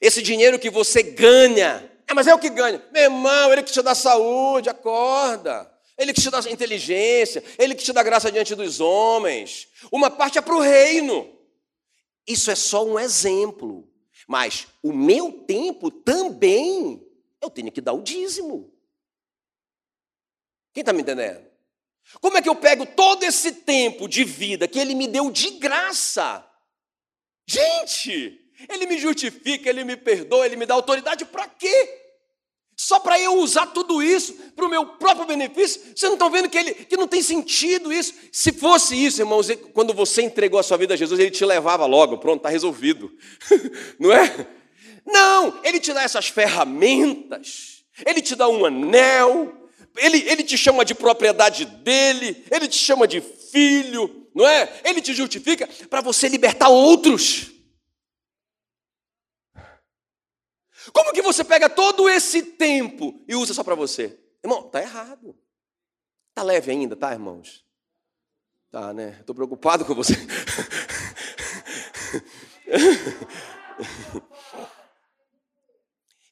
Esse 0.00 0.22
dinheiro 0.22 0.58
que 0.58 0.70
você 0.70 1.02
ganha, 1.02 1.90
é, 2.08 2.14
mas 2.14 2.26
é 2.26 2.34
o 2.34 2.38
que 2.38 2.50
ganha. 2.50 2.82
Meu 2.92 3.04
irmão, 3.04 3.52
ele 3.52 3.62
que 3.62 3.72
te 3.72 3.82
dá 3.82 3.94
saúde, 3.94 4.68
acorda. 4.68 5.70
Ele 5.96 6.12
que 6.12 6.20
te 6.20 6.30
dá 6.30 6.40
inteligência, 6.50 7.44
ele 7.58 7.74
que 7.74 7.84
te 7.84 7.92
dá 7.92 8.02
graça 8.02 8.32
diante 8.32 8.54
dos 8.54 8.80
homens. 8.80 9.68
Uma 9.90 10.10
parte 10.10 10.38
é 10.38 10.40
para 10.40 10.54
o 10.54 10.60
reino. 10.60 11.30
Isso 12.26 12.50
é 12.50 12.54
só 12.54 12.84
um 12.84 12.98
exemplo. 12.98 13.88
Mas 14.26 14.66
o 14.82 14.92
meu 14.92 15.32
tempo 15.46 15.90
também 15.90 17.04
eu 17.40 17.50
tenho 17.50 17.70
que 17.70 17.80
dar 17.80 17.92
o 17.92 18.02
dízimo. 18.02 18.71
Quem 20.72 20.80
está 20.82 20.92
me 20.92 21.02
entendendo? 21.02 21.52
Como 22.20 22.36
é 22.36 22.42
que 22.42 22.48
eu 22.48 22.54
pego 22.54 22.84
todo 22.84 23.22
esse 23.24 23.52
tempo 23.52 24.08
de 24.08 24.24
vida 24.24 24.66
que 24.66 24.78
ele 24.78 24.94
me 24.94 25.06
deu 25.06 25.30
de 25.30 25.50
graça? 25.52 26.44
Gente, 27.46 28.40
ele 28.68 28.86
me 28.86 28.98
justifica, 28.98 29.68
ele 29.68 29.84
me 29.84 29.96
perdoa, 29.96 30.46
ele 30.46 30.56
me 30.56 30.66
dá 30.66 30.74
autoridade 30.74 31.24
para 31.24 31.46
quê? 31.48 31.98
Só 32.76 32.98
para 32.98 33.20
eu 33.20 33.34
usar 33.34 33.66
tudo 33.66 34.02
isso 34.02 34.34
para 34.56 34.64
o 34.64 34.68
meu 34.68 34.84
próprio 34.84 35.26
benefício? 35.26 35.80
Vocês 35.80 36.02
não 36.02 36.14
estão 36.14 36.30
vendo 36.30 36.48
que, 36.48 36.58
ele, 36.58 36.74
que 36.74 36.96
não 36.96 37.06
tem 37.06 37.22
sentido 37.22 37.92
isso? 37.92 38.14
Se 38.32 38.52
fosse 38.52 38.96
isso, 38.96 39.20
irmãos, 39.20 39.48
quando 39.72 39.92
você 39.92 40.22
entregou 40.22 40.58
a 40.58 40.62
sua 40.62 40.76
vida 40.76 40.94
a 40.94 40.96
Jesus, 40.96 41.20
ele 41.20 41.30
te 41.30 41.44
levava 41.44 41.86
logo, 41.86 42.18
pronto, 42.18 42.38
está 42.38 42.48
resolvido. 42.48 43.12
não 44.00 44.12
é? 44.12 44.48
Não, 45.06 45.60
ele 45.62 45.78
te 45.78 45.92
dá 45.92 46.02
essas 46.02 46.28
ferramentas, 46.28 47.84
ele 48.06 48.22
te 48.22 48.34
dá 48.34 48.48
um 48.48 48.64
anel, 48.64 49.61
ele, 49.96 50.18
ele 50.28 50.42
te 50.42 50.56
chama 50.56 50.84
de 50.84 50.94
propriedade 50.94 51.64
dele, 51.64 52.44
ele 52.50 52.68
te 52.68 52.78
chama 52.78 53.06
de 53.06 53.20
filho, 53.20 54.28
não 54.34 54.46
é? 54.46 54.80
Ele 54.84 55.00
te 55.00 55.12
justifica 55.14 55.66
para 55.88 56.00
você 56.00 56.28
libertar 56.28 56.68
outros. 56.68 57.50
Como 60.92 61.12
que 61.12 61.22
você 61.22 61.44
pega 61.44 61.70
todo 61.70 62.08
esse 62.08 62.42
tempo 62.42 63.22
e 63.28 63.36
usa 63.36 63.54
só 63.54 63.62
para 63.62 63.74
você? 63.74 64.18
Irmão, 64.42 64.68
tá 64.68 64.80
errado. 64.80 65.36
Tá 66.34 66.42
leve 66.42 66.70
ainda, 66.70 66.96
tá, 66.96 67.12
irmãos? 67.12 67.64
Tá, 68.70 68.92
né? 68.92 69.18
Estou 69.20 69.34
preocupado 69.34 69.84
com 69.84 69.94
você. 69.94 70.14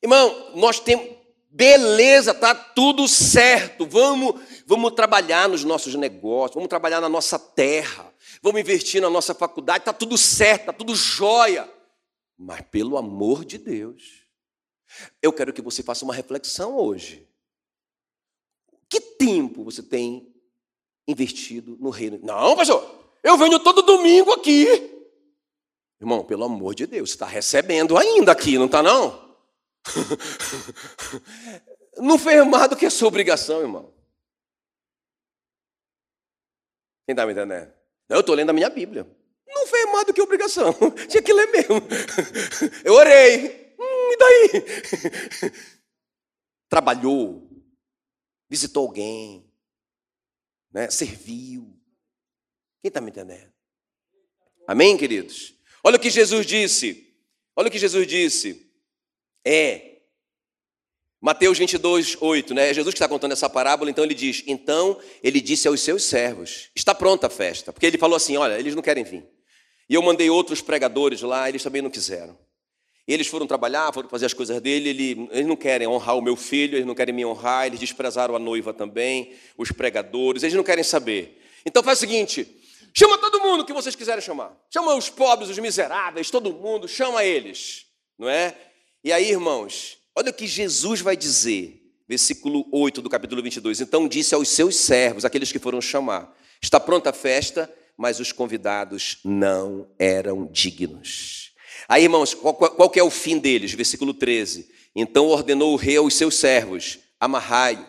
Irmão, 0.03 0.57
nós 0.57 0.81
temos 0.81 1.20
beleza, 1.51 2.33
tá 2.33 2.55
tudo 2.55 3.09
certo. 3.09 3.85
Vamos, 3.85 4.41
vamos 4.65 4.93
trabalhar 4.93 5.49
nos 5.49 5.65
nossos 5.65 5.95
negócios, 5.95 6.55
vamos 6.55 6.69
trabalhar 6.69 7.01
na 7.01 7.09
nossa 7.09 7.39
terra, 7.39 8.13
vamos 8.41 8.61
investir 8.61 9.03
na 9.03 9.11
nossa 9.11 9.35
faculdade, 9.35 9.85
tá 9.85 9.93
tudo 9.93 10.17
certo, 10.17 10.67
tá 10.67 10.73
tudo 10.73 10.95
jóia. 10.95 11.69
Mas 12.39 12.63
pelo 12.71 12.97
amor 12.97 13.45
de 13.45 13.59
Deus, 13.59 14.23
eu 15.21 15.33
quero 15.33 15.53
que 15.53 15.61
você 15.61 15.83
faça 15.83 16.05
uma 16.05 16.15
reflexão 16.15 16.77
hoje. 16.77 17.29
Que 18.89 19.01
tempo 19.01 19.63
você 19.63 19.83
tem 19.83 20.33
investido 21.07 21.77
no 21.81 21.91
reino? 21.91 22.19
Não, 22.23 22.57
pastor, 22.57 22.99
eu 23.23 23.37
venho 23.37 23.61
todo 23.61 23.83
domingo 23.83 24.33
aqui. 24.33 24.91
Irmão, 26.01 26.25
pelo 26.25 26.45
amor 26.45 26.75
de 26.75 26.87
Deus, 26.87 27.11
você 27.11 27.17
está 27.17 27.27
recebendo 27.27 27.99
ainda 27.99 28.33
aqui, 28.33 28.57
não 28.57 28.67
está 28.67 28.83
não? 28.83 29.30
não 31.99 32.19
fez 32.19 32.47
mais 32.47 32.69
do 32.69 32.77
que 32.77 32.87
a 32.87 32.91
sua 32.91 33.09
obrigação, 33.09 33.61
irmão. 33.61 33.93
Quem 37.07 37.13
está 37.13 37.27
me 37.27 37.33
entendendo? 37.33 37.73
Eu 38.09 38.21
estou 38.21 38.35
lendo 38.35 38.51
a 38.51 38.53
minha 38.53 38.71
Bíblia. 38.71 39.07
Não 39.47 39.67
fez 39.67 39.87
mais 39.87 40.07
do 40.07 40.15
que 40.15 40.23
obrigação. 40.23 40.73
Tinha 41.09 41.23
que 41.23 41.33
ler 41.33 41.47
mesmo. 41.47 41.81
Eu 42.85 42.95
orei. 42.95 43.75
Hum, 43.79 44.13
e 44.13 44.17
daí? 44.17 44.51
Trabalhou, 46.69 47.51
visitou 48.49 48.87
alguém, 48.87 49.51
né? 50.73 50.89
serviu. 50.89 51.77
Quem 52.81 52.89
está 52.89 53.01
me 53.01 53.11
entendendo? 53.11 53.53
Amém, 54.69 54.97
queridos? 54.97 55.55
Olha 55.83 55.97
o 55.97 56.01
que 56.01 56.11
Jesus 56.11 56.47
disse. 56.47 57.13
Olha 57.57 57.69
o 57.69 57.71
que 57.71 57.79
Jesus 57.79 58.07
disse. 58.07 58.70
É. 59.45 59.91
Mateus 61.21 61.59
22, 61.59 62.17
8, 62.21 62.55
né? 62.55 62.71
É 62.71 62.75
Jesus 62.75 62.95
que 62.95 62.97
está 62.97 63.09
contando 63.09 63.33
essa 63.33 63.49
parábola, 63.49 63.91
então 63.91 64.03
ele 64.05 64.15
diz: 64.15 64.43
Então 64.47 64.99
ele 65.23 65.41
disse 65.41 65.69
aos 65.69 65.81
seus 65.81 66.05
servos: 66.05 66.71
Está 66.75 66.95
pronta 66.95 67.27
a 67.27 67.31
festa. 67.31 67.73
Porque 67.73 67.87
ele 67.87 67.99
falou 67.99 68.17
assim: 68.17 68.37
Olha, 68.37 68.59
eles 68.59 68.75
não 68.75 68.83
querem 68.83 69.05
vir. 69.05 69.27
E 69.89 69.95
eu 69.95 70.03
mandei 70.03 70.31
outros 70.31 70.63
pregadores 70.63 71.21
lá, 71.21 71.49
eles 71.49 71.63
também 71.63 71.83
não 71.83 71.91
quiseram. 71.91 72.39
Eles 73.07 73.27
foram 73.27 73.45
trabalhar, 73.45 73.93
foram 73.93 74.09
fazer 74.09 74.27
as 74.27 74.33
coisas 74.33 74.61
dele, 74.61 74.91
ele, 74.91 75.29
eles 75.33 75.47
não 75.47 75.57
querem 75.57 75.89
honrar 75.89 76.17
o 76.17 76.23
meu 76.23 76.37
filho, 76.37 76.77
eles 76.77 76.87
não 76.87 76.95
querem 76.95 77.13
me 77.13 77.27
honrar, 77.27 77.67
eles 77.67 77.81
desprezaram 77.81 78.37
a 78.37 78.39
noiva 78.39 78.73
também, 78.73 79.35
os 79.59 79.73
pregadores, 79.73 80.45
eles 80.45 80.55
não 80.55 80.63
querem 80.63 80.85
saber. 80.85 81.43
Então 81.67 81.83
faz 81.83 81.99
o 81.99 82.01
seguinte: 82.01 82.47
chama 82.95 83.19
todo 83.19 83.41
mundo 83.41 83.65
que 83.65 83.73
vocês 83.73 83.97
quiserem 83.97 84.23
chamar. 84.23 84.57
Chama 84.73 84.95
os 84.95 85.11
pobres, 85.11 85.51
os 85.51 85.59
miseráveis, 85.59 86.31
todo 86.31 86.53
mundo, 86.53 86.87
chama 86.87 87.25
eles, 87.25 87.87
não 88.17 88.29
é? 88.29 88.57
E 89.03 89.13
aí, 89.13 89.31
irmãos, 89.31 89.97
olha 90.15 90.31
o 90.31 90.35
que 90.35 90.47
Jesus 90.47 91.01
vai 91.01 91.17
dizer, 91.17 91.81
versículo 92.07 92.67
8 92.71 93.01
do 93.01 93.09
capítulo 93.09 93.43
22. 93.43 93.81
Então 93.81 94.07
disse 94.07 94.35
aos 94.35 94.49
seus 94.51 94.77
servos, 94.77 95.25
aqueles 95.25 95.51
que 95.51 95.59
foram 95.59 95.81
chamar: 95.81 96.37
Está 96.61 96.79
pronta 96.79 97.09
a 97.09 97.13
festa, 97.13 97.73
mas 97.97 98.21
os 98.21 98.31
convidados 98.31 99.19
não 99.25 99.91
eram 99.99 100.47
dignos. 100.47 101.53
Aí, 101.89 102.03
irmãos, 102.03 102.35
qual, 102.35 102.55
qual 102.55 102.93
é 102.95 103.03
o 103.03 103.11
fim 103.11 103.39
deles? 103.39 103.73
Versículo 103.73 104.13
13. 104.13 104.69
Então 104.95 105.29
ordenou 105.29 105.73
o 105.73 105.77
rei 105.77 105.97
aos 105.97 106.15
seus 106.15 106.35
servos: 106.35 106.99
amarrai-o 107.19 107.87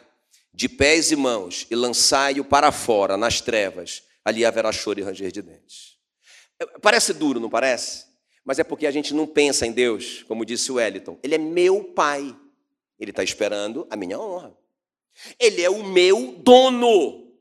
de 0.53 0.69
pés 0.69 1.11
e 1.11 1.17
mãos 1.17 1.67
e 1.69 1.75
lançai-o 1.75 2.45
para 2.45 2.71
fora, 2.71 3.17
nas 3.17 3.41
trevas. 3.41 4.01
Ali 4.23 4.45
haverá 4.45 4.71
choro 4.71 4.99
e 4.99 5.03
ranger 5.03 5.31
de 5.31 5.41
dentes. 5.41 5.97
É, 6.57 6.65
parece 6.79 7.11
duro, 7.11 7.37
não 7.37 7.49
parece? 7.49 8.10
Mas 8.43 8.59
é 8.59 8.63
porque 8.63 8.87
a 8.87 8.91
gente 8.91 9.13
não 9.13 9.27
pensa 9.27 9.65
em 9.65 9.71
Deus, 9.71 10.23
como 10.23 10.45
disse 10.45 10.71
o 10.71 10.75
Wellington. 10.75 11.19
Ele 11.21 11.35
é 11.35 11.37
meu 11.37 11.83
pai. 11.83 12.35
Ele 12.99 13.11
está 13.11 13.23
esperando 13.23 13.87
a 13.89 13.95
minha 13.95 14.19
honra. 14.19 14.55
Ele 15.39 15.61
é 15.61 15.69
o 15.69 15.83
meu 15.83 16.33
dono. 16.37 17.31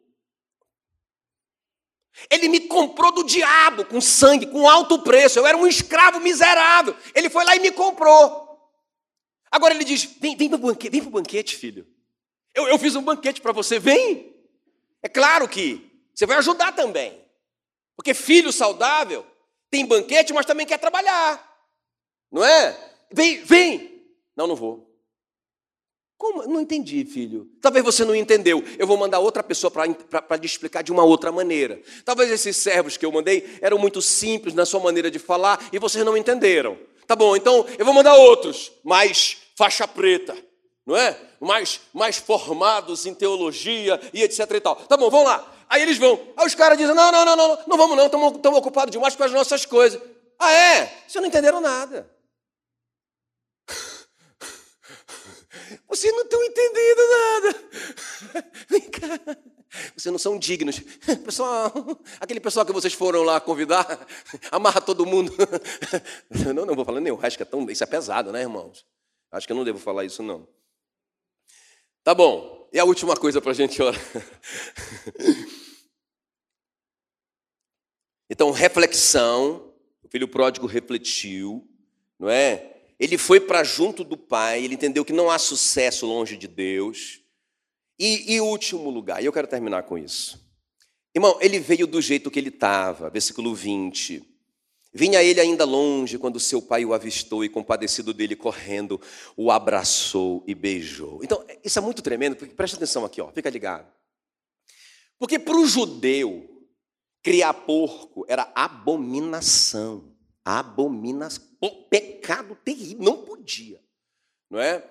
Ele 2.29 2.49
me 2.49 2.61
comprou 2.61 3.13
do 3.13 3.25
diabo 3.25 3.85
com 3.85 4.01
sangue, 4.01 4.47
com 4.47 4.69
alto 4.69 4.99
preço. 4.99 5.39
Eu 5.39 5.47
era 5.47 5.57
um 5.57 5.67
escravo 5.67 6.21
miserável. 6.21 6.95
Ele 7.15 7.31
foi 7.31 7.45
lá 7.45 7.57
e 7.57 7.61
me 7.61 7.71
comprou. 7.71 8.49
Agora 9.51 9.75
ele 9.75 9.85
diz: 9.85 10.05
vem, 10.05 10.37
vem 10.37 10.49
para 10.49 10.57
o 10.57 10.61
banquete, 10.61 11.01
banquete, 11.03 11.57
filho. 11.57 11.87
Eu, 12.55 12.69
eu 12.69 12.79
fiz 12.79 12.95
um 12.95 13.03
banquete 13.03 13.41
para 13.41 13.53
você, 13.53 13.79
vem. 13.79 14.35
É 15.03 15.09
claro 15.09 15.49
que 15.49 15.91
você 16.15 16.27
vai 16.27 16.37
ajudar 16.39 16.73
também. 16.73 17.19
Porque 17.97 18.13
filho 18.13 18.53
saudável 18.53 19.27
tem 19.71 19.87
banquete, 19.87 20.33
mas 20.33 20.47
também 20.47 20.67
quer 20.67 20.79
trabalhar. 20.79 21.49
Não 22.31 22.45
é? 22.45 22.77
Vem, 23.13 23.43
vem. 23.43 24.03
Não, 24.37 24.47
não 24.47 24.57
vou. 24.57 24.91
Como? 26.21 26.47
Não 26.47 26.61
entendi, 26.61 27.03
filho. 27.07 27.49
Talvez 27.63 27.83
você 27.83 28.05
não 28.05 28.15
entendeu. 28.15 28.63
Eu 28.79 28.87
vou 28.87 28.97
mandar 28.99 29.21
outra 29.21 29.43
pessoa 29.43 29.71
para 29.71 30.39
te 30.39 30.45
explicar 30.45 30.83
de 30.83 30.93
uma 30.93 31.03
outra 31.03 31.33
maneira. 31.33 31.81
Talvez 32.05 32.31
esses 32.31 32.59
servos 32.59 32.99
que 32.99 33.07
eu 33.07 33.11
mandei 33.11 33.59
eram 33.63 33.79
muito 33.79 34.03
simples 34.03 34.53
na 34.53 34.67
sua 34.67 34.81
maneira 34.81 35.11
de 35.11 35.19
falar 35.19 35.59
e 35.73 35.79
vocês 35.79 36.05
não 36.05 36.17
entenderam. 36.17 36.79
Tá 37.07 37.17
bom, 37.17 37.35
então 37.35 37.65
eu 37.79 37.87
vou 37.87 37.95
mandar 37.95 38.15
outros, 38.17 38.71
mais 38.85 39.39
faixa 39.57 39.89
preta, 39.89 40.37
não 40.87 40.95
é? 40.95 41.19
Mais, 41.41 41.81
mais 41.93 42.19
formados 42.19 43.07
em 43.07 43.15
teologia 43.15 43.99
e 44.13 44.23
etc 44.23 44.41
e 44.51 44.61
tal. 44.61 44.77
Tá 44.77 44.99
bom, 44.99 45.09
vamos 45.09 45.27
lá. 45.27 45.57
Aí 45.71 45.83
eles 45.83 45.97
vão. 45.99 46.21
Aí 46.37 46.45
os 46.45 46.55
caras 46.57 46.77
dizem: 46.77 46.95
não, 46.95 47.13
não, 47.13 47.25
não, 47.25 47.37
não, 47.37 47.59
não 47.69 47.77
vamos 47.77 47.97
não, 47.97 48.07
estamos 48.07 48.59
ocupados 48.59 48.91
demais 48.91 49.15
com 49.15 49.23
as 49.23 49.31
nossas 49.31 49.65
coisas. 49.65 50.03
Ah, 50.37 50.53
é? 50.53 50.87
Vocês 51.07 51.23
não 51.23 51.27
entenderam 51.27 51.61
nada. 51.61 52.11
Vocês 55.89 56.13
não 56.13 56.23
estão 56.23 56.43
entendendo 56.43 57.01
nada. 57.11 57.55
Vem 58.69 58.81
cá. 58.81 59.21
Vocês 59.97 60.11
não 60.11 60.19
são 60.19 60.37
dignos. 60.39 60.81
Pessoal, 61.25 61.73
aquele 62.19 62.41
pessoal 62.41 62.67
que 62.67 62.73
vocês 62.73 62.93
foram 62.93 63.23
lá 63.23 63.41
convidar, 63.41 64.05
amarra 64.51 64.81
todo 64.81 65.07
mundo. 65.07 65.33
Não, 66.55 66.67
não 66.67 66.75
vou 66.75 66.85
falar 66.85 67.01
nem, 67.01 67.17
acho 67.23 67.37
que 67.37 67.43
é 67.45 67.47
tão, 67.47 67.71
isso 67.71 67.85
é 67.85 67.87
pesado, 67.87 68.33
né, 68.33 68.41
irmãos? 68.41 68.85
Acho 69.31 69.47
que 69.47 69.53
eu 69.53 69.57
não 69.57 69.65
devo 69.65 69.79
falar 69.79 70.05
isso, 70.05 70.23
não. 70.23 70.49
Tá 72.03 72.15
bom. 72.15 72.69
E 72.73 72.79
a 72.79 72.85
última 72.85 73.17
coisa 73.17 73.41
para 73.41 73.51
a 73.51 73.55
gente 73.55 73.81
orar. 73.83 74.01
Então, 78.31 78.53
reflexão. 78.53 79.67
O 80.05 80.09
filho 80.09 80.29
pródigo 80.29 80.67
refletiu, 80.67 81.69
não 82.19 82.31
é? 82.31 82.77
Ele 82.99 83.19
foi 83.19 83.41
para 83.41 83.65
junto 83.65 84.05
do 84.05 84.17
Pai, 84.17 84.65
ele 84.65 84.75
entendeu 84.75 85.05
que 85.05 85.13
não 85.13 85.31
há 85.31 85.39
sucesso 85.39 86.07
longe 86.07 86.37
de 86.37 86.47
Deus. 86.47 87.21
E, 87.99 88.35
e 88.35 88.41
último 88.41 88.89
lugar, 88.89 89.23
e 89.23 89.27
eu 89.27 89.33
quero 89.33 89.47
terminar 89.47 89.83
com 89.83 89.99
isso. 89.99 90.41
Irmão, 91.15 91.39
ele 91.41 91.59
veio 91.59 91.87
do 91.87 92.01
jeito 92.01 92.31
que 92.31 92.39
ele 92.39 92.49
estava, 92.49 93.11
versículo 93.11 93.55
20. 93.55 94.23
Vinha 94.93 95.23
ele 95.23 95.41
ainda 95.41 95.65
longe 95.65 96.19
quando 96.19 96.41
seu 96.41 96.63
pai 96.63 96.85
o 96.85 96.95
avistou 96.95 97.45
e, 97.45 97.49
compadecido 97.49 98.13
dele, 98.13 98.35
correndo, 98.35 99.01
o 99.37 99.51
abraçou 99.51 100.43
e 100.47 100.55
beijou. 100.55 101.21
Então, 101.23 101.45
isso 101.65 101.79
é 101.79 101.83
muito 101.83 102.03
tremendo, 102.03 102.37
porque 102.37 102.55
presta 102.55 102.77
atenção 102.77 103.05
aqui, 103.05 103.21
ó, 103.21 103.31
fica 103.31 103.51
ligado. 103.51 103.87
Porque 105.19 105.39
para 105.39 105.57
o 105.57 105.67
judeu, 105.67 106.60
criar 107.23 107.53
porco 107.55 108.25
era 108.29 108.51
abominação. 108.55 110.13
Abominação 110.45 111.51
pecado 111.91 112.57
terrível, 112.65 113.03
não 113.03 113.17
podia, 113.19 113.81
não 114.49 114.61
é? 114.61 114.85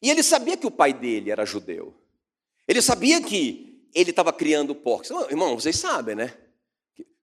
E 0.00 0.10
ele 0.10 0.22
sabia 0.22 0.56
que 0.56 0.66
o 0.66 0.70
pai 0.70 0.92
dele 0.92 1.30
era 1.30 1.46
judeu. 1.46 1.94
Ele 2.68 2.82
sabia 2.82 3.20
que 3.22 3.88
ele 3.94 4.10
estava 4.10 4.32
criando 4.32 4.74
porcos. 4.74 5.10
Irmão, 5.30 5.58
vocês 5.58 5.76
sabem, 5.76 6.14
né? 6.14 6.36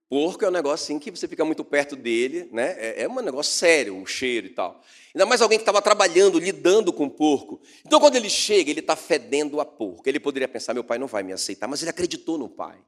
Porco 0.08 0.44
é 0.44 0.48
um 0.48 0.52
negócio 0.52 0.84
assim 0.84 0.98
que 0.98 1.10
você 1.10 1.28
fica 1.28 1.44
muito 1.44 1.64
perto 1.64 1.94
dele, 1.94 2.48
né? 2.52 2.74
É, 2.78 3.02
é 3.02 3.08
um 3.08 3.20
negócio 3.20 3.52
sério, 3.52 3.96
o 3.96 4.04
cheiro 4.04 4.48
e 4.48 4.50
tal. 4.50 4.82
Ainda 5.14 5.24
mais 5.24 5.40
alguém 5.40 5.58
que 5.58 5.62
estava 5.62 5.80
trabalhando, 5.80 6.38
lidando 6.38 6.92
com 6.92 7.08
porco. 7.08 7.60
Então, 7.86 8.00
quando 8.00 8.16
ele 8.16 8.28
chega, 8.28 8.70
ele 8.70 8.80
está 8.80 8.96
fedendo 8.96 9.60
a 9.60 9.64
porco. 9.64 10.08
Ele 10.08 10.18
poderia 10.18 10.48
pensar: 10.48 10.74
meu 10.74 10.82
pai 10.82 10.98
não 10.98 11.06
vai 11.06 11.22
me 11.22 11.32
aceitar, 11.32 11.68
mas 11.68 11.80
ele 11.82 11.90
acreditou 11.90 12.36
no 12.36 12.48
pai, 12.48 12.78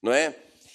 não 0.00 0.12
é? 0.12 0.34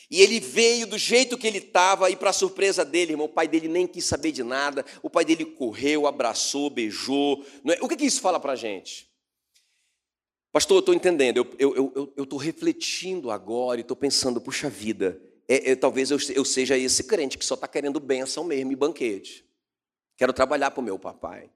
E 0.09 0.21
ele 0.21 0.39
veio 0.39 0.85
do 0.85 0.97
jeito 0.97 1.37
que 1.37 1.47
ele 1.47 1.57
estava, 1.57 2.09
e 2.09 2.15
para 2.15 2.31
surpresa 2.31 2.85
dele, 2.85 3.13
irmão, 3.13 3.25
o 3.25 3.29
pai 3.29 3.47
dele 3.47 3.67
nem 3.67 3.87
quis 3.87 4.05
saber 4.05 4.31
de 4.31 4.43
nada. 4.43 4.85
O 5.01 5.09
pai 5.09 5.25
dele 5.25 5.45
correu, 5.45 6.05
abraçou, 6.05 6.69
beijou. 6.69 7.43
É? 7.67 7.83
O 7.83 7.87
que, 7.87 7.95
que 7.95 8.05
isso 8.05 8.21
fala 8.21 8.39
para 8.39 8.53
a 8.53 8.55
gente? 8.55 9.09
Pastor, 10.51 10.77
eu 10.77 10.79
estou 10.79 10.95
entendendo, 10.95 11.37
eu 11.37 11.43
estou 11.43 11.75
eu, 11.75 12.13
eu, 12.15 12.27
eu 12.31 12.37
refletindo 12.37 13.29
agora 13.29 13.79
e 13.79 13.81
estou 13.81 13.97
pensando, 13.97 14.39
puxa 14.39 14.69
vida, 14.69 15.21
é, 15.49 15.71
é, 15.71 15.75
talvez 15.75 16.11
eu, 16.11 16.17
eu 16.33 16.45
seja 16.45 16.77
esse 16.77 17.03
crente 17.03 17.37
que 17.37 17.45
só 17.45 17.55
está 17.55 17.67
querendo 17.67 17.99
bênção 17.99 18.43
mesmo 18.43 18.71
e 18.71 18.75
banquete. 18.75 19.45
Quero 20.15 20.31
trabalhar 20.31 20.71
para 20.71 20.79
o 20.79 20.83
meu 20.83 20.97
papai. 20.97 21.49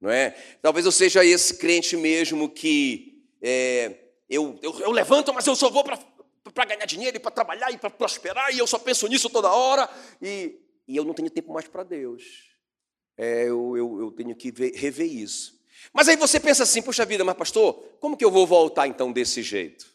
Não 0.00 0.10
é? 0.10 0.30
Talvez 0.62 0.86
eu 0.86 0.92
seja 0.92 1.24
esse 1.24 1.58
crente 1.58 1.96
mesmo 1.96 2.48
que 2.48 3.22
é, 3.42 3.94
eu, 4.28 4.58
eu, 4.62 4.80
eu, 4.80 4.90
levanto, 4.90 5.32
mas 5.32 5.46
eu 5.46 5.54
só 5.54 5.68
vou 5.70 5.84
para 5.84 5.98
ganhar 6.66 6.86
dinheiro 6.86 7.16
e 7.16 7.20
para 7.20 7.30
trabalhar 7.30 7.70
e 7.70 7.78
para 7.78 7.90
prosperar, 7.90 8.54
e 8.54 8.58
eu 8.58 8.66
só 8.66 8.78
penso 8.78 9.06
nisso 9.06 9.30
toda 9.30 9.50
hora, 9.50 9.88
e, 10.20 10.58
e 10.86 10.96
eu 10.96 11.04
não 11.04 11.14
tenho 11.14 11.30
tempo 11.30 11.52
mais 11.52 11.66
para 11.66 11.82
Deus. 11.82 12.50
É, 13.16 13.44
eu, 13.44 13.76
eu, 13.76 14.00
eu 14.00 14.10
tenho 14.10 14.34
que 14.34 14.50
ver, 14.50 14.72
rever 14.74 15.10
isso. 15.10 15.58
Mas 15.92 16.08
aí 16.08 16.16
você 16.16 16.40
pensa 16.40 16.62
assim, 16.62 16.82
puxa 16.82 17.04
vida, 17.04 17.24
mas 17.24 17.36
pastor, 17.36 17.74
como 18.00 18.16
que 18.16 18.24
eu 18.24 18.30
vou 18.30 18.46
voltar 18.46 18.86
então 18.88 19.12
desse 19.12 19.42
jeito? 19.42 19.94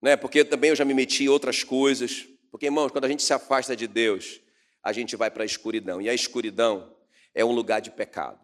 Né? 0.00 0.16
Porque 0.16 0.44
também 0.44 0.70
eu 0.70 0.76
já 0.76 0.84
me 0.84 0.94
meti 0.94 1.24
em 1.24 1.28
outras 1.28 1.62
coisas. 1.62 2.26
Porque, 2.50 2.66
irmãos, 2.66 2.90
quando 2.90 3.04
a 3.04 3.08
gente 3.08 3.22
se 3.22 3.32
afasta 3.32 3.76
de 3.76 3.86
Deus, 3.86 4.40
a 4.82 4.92
gente 4.92 5.14
vai 5.16 5.30
para 5.30 5.42
a 5.42 5.46
escuridão. 5.46 6.00
E 6.00 6.08
a 6.08 6.14
escuridão 6.14 6.94
é 7.34 7.44
um 7.44 7.52
lugar 7.52 7.80
de 7.80 7.90
pecado. 7.90 8.40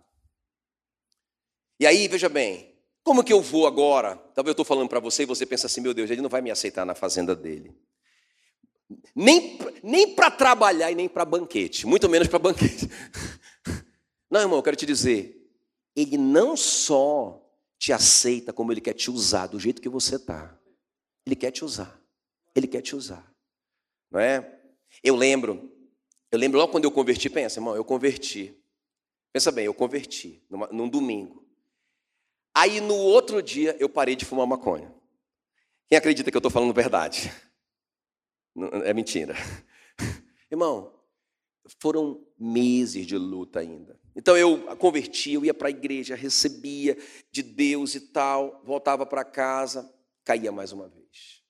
E 1.81 1.87
aí, 1.87 2.09
veja 2.09 2.29
bem, 2.29 2.76
como 3.07 3.23
que 3.23 3.33
eu 3.33 3.41
vou 3.41 3.69
agora? 3.69 4.17
Talvez 4.35 4.49
eu 4.49 4.51
estou 4.51 4.65
falando 4.65 4.89
para 4.89 4.99
você 4.99 5.23
e 5.23 5.27
você 5.27 5.47
pensa 5.47 5.69
assim, 5.69 5.81
meu 5.81 5.95
Deus, 5.95 6.11
ele 6.11 6.21
não 6.21 6.29
vai 6.29 6.43
me 6.43 6.51
aceitar 6.51 6.85
na 6.85 6.93
fazenda 6.93 7.37
dele. 7.37 7.73
Nem, 9.15 9.61
nem 9.81 10.13
para 10.13 10.29
trabalhar 10.29 10.91
e 10.91 10.97
nem 10.97 11.09
para 11.09 11.25
banquete, 11.25 11.87
muito 11.87 12.09
menos 12.09 12.27
para 12.27 12.41
banquete. 12.41 12.91
Não, 14.29 14.41
irmão, 14.41 14.59
eu 14.59 14.63
quero 14.63 14.77
te 14.77 14.85
dizer, 14.85 15.49
ele 15.95 16.19
não 16.19 16.57
só 16.57 17.49
te 17.79 17.93
aceita, 17.93 18.53
como 18.53 18.73
ele 18.73 18.81
quer 18.81 18.95
te 18.95 19.09
usar 19.09 19.47
do 19.47 19.61
jeito 19.61 19.81
que 19.81 19.89
você 19.89 20.17
está. 20.17 20.59
Ele 21.25 21.37
quer 21.37 21.53
te 21.53 21.65
usar. 21.65 22.03
Ele 22.57 22.67
quer 22.67 22.83
te 22.83 22.97
usar. 22.97 23.33
Não 24.11 24.19
é? 24.19 24.61
Eu 25.01 25.15
lembro, 25.15 25.73
eu 26.33 26.41
lembro 26.41 26.59
logo 26.59 26.73
quando 26.73 26.85
eu 26.85 26.91
converti, 26.91 27.31
pensa, 27.31 27.61
irmão, 27.61 27.77
eu 27.77 27.85
converti. 27.85 28.61
Pensa 29.33 29.53
bem, 29.53 29.67
eu 29.67 29.75
converti 29.75 30.43
numa, 30.51 30.67
num 30.73 30.89
domingo. 30.89 31.46
Aí 32.57 32.81
no 32.81 32.97
outro 32.97 33.43
dia 33.43 33.77
eu 33.79 33.87
parei 33.87 34.17
de 34.17 34.25
fumar 34.25 34.47
maconha. 34.47 34.91
Quem 35.87 35.99
acredita 35.99 36.31
que 36.31 36.37
eu 36.37 36.39
estou 36.39 36.51
falando 36.51 36.73
verdade? 36.73 37.31
É 38.87 38.95
mentira. 38.95 39.35
Irmão, 40.51 40.99
foram 41.79 42.27
meses 42.39 43.07
de 43.07 43.19
luta 43.19 43.61
ainda. 43.61 44.01
Então 44.15 44.35
eu 44.35 44.75
convertia, 44.77 45.35
eu 45.35 45.45
ia 45.45 45.53
para 45.53 45.69
a 45.69 45.71
igreja, 45.71 46.17
recebia 46.17 46.97
de 47.31 47.43
Deus 47.43 47.95
e 47.95 48.01
tal, 48.01 48.63
voltava 48.65 49.05
para 49.05 49.23
casa, 49.23 49.95
caía 50.25 50.51
mais 50.51 50.73
uma 50.73 50.89
vez. 50.89 51.43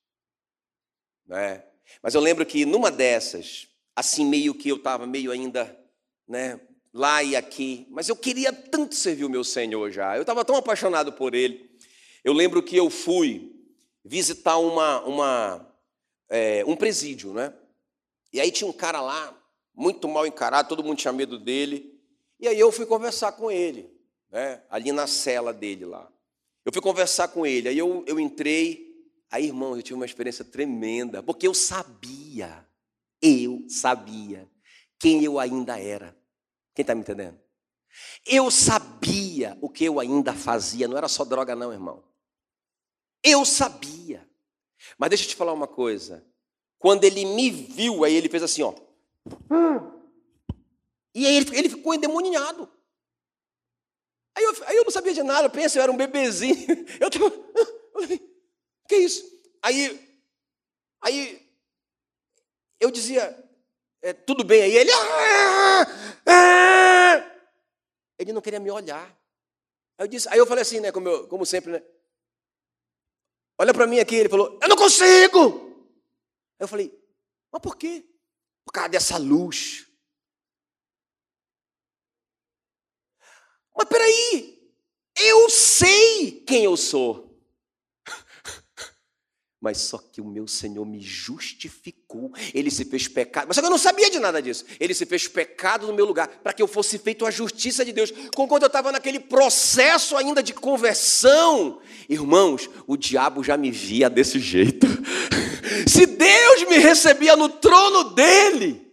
Né? 1.24 1.64
Mas 2.02 2.16
eu 2.16 2.20
lembro 2.20 2.44
que 2.44 2.66
numa 2.66 2.90
dessas, 2.90 3.68
assim 3.94 4.26
meio 4.26 4.52
que 4.52 4.68
eu 4.68 4.76
estava 4.78 5.06
meio 5.06 5.30
ainda, 5.30 5.78
né, 6.26 6.60
lá 6.96 7.22
e 7.22 7.36
aqui, 7.36 7.86
mas 7.90 8.08
eu 8.08 8.16
queria 8.16 8.50
tanto 8.50 8.94
servir 8.94 9.26
o 9.26 9.30
meu 9.30 9.44
Senhor 9.44 9.90
já. 9.90 10.16
Eu 10.16 10.22
estava 10.22 10.42
tão 10.46 10.56
apaixonado 10.56 11.12
por 11.12 11.34
Ele. 11.34 11.70
Eu 12.24 12.32
lembro 12.32 12.62
que 12.62 12.74
eu 12.74 12.88
fui 12.88 13.54
visitar 14.02 14.56
uma, 14.56 15.02
uma 15.02 15.74
é, 16.30 16.64
um 16.64 16.74
presídio, 16.74 17.34
né? 17.34 17.52
E 18.32 18.40
aí 18.40 18.50
tinha 18.50 18.68
um 18.68 18.72
cara 18.72 19.02
lá 19.02 19.38
muito 19.74 20.08
mal 20.08 20.26
encarado, 20.26 20.70
todo 20.70 20.82
mundo 20.82 20.96
tinha 20.96 21.12
medo 21.12 21.38
dele. 21.38 22.00
E 22.40 22.48
aí 22.48 22.58
eu 22.58 22.72
fui 22.72 22.86
conversar 22.86 23.32
com 23.32 23.50
ele, 23.50 23.90
né, 24.30 24.62
ali 24.70 24.90
na 24.90 25.06
cela 25.06 25.52
dele 25.52 25.84
lá. 25.84 26.10
Eu 26.64 26.72
fui 26.72 26.80
conversar 26.80 27.28
com 27.28 27.46
ele, 27.46 27.68
aí 27.68 27.76
eu, 27.76 28.04
eu 28.06 28.18
entrei, 28.18 29.06
aí, 29.30 29.46
irmão, 29.46 29.76
eu 29.76 29.82
tive 29.82 29.94
uma 29.94 30.06
experiência 30.06 30.44
tremenda, 30.44 31.22
porque 31.22 31.46
eu 31.46 31.54
sabia, 31.54 32.66
eu 33.20 33.64
sabia 33.68 34.48
quem 34.98 35.22
eu 35.22 35.38
ainda 35.38 35.78
era. 35.78 36.16
Quem 36.76 36.82
está 36.82 36.94
me 36.94 37.00
entendendo? 37.00 37.40
Eu 38.26 38.50
sabia 38.50 39.56
o 39.62 39.70
que 39.70 39.86
eu 39.86 39.98
ainda 39.98 40.34
fazia, 40.34 40.86
não 40.86 40.98
era 40.98 41.08
só 41.08 41.24
droga, 41.24 41.56
não, 41.56 41.72
irmão. 41.72 42.04
Eu 43.24 43.46
sabia. 43.46 44.28
Mas 44.98 45.08
deixa 45.08 45.24
eu 45.24 45.28
te 45.30 45.36
falar 45.36 45.54
uma 45.54 45.66
coisa. 45.66 46.22
Quando 46.78 47.04
ele 47.04 47.24
me 47.24 47.50
viu, 47.50 48.04
aí 48.04 48.14
ele 48.14 48.28
fez 48.28 48.42
assim, 48.42 48.62
ó. 48.62 48.74
E 51.14 51.26
aí 51.26 51.36
ele, 51.38 51.56
ele 51.56 51.70
ficou 51.70 51.94
endemoniado. 51.94 52.70
Aí 54.34 54.44
eu, 54.44 54.54
aí 54.66 54.76
eu 54.76 54.84
não 54.84 54.90
sabia 54.90 55.14
de 55.14 55.22
nada, 55.22 55.48
pensa, 55.48 55.78
eu 55.78 55.82
era 55.82 55.90
um 55.90 55.96
bebezinho. 55.96 56.56
Eu 57.00 57.10
tava, 57.10 57.30
que 58.86 58.96
isso? 58.96 59.24
Aí, 59.62 59.98
aí 61.00 61.42
eu 62.78 62.90
dizia, 62.90 63.34
é, 64.02 64.12
tudo 64.12 64.44
bem. 64.44 64.62
Aí 64.62 64.76
ele, 64.76 64.90
ah. 66.26 67.38
ele 68.18 68.32
não 68.32 68.40
queria 68.40 68.60
me 68.60 68.70
olhar. 68.70 69.06
Aí 69.98 70.04
eu, 70.04 70.08
disse, 70.08 70.28
aí 70.28 70.38
eu 70.38 70.46
falei 70.46 70.62
assim, 70.62 70.80
né, 70.80 70.92
como, 70.92 71.08
eu, 71.08 71.28
como 71.28 71.46
sempre, 71.46 71.72
né? 71.72 71.82
Olha 73.58 73.72
para 73.72 73.86
mim 73.86 73.98
aqui. 73.98 74.16
Ele 74.16 74.28
falou, 74.28 74.58
eu 74.60 74.68
não 74.68 74.76
consigo. 74.76 75.66
Aí 76.58 76.64
eu 76.64 76.68
falei, 76.68 76.92
mas 77.50 77.62
por 77.62 77.76
quê? 77.76 78.04
Por 78.64 78.72
causa 78.72 78.90
dessa 78.90 79.16
luz. 79.16 79.86
Mas 83.74 83.88
peraí, 83.88 84.72
eu 85.16 85.50
sei 85.50 86.42
quem 86.42 86.64
eu 86.64 86.76
sou. 86.76 87.25
Mas 89.60 89.78
só 89.78 89.98
que 89.98 90.20
o 90.20 90.24
meu 90.24 90.46
Senhor 90.46 90.84
me 90.84 91.00
justificou. 91.00 92.32
Ele 92.52 92.70
se 92.70 92.84
fez 92.84 93.08
pecado. 93.08 93.46
Mas 93.48 93.56
só 93.56 93.62
que 93.62 93.66
eu 93.66 93.70
não 93.70 93.78
sabia 93.78 94.10
de 94.10 94.18
nada 94.18 94.40
disso. 94.42 94.64
Ele 94.78 94.92
se 94.92 95.06
fez 95.06 95.26
pecado 95.26 95.86
no 95.86 95.94
meu 95.94 96.04
lugar 96.04 96.28
para 96.28 96.52
que 96.52 96.62
eu 96.62 96.68
fosse 96.68 96.98
feito 96.98 97.24
a 97.24 97.30
justiça 97.30 97.84
de 97.84 97.92
Deus. 97.92 98.12
Quando 98.34 98.62
eu 98.62 98.66
estava 98.66 98.92
naquele 98.92 99.18
processo 99.18 100.16
ainda 100.16 100.42
de 100.42 100.52
conversão, 100.52 101.80
irmãos, 102.08 102.68
o 102.86 102.96
diabo 102.96 103.42
já 103.42 103.56
me 103.56 103.70
via 103.70 104.10
desse 104.10 104.38
jeito. 104.38 104.86
Se 105.88 106.06
Deus 106.06 106.68
me 106.68 106.78
recebia 106.78 107.34
no 107.34 107.48
trono 107.48 108.14
dele, 108.14 108.86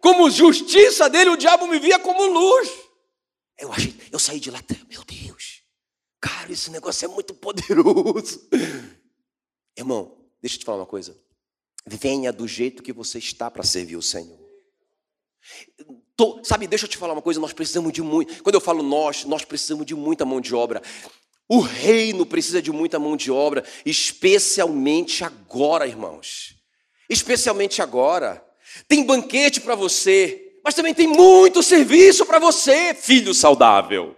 como 0.00 0.30
justiça 0.30 1.08
dele, 1.10 1.30
o 1.30 1.36
diabo 1.36 1.66
me 1.66 1.78
via 1.78 1.98
como 1.98 2.24
luz. 2.26 2.70
Eu, 3.58 3.70
achei, 3.72 3.94
eu 4.10 4.18
saí 4.18 4.40
de 4.40 4.50
lá, 4.50 4.60
meu 4.88 5.04
Deus, 5.04 5.62
cara, 6.20 6.50
esse 6.50 6.70
negócio 6.70 7.04
é 7.04 7.08
muito 7.08 7.34
poderoso. 7.34 8.48
Irmão, 9.80 10.12
deixa 10.42 10.56
eu 10.56 10.60
te 10.60 10.64
falar 10.66 10.78
uma 10.78 10.86
coisa. 10.86 11.16
Venha 11.86 12.30
do 12.30 12.46
jeito 12.46 12.82
que 12.82 12.92
você 12.92 13.18
está 13.18 13.50
para 13.50 13.62
servir 13.62 13.96
o 13.96 14.02
Senhor. 14.02 14.38
Tô, 16.14 16.44
sabe, 16.44 16.66
deixa 16.66 16.84
eu 16.84 16.88
te 16.88 16.98
falar 16.98 17.14
uma 17.14 17.22
coisa, 17.22 17.40
nós 17.40 17.54
precisamos 17.54 17.90
de 17.90 18.02
muito. 18.02 18.42
Quando 18.42 18.54
eu 18.56 18.60
falo 18.60 18.82
nós, 18.82 19.24
nós 19.24 19.42
precisamos 19.42 19.86
de 19.86 19.94
muita 19.94 20.26
mão 20.26 20.38
de 20.38 20.54
obra. 20.54 20.82
O 21.48 21.60
reino 21.60 22.26
precisa 22.26 22.60
de 22.60 22.70
muita 22.70 22.98
mão 22.98 23.16
de 23.16 23.30
obra, 23.30 23.64
especialmente 23.86 25.24
agora, 25.24 25.86
irmãos. 25.86 26.56
Especialmente 27.08 27.80
agora. 27.80 28.44
Tem 28.86 29.02
banquete 29.02 29.62
para 29.62 29.74
você, 29.74 30.58
mas 30.62 30.74
também 30.74 30.92
tem 30.92 31.06
muito 31.06 31.62
serviço 31.62 32.26
para 32.26 32.38
você, 32.38 32.92
filho 32.92 33.32
saudável. 33.32 34.14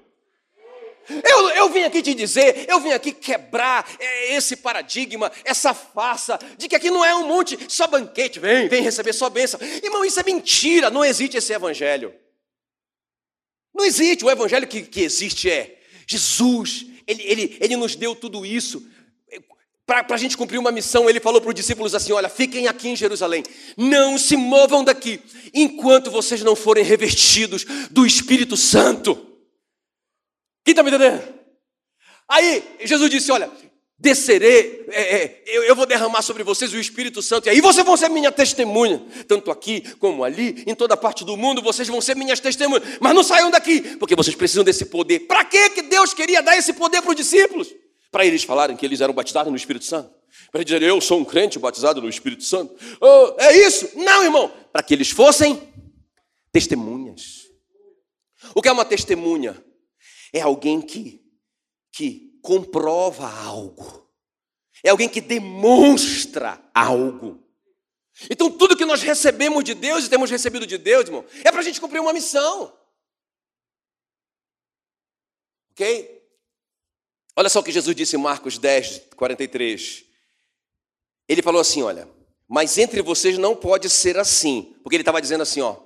Eu, 1.09 1.49
eu 1.51 1.69
vim 1.71 1.83
aqui 1.83 2.03
te 2.03 2.15
dizer, 2.15 2.67
eu 2.69 2.81
vim 2.81 2.93
aqui 2.93 3.13
quebrar 3.13 3.89
é, 3.99 4.35
esse 4.35 4.57
paradigma, 4.57 5.31
essa 5.45 5.75
farsa, 5.75 6.39
de 6.57 6.69
que 6.69 6.77
aqui 6.77 6.91
não 6.91 7.05
é 7.05 7.15
um 7.15 7.27
monte, 7.27 7.59
só 7.69 7.87
banquete, 7.87 8.39
vem, 8.39 8.69
vem 8.69 8.83
receber 8.83 9.13
só 9.13 9.29
bênção. 9.29 9.61
Irmão, 9.83 10.05
isso 10.05 10.21
é 10.21 10.23
mentira, 10.23 10.91
não 10.91 11.05
existe 11.05 11.37
esse 11.37 11.53
evangelho. 11.53 12.15
Não 13.75 13.85
existe, 13.85 14.25
o 14.25 14.31
evangelho 14.31 14.67
que, 14.67 14.83
que 14.83 15.01
existe 15.01 15.51
é 15.51 15.79
Jesus 16.07 16.93
ele, 17.07 17.23
ele, 17.25 17.57
ele 17.61 17.77
nos 17.77 17.95
deu 17.95 18.15
tudo 18.15 18.45
isso. 18.45 18.85
Para 19.85 20.15
a 20.15 20.17
gente 20.17 20.37
cumprir 20.37 20.59
uma 20.59 20.71
missão, 20.71 21.11
ele 21.11 21.21
falou 21.21 21.41
para 21.41 21.49
os 21.49 21.55
discípulos 21.55 21.95
assim: 21.95 22.13
Olha, 22.13 22.29
fiquem 22.29 22.69
aqui 22.69 22.89
em 22.89 22.97
Jerusalém, 22.97 23.43
não 23.77 24.17
se 24.17 24.37
movam 24.37 24.85
daqui, 24.85 25.21
enquanto 25.53 26.11
vocês 26.11 26.43
não 26.43 26.55
forem 26.55 26.85
revestidos 26.85 27.65
do 27.91 28.07
Espírito 28.07 28.57
Santo. 28.57 29.32
Quem 30.65 30.73
está 30.73 30.83
me 30.83 30.91
entendendo? 30.91 31.23
Aí 32.29 32.63
Jesus 32.85 33.11
disse: 33.11 33.31
Olha, 33.33 33.51
descerei, 34.03 34.85
é, 34.89 35.17
é, 35.17 35.43
eu, 35.47 35.63
eu, 35.63 35.77
vou 35.77 35.87
derramar 35.87 36.23
sobre 36.23 36.43
vocês 36.43 36.73
o 36.73 36.79
Espírito 36.79 37.23
Santo, 37.23 37.47
e 37.47 37.51
aí 37.51 37.61
vocês 37.61 37.87
vão 37.87 37.97
ser 37.97 38.09
minha 38.09 38.33
testemunha, 38.33 39.01
tanto 39.29 39.49
aqui 39.49 39.81
como 40.01 40.25
ali, 40.25 40.65
em 40.67 40.75
toda 40.75 40.97
parte 40.97 41.25
do 41.25 41.37
mundo, 41.37 41.63
vocês 41.63 41.87
vão 41.87 42.01
ser 42.01 42.17
minhas 42.17 42.41
testemunhas, 42.41 42.83
mas 43.01 43.15
não 43.15 43.23
saiam 43.23 43.49
daqui, 43.49 43.81
porque 43.99 44.17
vocês 44.17 44.35
precisam 44.35 44.65
desse 44.65 44.87
poder. 44.87 45.21
Para 45.21 45.45
que 45.45 45.71
que 45.71 45.83
Deus 45.83 46.13
queria 46.13 46.43
dar 46.43 46.57
esse 46.57 46.73
poder 46.73 47.01
para 47.01 47.11
os 47.11 47.17
discípulos? 47.17 47.73
Para 48.11 48.27
eles 48.27 48.43
falarem 48.43 48.77
que 48.77 48.85
eles 48.85 49.01
eram 49.01 49.15
batizados 49.15 49.51
no 49.53 49.57
Espírito 49.57 49.85
Santo? 49.85 50.11
Para 50.51 50.65
dizerem, 50.65 50.89
eu 50.89 51.01
sou 51.01 51.21
um 51.21 51.25
crente 51.25 51.59
batizado 51.59 52.03
no 52.03 52.09
Espírito 52.09 52.43
Santo? 52.43 52.75
Oh, 53.01 53.37
é 53.39 53.57
isso? 53.57 53.89
Não, 53.95 54.25
irmão, 54.25 54.51
para 54.73 54.83
que 54.83 54.95
eles 54.95 55.11
fossem 55.11 55.63
testemunhas. 56.51 57.43
O 58.53 58.61
que 58.61 58.69
é 58.69 58.73
uma 58.73 58.85
testemunha? 58.85 59.63
É 60.33 60.41
alguém 60.41 60.81
que, 60.81 61.23
que 61.93 62.39
comprova 62.43 63.29
algo, 63.29 64.11
é 64.83 64.91
alguém 64.91 65.09
que 65.09 65.21
demonstra 65.21 66.63
algo. 66.75 67.43
Então, 68.31 68.51
tudo 68.51 68.77
que 68.77 68.85
nós 68.85 69.03
recebemos 69.03 69.65
de 69.65 69.75
Deus 69.75 70.05
e 70.05 70.09
temos 70.09 70.31
recebido 70.31 70.67
de 70.67 70.77
Deus, 70.77 71.07
irmão, 71.07 71.25
é 71.45 71.51
para 71.51 71.61
a 71.61 71.65
gente 71.65 71.81
cumprir 71.81 72.01
uma 72.01 72.13
missão. 72.13 72.77
Ok? 75.71 76.23
Olha 77.35 77.49
só 77.49 77.61
o 77.61 77.63
que 77.63 77.73
Jesus 77.73 77.97
disse 77.97 78.17
em 78.17 78.19
Marcos 78.19 78.59
10, 78.59 79.11
43. 79.17 80.05
Ele 81.27 81.43
falou 81.43 81.61
assim: 81.61 81.83
olha, 81.83 82.09
mas 82.47 82.77
entre 82.77 83.01
vocês 83.01 83.39
não 83.39 83.57
pode 83.57 83.89
ser 83.89 84.19
assim. 84.19 84.77
Porque 84.83 84.97
ele 84.97 85.03
estava 85.03 85.23
dizendo 85.23 85.43
assim, 85.43 85.61
ó. 85.63 85.77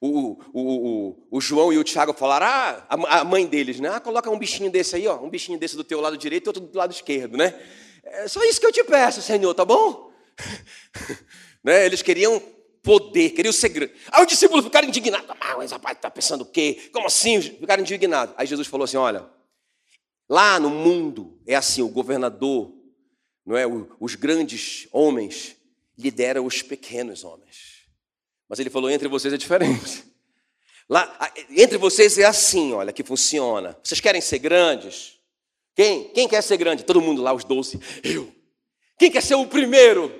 O, 0.00 0.38
o, 0.52 0.62
o, 0.62 1.28
o, 1.30 1.40
João 1.40 1.72
e 1.72 1.78
o 1.78 1.84
Tiago 1.84 2.12
falaram, 2.12 2.46
ah, 2.46 2.86
a, 2.88 3.24
mãe 3.24 3.46
deles, 3.46 3.80
né? 3.80 3.88
Ah, 3.88 4.00
coloca 4.00 4.30
um 4.30 4.38
bichinho 4.38 4.70
desse 4.70 4.94
aí, 4.94 5.08
ó, 5.08 5.18
um 5.18 5.30
bichinho 5.30 5.58
desse 5.58 5.76
do 5.76 5.82
teu 5.82 6.00
lado 6.00 6.18
direito 6.18 6.46
e 6.46 6.48
outro 6.50 6.62
do 6.62 6.76
lado 6.76 6.92
esquerdo, 6.92 7.36
né? 7.36 7.58
É 8.04 8.28
só 8.28 8.44
isso 8.44 8.60
que 8.60 8.66
eu 8.66 8.72
te 8.72 8.84
peço, 8.84 9.22
Senhor, 9.22 9.52
tá 9.54 9.64
bom? 9.64 10.12
né? 11.64 11.86
Eles 11.86 12.02
queriam 12.02 12.40
poder, 12.82 13.30
queriam 13.30 13.52
segredo. 13.52 13.92
Aí 14.12 14.22
os 14.22 14.28
discípulos 14.28 14.64
ficaram 14.64 14.86
indignados. 14.86 15.28
Ah, 15.40 15.56
mas 15.56 15.72
rapaz, 15.72 15.96
está 15.96 16.08
pensando 16.08 16.42
o 16.42 16.46
quê? 16.46 16.88
Como 16.92 17.06
assim? 17.08 17.40
Ficaram 17.40 17.82
indignados. 17.82 18.34
Aí 18.38 18.46
Jesus 18.46 18.68
falou 18.68 18.84
assim: 18.84 18.96
olha, 18.96 19.28
lá 20.28 20.60
no 20.60 20.70
mundo 20.70 21.40
é 21.46 21.56
assim, 21.56 21.82
o 21.82 21.88
governador, 21.88 22.72
não 23.44 23.56
é? 23.56 23.64
Os 23.98 24.14
grandes 24.14 24.86
homens 24.92 25.56
lideram 25.98 26.46
os 26.46 26.62
pequenos 26.62 27.24
homens. 27.24 27.75
Mas 28.48 28.58
ele 28.58 28.70
falou: 28.70 28.90
entre 28.90 29.08
vocês 29.08 29.32
é 29.32 29.36
diferente. 29.36 30.04
Lá, 30.88 31.32
entre 31.50 31.78
vocês 31.78 32.16
é 32.16 32.24
assim, 32.24 32.72
olha, 32.72 32.92
que 32.92 33.02
funciona. 33.02 33.76
Vocês 33.82 34.00
querem 34.00 34.20
ser 34.20 34.38
grandes? 34.38 35.18
Quem? 35.74 36.04
Quem 36.10 36.28
quer 36.28 36.42
ser 36.42 36.56
grande? 36.56 36.84
Todo 36.84 37.00
mundo 37.00 37.20
lá, 37.20 37.34
os 37.34 37.42
doze. 37.42 37.80
Eu. 38.04 38.32
Quem 38.96 39.10
quer 39.10 39.20
ser 39.20 39.34
o 39.34 39.46
primeiro? 39.46 40.14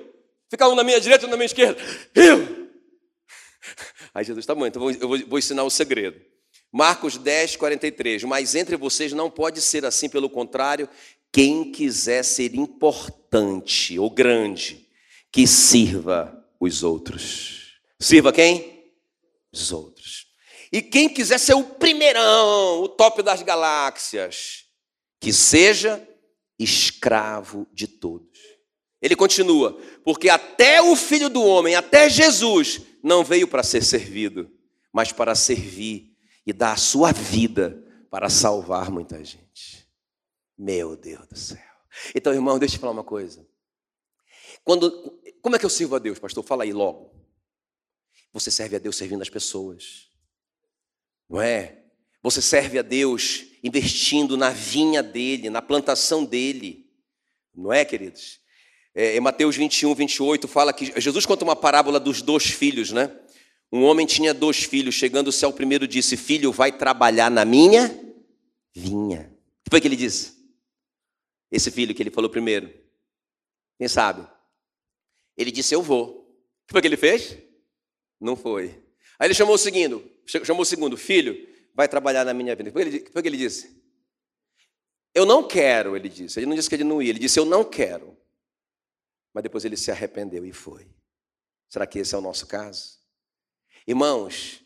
Ficar 0.49 0.67
um 0.67 0.75
na 0.75 0.83
minha 0.83 0.99
direita 0.99 1.25
e 1.25 1.27
um 1.27 1.31
na 1.31 1.37
minha 1.37 1.45
esquerda. 1.45 1.81
Eu. 2.13 2.67
Aí 4.13 4.25
Jesus, 4.25 4.45
tá 4.45 4.53
bom, 4.53 4.67
então 4.67 4.91
eu 4.91 5.25
vou 5.27 5.39
ensinar 5.39 5.63
o 5.63 5.69
segredo. 5.69 6.19
Marcos 6.71 7.17
10, 7.17 7.55
43. 7.55 8.23
Mas 8.23 8.53
entre 8.53 8.75
vocês 8.75 9.13
não 9.13 9.29
pode 9.29 9.61
ser 9.61 9.85
assim, 9.85 10.09
pelo 10.09 10.29
contrário, 10.29 10.89
quem 11.31 11.71
quiser 11.71 12.23
ser 12.23 12.55
importante 12.55 13.97
ou 13.97 14.09
grande, 14.09 14.87
que 15.31 15.47
sirva 15.47 16.45
os 16.59 16.83
outros. 16.83 17.56
Sirva 17.99 18.31
quem? 18.31 18.93
Os 19.51 19.71
outros. 19.71 20.27
E 20.71 20.81
quem 20.81 21.07
quiser 21.07 21.39
ser 21.39 21.53
o 21.53 21.63
primeirão, 21.63 22.81
o 22.81 22.89
top 22.89 23.23
das 23.23 23.41
galáxias, 23.41 24.65
que 25.19 25.31
seja 25.31 26.07
escravo 26.59 27.67
de 27.71 27.87
todos. 27.87 28.37
Ele 29.01 29.15
continua, 29.15 29.79
porque 30.03 30.29
até 30.29 30.81
o 30.81 30.95
filho 30.95 31.29
do 31.29 31.43
homem, 31.43 31.75
até 31.75 32.09
Jesus, 32.09 32.81
não 33.03 33.23
veio 33.23 33.47
para 33.47 33.63
ser 33.63 33.83
servido, 33.83 34.51
mas 34.91 35.11
para 35.11 35.35
servir 35.35 36.15
e 36.45 36.51
dar 36.51 36.73
a 36.73 36.77
sua 36.77 37.11
vida 37.11 37.83
para 38.09 38.29
salvar 38.29 38.89
muita 38.89 39.23
gente. 39.23 39.87
Meu 40.57 40.95
Deus 40.95 41.27
do 41.27 41.37
céu. 41.37 41.57
Então, 42.15 42.33
irmão, 42.33 42.57
deixa 42.57 42.75
eu 42.75 42.79
falar 42.79 42.93
uma 42.93 43.03
coisa. 43.03 43.47
Quando, 44.63 45.19
como 45.41 45.55
é 45.55 45.59
que 45.59 45.65
eu 45.65 45.69
sirvo 45.69 45.95
a 45.95 45.99
Deus, 45.99 46.19
pastor? 46.19 46.43
Fala 46.43 46.63
aí 46.63 46.73
logo. 46.73 47.16
Você 48.39 48.51
serve 48.51 48.75
a 48.75 48.79
Deus 48.79 48.95
servindo 48.95 49.23
as 49.23 49.29
pessoas, 49.31 50.09
não 51.27 51.41
é? 51.41 51.79
Você 52.21 52.39
serve 52.39 52.77
a 52.77 52.83
Deus 52.83 53.45
investindo 53.63 54.37
na 54.37 54.51
vinha 54.51 55.01
dele, 55.01 55.49
na 55.49 55.59
plantação 55.59 56.23
dele, 56.23 56.87
não 57.51 57.73
é, 57.73 57.83
queridos? 57.83 58.39
É, 58.93 59.17
em 59.17 59.19
Mateus 59.19 59.55
21, 59.55 59.95
28, 59.95 60.47
fala 60.47 60.71
que 60.71 61.01
Jesus 61.01 61.25
conta 61.25 61.43
uma 61.43 61.55
parábola 61.55 61.99
dos 61.99 62.21
dois 62.21 62.45
filhos, 62.45 62.91
né? 62.91 63.11
Um 63.71 63.83
homem 63.83 64.05
tinha 64.05 64.35
dois 64.35 64.57
filhos, 64.57 64.93
chegando 64.93 65.29
o 65.29 65.31
céu, 65.31 65.49
o 65.49 65.53
primeiro 65.53 65.87
disse: 65.87 66.15
Filho, 66.15 66.51
vai 66.51 66.71
trabalhar 66.71 67.31
na 67.31 67.43
minha 67.43 67.89
vinha. 68.71 69.35
O 69.61 69.63
que 69.63 69.71
foi 69.71 69.81
que 69.81 69.87
ele 69.87 69.95
disse? 69.95 70.37
Esse 71.51 71.71
filho 71.71 71.95
que 71.95 72.03
ele 72.03 72.11
falou 72.11 72.29
primeiro. 72.29 72.71
Quem 73.79 73.87
sabe? 73.87 74.27
Ele 75.35 75.49
disse: 75.49 75.73
Eu 75.73 75.81
vou. 75.81 76.05
O 76.05 76.67
que 76.67 76.73
foi 76.73 76.81
que 76.81 76.87
ele 76.87 76.97
fez? 76.97 77.46
Não 78.19 78.35
foi. 78.35 78.83
Aí 79.19 79.27
ele 79.27 79.33
chamou 79.33 79.55
o 79.55 79.57
segundo, 79.57 80.03
chamou 80.25 80.61
o 80.61 80.65
segundo, 80.65 80.97
filho, 80.97 81.47
vai 81.73 81.87
trabalhar 81.87 82.25
na 82.25 82.33
minha 82.33 82.55
vida. 82.55 82.69
O 82.69 82.73
que 82.73 83.11
foi 83.11 83.21
que 83.21 83.27
ele 83.27 83.37
disse? 83.37 83.77
Eu 85.13 85.25
não 85.25 85.47
quero, 85.47 85.95
ele 85.95 86.09
disse. 86.09 86.39
Ele 86.39 86.45
não 86.45 86.55
disse 86.55 86.69
que 86.69 86.75
ele 86.75 86.83
não 86.83 87.01
ia, 87.01 87.09
ele 87.09 87.19
disse, 87.19 87.39
eu 87.39 87.45
não 87.45 87.63
quero. 87.63 88.15
Mas 89.33 89.43
depois 89.43 89.65
ele 89.65 89.77
se 89.77 89.91
arrependeu 89.91 90.45
e 90.45 90.51
foi. 90.51 90.87
Será 91.69 91.85
que 91.85 91.99
esse 91.99 92.15
é 92.15 92.17
o 92.17 92.21
nosso 92.21 92.47
caso? 92.47 92.97
Irmãos, 93.85 94.63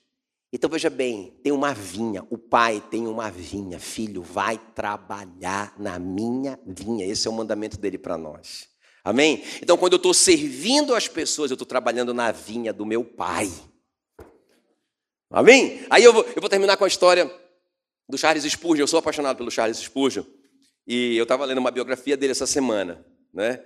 então 0.53 0.69
veja 0.69 0.89
bem, 0.89 1.31
tem 1.43 1.51
uma 1.51 1.73
vinha, 1.73 2.25
o 2.29 2.37
pai 2.37 2.81
tem 2.89 3.07
uma 3.07 3.31
vinha, 3.31 3.79
filho, 3.79 4.21
vai 4.21 4.57
trabalhar 4.57 5.73
na 5.79 5.97
minha 5.97 6.59
vinha. 6.65 7.05
Esse 7.05 7.27
é 7.27 7.31
o 7.31 7.33
mandamento 7.33 7.77
dele 7.77 7.97
para 7.97 8.17
nós. 8.17 8.70
Amém? 9.03 9.43
Então, 9.61 9.77
quando 9.77 9.93
eu 9.93 9.97
estou 9.97 10.13
servindo 10.13 10.93
as 10.93 11.07
pessoas, 11.07 11.49
eu 11.49 11.55
estou 11.55 11.65
trabalhando 11.65 12.13
na 12.13 12.31
vinha 12.31 12.71
do 12.71 12.85
meu 12.85 13.03
pai. 13.03 13.51
Amém? 15.29 15.85
Aí 15.89 16.03
eu 16.03 16.13
vou, 16.13 16.23
eu 16.23 16.41
vou 16.41 16.49
terminar 16.49 16.77
com 16.77 16.83
a 16.83 16.87
história 16.87 17.31
do 18.07 18.17
Charles 18.17 18.43
Spurgeon. 18.43 18.83
Eu 18.83 18.87
sou 18.87 18.99
apaixonado 18.99 19.37
pelo 19.37 19.49
Charles 19.49 19.77
Spurgeon. 19.77 20.23
E 20.85 21.15
eu 21.15 21.23
estava 21.23 21.45
lendo 21.45 21.59
uma 21.59 21.71
biografia 21.71 22.17
dele 22.17 22.31
essa 22.31 22.45
semana. 22.45 23.03
Né? 23.33 23.63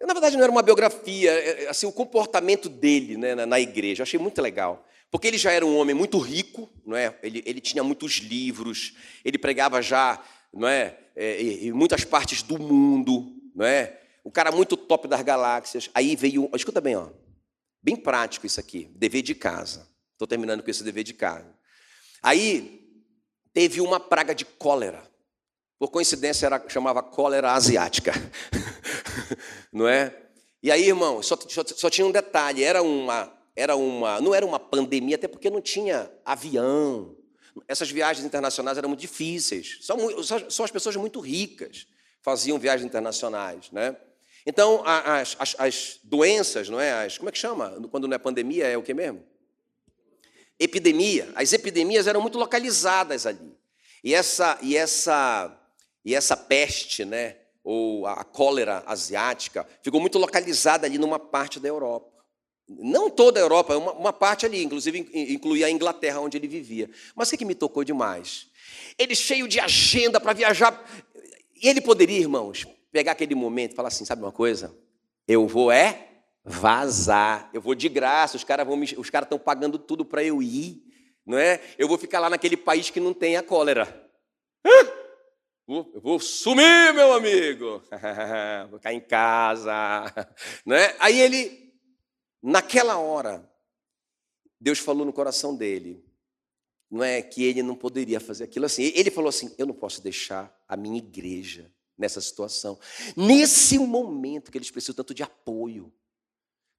Na 0.00 0.12
verdade, 0.12 0.36
não 0.36 0.42
era 0.42 0.52
uma 0.52 0.62
biografia, 0.62 1.30
é, 1.30 1.64
é, 1.64 1.68
assim, 1.68 1.86
o 1.86 1.92
comportamento 1.92 2.68
dele 2.68 3.16
né, 3.16 3.34
na, 3.34 3.46
na 3.46 3.60
igreja. 3.60 4.02
Eu 4.02 4.04
achei 4.04 4.18
muito 4.18 4.42
legal. 4.42 4.86
Porque 5.10 5.26
ele 5.26 5.38
já 5.38 5.50
era 5.50 5.64
um 5.64 5.76
homem 5.78 5.94
muito 5.94 6.18
rico, 6.18 6.68
não 6.84 6.96
é? 6.96 7.16
ele, 7.22 7.42
ele 7.46 7.60
tinha 7.60 7.82
muitos 7.82 8.16
livros, 8.16 8.94
ele 9.24 9.38
pregava 9.38 9.80
já 9.80 10.22
não 10.52 10.68
é? 10.68 10.98
é 11.16 11.40
em 11.40 11.72
muitas 11.72 12.04
partes 12.04 12.42
do 12.42 12.58
mundo. 12.58 13.34
Não 13.54 13.64
é? 13.64 13.98
O 14.28 14.30
cara 14.30 14.52
muito 14.52 14.76
top 14.76 15.08
das 15.08 15.22
galáxias. 15.22 15.88
Aí 15.94 16.14
veio, 16.14 16.50
escuta 16.54 16.82
bem, 16.82 16.94
ó, 16.94 17.08
bem 17.82 17.96
prático 17.96 18.44
isso 18.44 18.60
aqui, 18.60 18.84
dever 18.94 19.22
de 19.22 19.34
casa. 19.34 19.88
Estou 20.12 20.28
terminando 20.28 20.62
com 20.62 20.70
esse 20.70 20.84
dever 20.84 21.02
de 21.02 21.14
casa. 21.14 21.50
Aí 22.22 22.86
teve 23.54 23.80
uma 23.80 23.98
praga 23.98 24.34
de 24.34 24.44
cólera. 24.44 25.02
Por 25.78 25.88
coincidência, 25.88 26.44
era, 26.44 26.62
chamava 26.68 27.02
cólera 27.02 27.52
asiática. 27.52 28.12
não 29.72 29.88
é? 29.88 30.14
E 30.62 30.70
aí, 30.70 30.86
irmão, 30.86 31.22
só, 31.22 31.34
só, 31.48 31.64
só, 31.64 31.88
tinha 31.88 32.06
um 32.06 32.12
detalhe: 32.12 32.62
era 32.62 32.82
uma, 32.82 33.32
era 33.56 33.76
uma, 33.76 34.20
não 34.20 34.34
era 34.34 34.44
uma 34.44 34.60
pandemia, 34.60 35.16
até 35.16 35.26
porque 35.26 35.48
não 35.48 35.62
tinha 35.62 36.12
avião. 36.22 37.16
Essas 37.66 37.90
viagens 37.90 38.26
internacionais 38.26 38.76
eram 38.76 38.90
muito 38.90 39.00
difíceis. 39.00 39.78
Só, 39.80 39.96
só, 40.22 40.50
só 40.50 40.64
as 40.64 40.70
pessoas 40.70 40.96
muito 40.96 41.18
ricas 41.18 41.86
faziam 42.20 42.58
viagens 42.58 42.84
internacionais, 42.84 43.70
né? 43.70 43.96
Então, 44.48 44.82
as, 44.82 45.36
as, 45.38 45.56
as, 45.58 46.00
doenças, 46.02 46.70
não 46.70 46.80
é? 46.80 47.04
As, 47.04 47.18
como 47.18 47.28
é 47.28 47.32
que 47.32 47.36
chama? 47.36 47.68
Quando 47.90 48.08
não 48.08 48.14
é 48.14 48.18
pandemia, 48.18 48.66
é 48.66 48.78
o 48.78 48.82
que 48.82 48.94
mesmo? 48.94 49.22
Epidemia. 50.58 51.30
As 51.34 51.52
epidemias 51.52 52.06
eram 52.06 52.22
muito 52.22 52.38
localizadas 52.38 53.26
ali. 53.26 53.54
E 54.02 54.14
essa, 54.14 54.58
e 54.62 54.74
essa, 54.74 55.54
e 56.02 56.14
essa 56.14 56.34
peste, 56.34 57.04
né? 57.04 57.36
Ou 57.62 58.06
a 58.06 58.24
cólera 58.24 58.82
asiática, 58.86 59.68
ficou 59.82 60.00
muito 60.00 60.18
localizada 60.18 60.86
ali 60.86 60.96
numa 60.96 61.18
parte 61.18 61.60
da 61.60 61.68
Europa. 61.68 62.10
Não 62.66 63.10
toda 63.10 63.38
a 63.38 63.42
Europa, 63.42 63.76
uma, 63.76 63.92
uma 63.92 64.12
parte 64.14 64.46
ali, 64.46 64.64
inclusive 64.64 65.10
incluía 65.12 65.66
a 65.66 65.70
Inglaterra, 65.70 66.20
onde 66.20 66.38
ele 66.38 66.48
vivia. 66.48 66.88
Mas 67.14 67.30
o 67.30 67.36
que 67.36 67.44
me 67.44 67.54
tocou 67.54 67.84
demais? 67.84 68.46
Ele 68.98 69.14
cheio 69.14 69.46
de 69.46 69.60
agenda 69.60 70.18
para 70.18 70.32
viajar. 70.32 70.82
E 71.54 71.68
ele 71.68 71.82
poderia, 71.82 72.18
irmãos, 72.18 72.66
pegar 72.90 73.12
aquele 73.12 73.34
momento 73.34 73.72
e 73.72 73.76
falar 73.76 73.88
assim: 73.88 74.04
sabe 74.04 74.22
uma 74.22 74.32
coisa? 74.32 74.74
Eu 75.26 75.46
vou 75.46 75.70
é 75.70 76.08
vazar, 76.44 77.50
eu 77.52 77.60
vou 77.60 77.74
de 77.74 77.88
graça, 77.88 78.36
os 78.36 78.44
caras 78.44 78.66
estão 79.26 79.38
pagando 79.38 79.78
tudo 79.78 80.04
para 80.04 80.24
eu 80.24 80.42
ir, 80.42 80.82
não 81.26 81.36
é? 81.36 81.60
Eu 81.76 81.86
vou 81.86 81.98
ficar 81.98 82.20
lá 82.20 82.30
naquele 82.30 82.56
país 82.56 82.88
que 82.88 83.00
não 83.00 83.12
tem 83.12 83.36
a 83.36 83.42
cólera. 83.42 84.08
Eu 85.68 86.00
vou 86.00 86.18
sumir, 86.18 86.94
meu 86.94 87.12
amigo. 87.12 87.82
vou 88.70 88.78
ficar 88.78 88.94
em 88.94 89.00
casa. 89.00 89.70
Né? 90.64 90.96
Aí 90.98 91.20
ele, 91.20 91.74
naquela 92.42 92.96
hora, 92.96 93.46
Deus 94.58 94.78
falou 94.78 95.04
no 95.04 95.12
coração 95.12 95.54
dele, 95.54 96.02
não 96.90 97.04
é 97.04 97.20
que 97.20 97.44
ele 97.44 97.62
não 97.62 97.76
poderia 97.76 98.18
fazer 98.18 98.44
aquilo 98.44 98.64
assim. 98.64 98.90
Ele 98.94 99.10
falou 99.10 99.28
assim: 99.28 99.54
Eu 99.58 99.66
não 99.66 99.74
posso 99.74 100.02
deixar 100.02 100.50
a 100.66 100.74
minha 100.74 100.96
igreja 100.96 101.70
nessa 101.98 102.20
situação. 102.20 102.78
Nesse 103.16 103.78
momento 103.78 104.52
que 104.52 104.56
eles 104.56 104.70
precisam 104.70 104.94
tanto 104.94 105.12
de 105.12 105.22
apoio, 105.22 105.92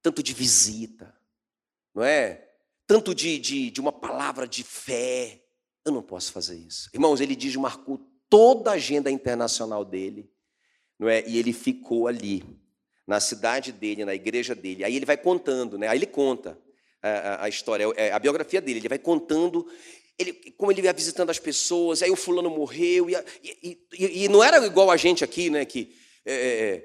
tanto 0.02 0.22
de 0.22 0.32
visita, 0.32 1.14
não 1.94 2.02
é? 2.02 2.48
Tanto 2.86 3.14
de, 3.14 3.38
de, 3.38 3.70
de 3.70 3.80
uma 3.80 3.92
palavra 3.92 4.48
de 4.48 4.64
fé. 4.64 5.44
Eu 5.84 5.92
não 5.92 6.02
posso 6.02 6.32
fazer 6.32 6.56
isso. 6.56 6.88
Irmãos, 6.94 7.20
ele 7.20 7.36
desmarcou 7.36 8.00
toda 8.28 8.70
a 8.70 8.74
agenda 8.74 9.10
internacional 9.10 9.84
dele, 9.84 10.32
não 10.98 11.08
é? 11.08 11.28
E 11.28 11.36
ele 11.36 11.52
ficou 11.52 12.08
ali, 12.08 12.42
na 13.06 13.20
cidade 13.20 13.72
dele, 13.72 14.04
na 14.04 14.14
igreja 14.14 14.54
dele. 14.54 14.84
Aí 14.84 14.94
ele 14.94 15.04
vai 15.04 15.16
contando, 15.16 15.76
né? 15.76 15.88
Aí 15.88 15.98
ele 15.98 16.06
conta 16.06 16.58
a, 17.02 17.08
a, 17.08 17.44
a 17.44 17.48
história, 17.48 17.84
é, 17.96 18.12
a 18.12 18.18
biografia 18.18 18.60
dele. 18.60 18.78
Ele 18.78 18.88
vai 18.88 18.98
contando 18.98 19.66
ele, 20.20 20.32
como 20.56 20.70
ele 20.70 20.82
ia 20.82 20.92
visitando 20.92 21.30
as 21.30 21.38
pessoas, 21.38 22.02
aí 22.02 22.10
o 22.10 22.16
fulano 22.16 22.50
morreu, 22.50 23.08
e, 23.08 23.14
e, 23.42 23.78
e, 23.92 24.24
e 24.24 24.28
não 24.28 24.44
era 24.44 24.64
igual 24.64 24.90
a 24.90 24.96
gente 24.96 25.24
aqui, 25.24 25.48
né? 25.48 25.64
Que 25.64 25.94
é, 26.26 26.82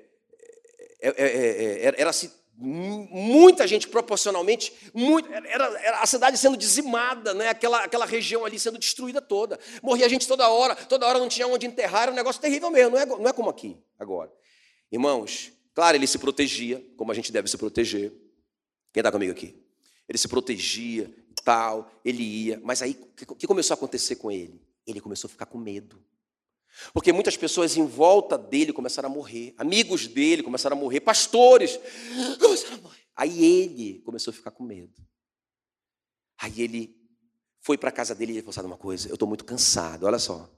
é, 1.01 1.13
é, 1.17 1.95
era 1.97 2.09
assim, 2.09 2.31
muita 2.57 3.67
gente 3.67 3.87
proporcionalmente, 3.87 4.73
muito, 4.93 5.31
era, 5.31 5.65
era, 5.81 5.99
a 5.99 6.05
cidade 6.05 6.37
sendo 6.37 6.55
dizimada, 6.55 7.33
né? 7.33 7.49
aquela, 7.49 7.83
aquela 7.83 8.05
região 8.05 8.45
ali 8.45 8.57
sendo 8.57 8.77
destruída 8.77 9.21
toda. 9.21 9.59
Morria 9.83 10.07
gente 10.07 10.27
toda 10.27 10.47
hora, 10.47 10.75
toda 10.75 11.05
hora 11.05 11.19
não 11.19 11.27
tinha 11.27 11.47
onde 11.47 11.65
enterrar, 11.65 12.03
era 12.03 12.11
um 12.11 12.15
negócio 12.15 12.41
terrível 12.41 12.71
mesmo, 12.71 12.91
não 12.91 12.99
é, 12.99 13.05
não 13.05 13.27
é 13.27 13.33
como 13.33 13.49
aqui 13.49 13.77
agora. 13.99 14.31
Irmãos, 14.91 15.51
claro, 15.73 15.97
ele 15.97 16.07
se 16.07 16.17
protegia, 16.17 16.83
como 16.95 17.11
a 17.11 17.15
gente 17.15 17.31
deve 17.31 17.49
se 17.49 17.57
proteger. 17.57 18.13
Quem 18.93 19.01
está 19.01 19.11
comigo 19.11 19.33
aqui? 19.33 19.61
Ele 20.07 20.17
se 20.17 20.27
protegia, 20.27 21.13
tal, 21.45 21.91
ele 22.03 22.23
ia. 22.23 22.59
Mas 22.63 22.81
aí, 22.81 22.99
o 23.29 23.35
que 23.35 23.47
começou 23.47 23.75
a 23.75 23.77
acontecer 23.77 24.15
com 24.15 24.31
ele? 24.31 24.59
Ele 24.85 24.99
começou 24.99 25.27
a 25.27 25.31
ficar 25.31 25.45
com 25.45 25.57
medo. 25.57 26.03
Porque 26.91 27.13
muitas 27.13 27.37
pessoas 27.37 27.77
em 27.77 27.85
volta 27.85 28.37
dele 28.37 28.73
começaram 28.73 29.09
a 29.09 29.13
morrer, 29.13 29.53
amigos 29.57 30.07
dele 30.07 30.43
começaram 30.43 30.75
a 30.75 30.79
morrer, 30.79 30.99
pastores 30.99 31.79
começaram 32.37 32.75
a 32.75 32.81
morrer. 32.81 33.05
Aí 33.15 33.45
ele 33.45 33.99
começou 33.99 34.31
a 34.31 34.33
ficar 34.33 34.51
com 34.51 34.63
medo. 34.63 34.93
Aí 36.37 36.61
ele 36.61 36.99
foi 37.61 37.77
para 37.77 37.89
a 37.89 37.93
casa 37.93 38.13
dele 38.13 38.33
e 38.33 38.41
falou: 38.41 38.51
Sabe 38.51 38.67
uma 38.67 38.77
coisa? 38.77 39.07
Eu 39.07 39.13
estou 39.13 39.27
muito 39.27 39.45
cansado, 39.45 40.05
olha 40.05 40.19
só. 40.19 40.49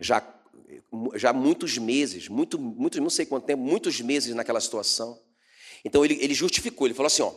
Já, 0.00 0.22
já 1.16 1.32
muitos 1.32 1.76
meses, 1.76 2.28
muito, 2.28 2.58
muito, 2.58 2.98
não 3.00 3.10
sei 3.10 3.26
quanto 3.26 3.44
tempo, 3.44 3.62
muitos 3.62 4.00
meses 4.00 4.34
naquela 4.34 4.60
situação. 4.60 5.20
Então 5.84 6.04
ele, 6.04 6.16
ele 6.22 6.32
justificou, 6.32 6.86
ele 6.86 6.94
falou 6.94 7.08
assim: 7.08 7.22
Ó, 7.22 7.34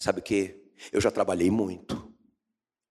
sabe 0.00 0.18
o 0.18 0.22
que? 0.22 0.67
Eu 0.92 1.00
já 1.00 1.10
trabalhei 1.10 1.50
muito. 1.50 2.12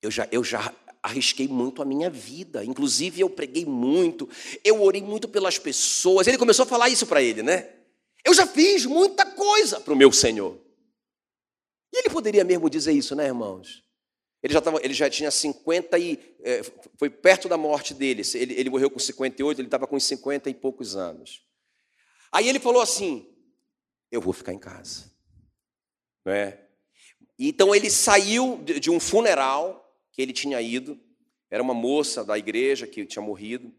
Eu 0.01 0.11
já, 0.11 0.27
eu 0.31 0.43
já 0.43 0.73
arrisquei 1.01 1.47
muito 1.47 1.81
a 1.81 1.85
minha 1.85 2.09
vida. 2.09 2.63
Inclusive, 2.63 3.21
eu 3.21 3.29
preguei 3.29 3.65
muito. 3.65 4.29
Eu 4.63 4.81
orei 4.81 5.01
muito 5.01 5.27
pelas 5.27 5.57
pessoas. 5.57 6.27
Ele 6.27 6.37
começou 6.37 6.63
a 6.63 6.67
falar 6.67 6.89
isso 6.89 7.05
para 7.07 7.21
ele, 7.21 7.41
né? 7.41 7.73
Eu 8.23 8.33
já 8.33 8.45
fiz 8.45 8.85
muita 8.85 9.25
coisa 9.25 9.79
para 9.79 9.93
o 9.93 9.97
meu 9.97 10.11
Senhor. 10.11 10.59
E 11.93 11.99
ele 11.99 12.09
poderia 12.09 12.43
mesmo 12.43 12.69
dizer 12.69 12.91
isso, 12.91 13.15
né, 13.15 13.25
irmãos? 13.25 13.83
Ele 14.43 14.53
já, 14.53 14.61
tava, 14.61 14.79
ele 14.83 14.93
já 14.93 15.09
tinha 15.09 15.31
50 15.31 15.97
e. 15.97 16.37
É, 16.41 16.61
foi 16.97 17.09
perto 17.09 17.49
da 17.49 17.57
morte 17.57 17.93
dele. 17.93 18.21
Ele, 18.35 18.53
ele 18.53 18.69
morreu 18.69 18.89
com 18.89 18.99
58, 18.99 19.59
ele 19.59 19.67
estava 19.67 19.87
com 19.87 19.99
50 19.99 20.49
e 20.49 20.53
poucos 20.53 20.95
anos. 20.95 21.43
Aí 22.31 22.47
ele 22.47 22.59
falou 22.59 22.81
assim: 22.81 23.27
Eu 24.11 24.21
vou 24.21 24.33
ficar 24.33 24.53
em 24.53 24.59
casa. 24.59 25.11
Não 26.23 26.33
é? 26.33 26.66
Então 27.37 27.75
ele 27.75 27.89
saiu 27.89 28.63
de 28.63 28.89
um 28.89 28.99
funeral 28.99 29.83
que 30.11 30.21
ele 30.21 30.33
tinha 30.33 30.59
ido, 30.59 30.99
era 31.49 31.61
uma 31.61 31.73
moça 31.73 32.25
da 32.25 32.37
igreja 32.37 32.87
que 32.87 33.05
tinha 33.05 33.21
morrido. 33.21 33.71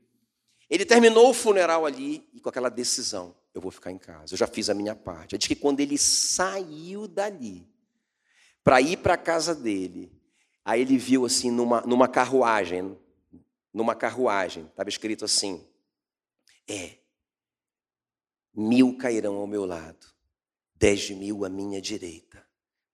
Ele 0.71 0.85
terminou 0.85 1.31
o 1.31 1.35
funeral 1.35 1.85
ali 1.85 2.29
e 2.33 2.41
com 2.41 2.49
aquela 2.49 2.69
decisão: 2.69 3.35
eu 3.53 3.61
vou 3.61 3.71
ficar 3.71 3.91
em 3.91 3.99
casa, 3.99 4.35
eu 4.35 4.39
já 4.39 4.47
fiz 4.47 4.71
a 4.71 4.75
minha 4.75 4.95
parte. 4.95 5.35
Ele 5.35 5.39
diz 5.39 5.49
que 5.49 5.57
quando 5.57 5.81
ele 5.81 5.99
saiu 5.99 7.09
dali 7.09 7.67
para 8.63 8.81
ir 8.81 8.99
para 8.99 9.15
a 9.15 9.19
casa 9.19 9.55
dele, 9.55 10.13
aí 10.65 10.83
ele 10.83 10.97
viu 10.97 11.27
assim 11.27 11.51
numa, 11.51 11.81
numa 11.81 12.07
carruagem, 12.07 12.97
numa 13.75 13.95
carruagem, 13.97 14.67
estava 14.67 14.89
escrito 14.89 15.25
assim: 15.25 15.67
é, 16.69 16.99
mil 18.55 18.97
cairão 18.97 19.35
ao 19.35 19.49
meu 19.49 19.65
lado, 19.65 20.07
dez 20.77 21.11
mil 21.11 21.45
à 21.45 21.49
minha 21.49 21.81
direita 21.81 22.48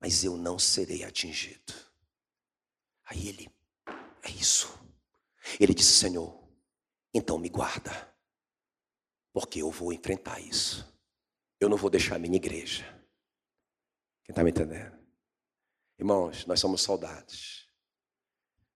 mas 0.05 0.23
eu 0.23 0.37
não 0.37 0.59
serei 0.59 1.03
atingido. 1.03 1.73
Aí 3.07 3.27
ele, 3.27 3.51
é 4.23 4.31
isso. 4.33 4.79
Ele 5.59 5.73
disse: 5.73 5.93
Senhor, 5.93 6.47
então 7.15 7.39
me 7.39 7.49
guarda, 7.49 8.15
porque 9.33 9.63
eu 9.63 9.71
vou 9.71 9.95
enfrentar 9.95 10.39
isso. 10.41 10.87
Eu 11.59 11.71
não 11.71 11.79
vou 11.79 11.89
deixar 11.89 12.17
a 12.17 12.19
minha 12.19 12.37
igreja. 12.37 12.85
Quem 14.25 14.35
está 14.35 14.45
me 14.45 14.51
entendendo? 14.51 14.95
Irmãos, 15.99 16.45
nós 16.45 16.61
somos 16.61 16.83
soldados. 16.83 17.67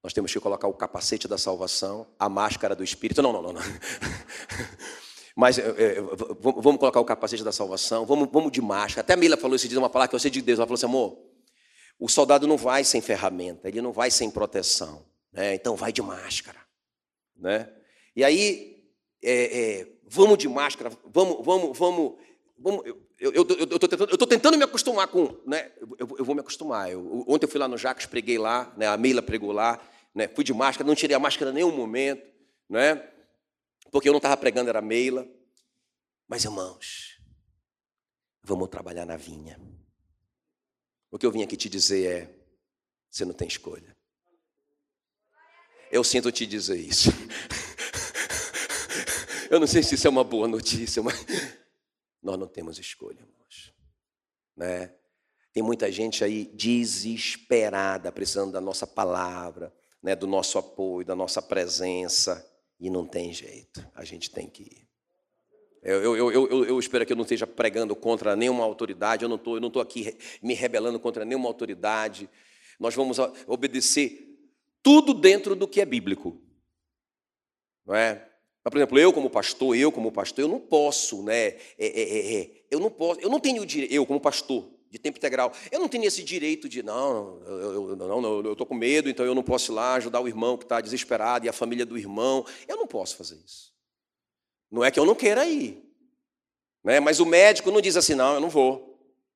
Nós 0.02 0.14
temos 0.14 0.32
que 0.32 0.40
colocar 0.40 0.66
o 0.66 0.72
capacete 0.72 1.28
da 1.28 1.36
salvação, 1.36 2.10
a 2.18 2.30
máscara 2.30 2.74
do 2.74 2.82
Espírito. 2.82 3.20
Não, 3.20 3.34
não, 3.34 3.42
não, 3.42 3.52
não. 3.52 3.60
Mas 5.38 5.56
é, 5.56 5.62
é, 5.62 6.00
vamos 6.40 6.78
colocar 6.78 6.98
o 6.98 7.04
capacete 7.04 7.44
da 7.44 7.52
salvação, 7.52 8.04
vamos, 8.04 8.28
vamos 8.32 8.50
de 8.50 8.60
máscara. 8.60 9.02
Até 9.02 9.12
a 9.12 9.16
Mila 9.16 9.36
falou 9.36 9.54
esse 9.54 9.68
dia 9.68 9.78
uma 9.78 9.88
palavra 9.88 10.08
que 10.08 10.16
eu 10.16 10.18
sei 10.18 10.32
de 10.32 10.42
Deus. 10.42 10.58
Ela 10.58 10.66
falou 10.66 10.74
assim, 10.74 10.86
amor, 10.86 11.16
o 11.96 12.08
soldado 12.08 12.44
não 12.48 12.56
vai 12.56 12.82
sem 12.82 13.00
ferramenta, 13.00 13.68
ele 13.68 13.80
não 13.80 13.92
vai 13.92 14.10
sem 14.10 14.32
proteção. 14.32 15.06
Né? 15.32 15.54
Então 15.54 15.76
vai 15.76 15.92
de 15.92 16.02
máscara. 16.02 16.58
Né? 17.36 17.70
E 18.16 18.24
aí, 18.24 18.82
é, 19.22 19.86
vamos 20.08 20.38
de 20.38 20.48
máscara, 20.48 20.90
vamos, 21.06 21.46
vamos, 21.46 21.78
vamos. 21.78 22.14
vamos 22.58 22.84
eu 23.20 23.42
estou 23.42 23.88
tentando, 23.88 24.26
tentando, 24.26 24.58
me 24.58 24.64
acostumar 24.64 25.06
com. 25.06 25.36
Né? 25.46 25.70
Eu, 26.00 26.16
eu 26.18 26.24
vou 26.24 26.34
me 26.34 26.40
acostumar. 26.40 26.90
Eu, 26.90 27.24
ontem 27.28 27.46
eu 27.46 27.48
fui 27.48 27.60
lá 27.60 27.68
no 27.68 27.78
Jacques, 27.78 28.06
preguei 28.06 28.38
lá, 28.38 28.74
né? 28.76 28.88
a 28.88 28.96
Meila 28.96 29.22
pregou 29.22 29.52
lá, 29.52 29.78
né? 30.12 30.26
fui 30.26 30.42
de 30.42 30.52
máscara, 30.52 30.84
não 30.84 30.96
tirei 30.96 31.14
a 31.14 31.20
máscara 31.20 31.52
em 31.52 31.54
nenhum 31.54 31.70
momento. 31.70 32.26
Né? 32.68 33.00
Porque 33.90 34.08
eu 34.08 34.12
não 34.12 34.18
estava 34.18 34.36
pregando, 34.36 34.68
era 34.68 34.82
Meila. 34.82 35.28
Mas, 36.26 36.44
irmãos, 36.44 37.20
vamos 38.42 38.68
trabalhar 38.68 39.06
na 39.06 39.16
vinha. 39.16 39.60
O 41.10 41.18
que 41.18 41.24
eu 41.24 41.32
vim 41.32 41.42
aqui 41.42 41.56
te 41.56 41.68
dizer 41.68 42.06
é: 42.06 42.38
você 43.10 43.24
não 43.24 43.32
tem 43.32 43.48
escolha. 43.48 43.96
Eu 45.90 46.04
sinto 46.04 46.30
te 46.30 46.46
dizer 46.46 46.76
isso. 46.76 47.10
Eu 49.50 49.58
não 49.58 49.66
sei 49.66 49.82
se 49.82 49.94
isso 49.94 50.06
é 50.06 50.10
uma 50.10 50.22
boa 50.22 50.46
notícia, 50.46 51.02
mas 51.02 51.24
nós 52.22 52.38
não 52.38 52.46
temos 52.46 52.78
escolha, 52.78 53.18
irmãos. 53.18 53.74
Né? 54.54 54.94
Tem 55.54 55.62
muita 55.62 55.90
gente 55.90 56.22
aí 56.22 56.44
desesperada, 56.44 58.12
precisando 58.12 58.52
da 58.52 58.60
nossa 58.60 58.86
palavra, 58.86 59.74
né, 60.02 60.14
do 60.14 60.26
nosso 60.26 60.58
apoio, 60.58 61.06
da 61.06 61.16
nossa 61.16 61.40
presença. 61.40 62.46
E 62.78 62.90
não 62.90 63.06
tem 63.06 63.32
jeito, 63.32 63.86
a 63.94 64.04
gente 64.04 64.30
tem 64.30 64.48
que 64.48 64.62
ir. 64.62 64.88
Eu, 65.82 66.16
eu, 66.16 66.32
eu, 66.32 66.64
eu, 66.64 66.78
espero 66.78 67.06
que 67.06 67.12
eu 67.12 67.16
não 67.16 67.22
esteja 67.22 67.46
pregando 67.46 67.94
contra 67.94 68.34
nenhuma 68.34 68.64
autoridade, 68.64 69.24
eu 69.24 69.28
não 69.28 69.36
estou 69.36 69.58
eu 69.58 69.80
aqui 69.80 70.16
me 70.42 70.54
rebelando 70.54 70.98
contra 70.98 71.24
nenhuma 71.24 71.48
autoridade. 71.48 72.28
Nós 72.78 72.94
vamos 72.94 73.18
obedecer 73.46 74.28
tudo 74.82 75.14
dentro 75.14 75.54
do 75.54 75.68
que 75.68 75.80
é 75.80 75.84
bíblico. 75.84 76.40
Não 77.86 77.94
é? 77.94 78.28
Mas, 78.62 78.70
por 78.70 78.76
exemplo, 78.76 78.98
eu 78.98 79.12
como 79.12 79.30
pastor, 79.30 79.76
eu 79.76 79.90
como 79.90 80.12
pastor, 80.12 80.44
eu 80.44 80.48
não 80.48 80.60
posso, 80.60 81.22
né? 81.22 81.46
É, 81.46 81.60
é, 81.78 82.02
é, 82.02 82.40
é 82.40 82.50
eu 82.70 82.80
não 82.80 82.90
posso, 82.90 83.20
eu 83.20 83.30
não 83.30 83.40
tenho 83.40 83.64
direito, 83.64 83.92
eu 83.92 84.04
como 84.04 84.20
pastor, 84.20 84.68
de 84.90 84.98
tempo 84.98 85.18
integral. 85.18 85.52
Eu 85.70 85.80
não 85.80 85.88
tenho 85.88 86.04
esse 86.04 86.22
direito 86.22 86.68
de, 86.68 86.82
não, 86.82 87.40
eu, 87.46 87.96
não, 87.96 88.20
não, 88.20 88.40
eu 88.44 88.52
estou 88.52 88.66
com 88.66 88.74
medo, 88.74 89.08
então 89.08 89.24
eu 89.24 89.34
não 89.34 89.42
posso 89.42 89.72
ir 89.72 89.74
lá 89.74 89.94
ajudar 89.94 90.20
o 90.20 90.28
irmão 90.28 90.56
que 90.56 90.64
está 90.64 90.80
desesperado 90.80 91.46
e 91.46 91.48
a 91.48 91.52
família 91.52 91.84
do 91.84 91.98
irmão. 91.98 92.44
Eu 92.66 92.76
não 92.76 92.86
posso 92.86 93.16
fazer 93.16 93.36
isso. 93.44 93.72
Não 94.70 94.84
é 94.84 94.90
que 94.90 94.98
eu 94.98 95.06
não 95.06 95.14
queira 95.14 95.46
ir. 95.46 95.82
Né? 96.82 97.00
Mas 97.00 97.20
o 97.20 97.26
médico 97.26 97.70
não 97.70 97.80
diz 97.80 97.96
assim, 97.96 98.14
não, 98.14 98.34
eu 98.34 98.40
não 98.40 98.50
vou. 98.50 98.88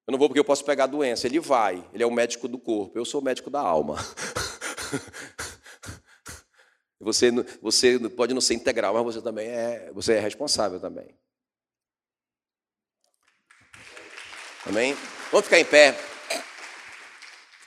Eu 0.06 0.12
não 0.12 0.18
vou 0.18 0.28
porque 0.28 0.40
eu 0.40 0.44
posso 0.44 0.64
pegar 0.64 0.84
a 0.84 0.88
doença. 0.88 1.26
Ele 1.26 1.38
vai, 1.38 1.88
ele 1.92 2.02
é 2.02 2.06
o 2.06 2.10
médico 2.10 2.48
do 2.48 2.58
corpo. 2.58 2.98
Eu 2.98 3.04
sou 3.04 3.20
o 3.20 3.24
médico 3.24 3.50
da 3.50 3.60
alma. 3.60 3.96
Você, 7.02 7.32
você 7.60 7.98
pode 8.10 8.32
não 8.32 8.40
ser 8.40 8.54
integral, 8.54 8.94
mas 8.94 9.02
você 9.02 9.20
também 9.20 9.48
é, 9.48 9.90
você 9.92 10.12
é 10.14 10.20
responsável 10.20 10.78
também. 10.78 11.18
Amém? 14.64 14.96
Vamos 15.32 15.46
ficar 15.46 15.58
em 15.58 15.64
pé. 15.64 15.98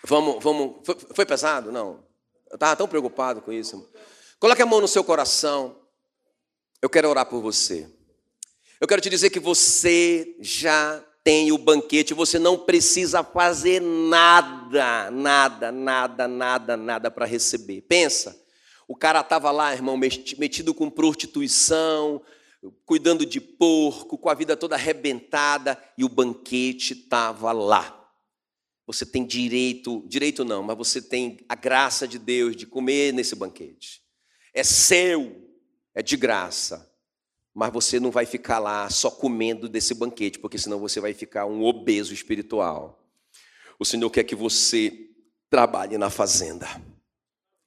Vamos, 0.04 0.44
vamos. 0.44 0.76
Foi, 0.84 0.96
foi 1.16 1.26
pesado? 1.26 1.72
Não. 1.72 2.06
Eu 2.52 2.54
estava 2.54 2.76
tão 2.76 2.88
preocupado 2.88 3.42
com 3.42 3.52
isso. 3.52 3.90
Coloque 4.40 4.62
a 4.62 4.68
mão 4.68 4.80
no 4.80 4.88
seu 4.88 5.04
coração. 5.04 5.76
Eu 6.80 6.88
quero 6.88 7.10
orar 7.10 7.26
por 7.26 7.42
você. 7.42 7.90
Eu 8.80 8.88
quero 8.88 9.02
te 9.02 9.10
dizer 9.10 9.32
que 9.32 9.40
você 9.40 10.36
já 10.40 11.04
tem 11.24 11.52
o 11.52 11.58
banquete, 11.58 12.14
você 12.14 12.38
não 12.38 12.56
precisa 12.56 13.24
fazer 13.24 13.82
nada, 13.82 15.10
nada, 15.10 15.72
nada, 15.72 16.28
nada, 16.28 16.78
nada 16.78 17.10
para 17.10 17.26
receber. 17.26 17.82
Pensa, 17.82 18.40
o 18.88 18.96
cara 18.96 19.22
estava 19.22 19.50
lá, 19.50 19.74
irmão, 19.74 19.98
metido 19.98 20.72
com 20.72 20.88
prostituição, 20.88 22.22
cuidando 22.86 23.26
de 23.26 23.40
porco, 23.40 24.18
com 24.18 24.30
a 24.30 24.34
vida 24.34 24.56
toda 24.56 24.76
arrebentada, 24.76 25.82
e 25.98 26.04
o 26.04 26.10
banquete 26.10 26.94
estava 26.94 27.52
lá. 27.52 28.02
Você 28.88 29.06
tem 29.06 29.26
direito, 29.26 30.04
direito 30.08 30.46
não, 30.46 30.62
mas 30.62 30.78
você 30.78 31.02
tem 31.02 31.40
a 31.50 31.56
graça 31.56 32.08
de 32.08 32.20
Deus 32.20 32.56
de 32.56 32.68
comer 32.68 33.14
nesse 33.14 33.36
banquete. 33.36 34.02
É 34.54 34.64
seu, 34.64 35.50
é 35.94 36.04
de 36.04 36.16
graça. 36.16 36.92
Mas 37.54 37.72
você 37.72 38.00
não 38.00 38.12
vai 38.12 38.26
ficar 38.26 38.60
lá 38.60 38.90
só 38.90 39.10
comendo 39.10 39.68
desse 39.68 39.94
banquete, 39.94 40.38
porque 40.38 40.58
senão 40.58 40.78
você 40.78 41.00
vai 41.00 41.14
ficar 41.14 41.46
um 41.46 41.64
obeso 41.64 42.14
espiritual. 42.14 43.02
O 43.80 43.86
Senhor 43.86 44.10
quer 44.10 44.24
que 44.24 44.36
você 44.36 45.10
trabalhe 45.50 45.98
na 45.98 46.10
fazenda. 46.10 46.68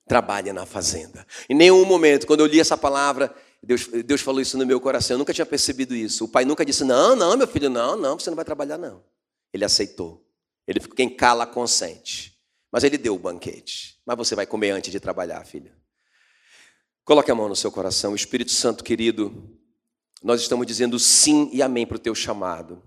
Trabalhe 0.06 0.52
na 0.52 0.66
fazenda. 0.66 1.26
Em 1.48 1.54
nenhum 1.54 1.84
momento, 1.84 2.26
quando 2.26 2.40
eu 2.40 2.46
li 2.46 2.60
essa 2.60 2.76
palavra, 2.76 3.34
Deus, 3.62 3.86
Deus 3.86 4.20
falou 4.20 4.40
isso 4.40 4.56
no 4.56 4.64
meu 4.64 4.80
coração. 4.80 5.14
Eu 5.14 5.18
nunca 5.18 5.34
tinha 5.34 5.46
percebido 5.46 5.94
isso. 5.94 6.24
O 6.24 6.28
pai 6.28 6.44
nunca 6.44 6.64
disse: 6.64 6.84
Não, 6.84 7.16
não, 7.16 7.36
meu 7.36 7.46
filho, 7.46 7.68
não, 7.68 7.96
não, 7.96 8.18
você 8.18 8.30
não 8.30 8.36
vai 8.36 8.44
trabalhar, 8.44 8.78
não. 8.78 9.02
Ele 9.52 9.64
aceitou. 9.64 10.24
Ele 10.66 10.80
quem 10.80 11.08
cala 11.08 11.46
consente. 11.46 12.38
Mas 12.70 12.84
ele 12.84 12.98
deu 12.98 13.14
o 13.14 13.18
banquete. 13.18 13.98
Mas 14.04 14.16
você 14.16 14.34
vai 14.34 14.46
comer 14.46 14.70
antes 14.70 14.92
de 14.92 15.00
trabalhar, 15.00 15.44
filha. 15.44 15.76
Coloque 17.04 17.30
a 17.30 17.34
mão 17.34 17.48
no 17.48 17.56
seu 17.56 17.72
coração, 17.72 18.14
Espírito 18.14 18.52
Santo 18.52 18.84
querido. 18.84 19.58
Nós 20.22 20.42
estamos 20.42 20.66
dizendo 20.66 20.98
sim 20.98 21.48
e 21.52 21.62
amém 21.62 21.86
para 21.86 21.96
o 21.96 22.00
teu 22.00 22.14
chamado. 22.14 22.82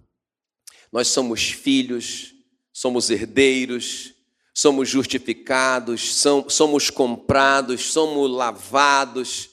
Nós 0.92 1.08
somos 1.08 1.50
filhos, 1.50 2.34
somos 2.72 3.10
herdeiros, 3.10 4.14
somos 4.54 4.90
justificados, 4.90 6.16
somos 6.50 6.90
comprados, 6.90 7.86
somos 7.92 8.30
lavados, 8.30 9.51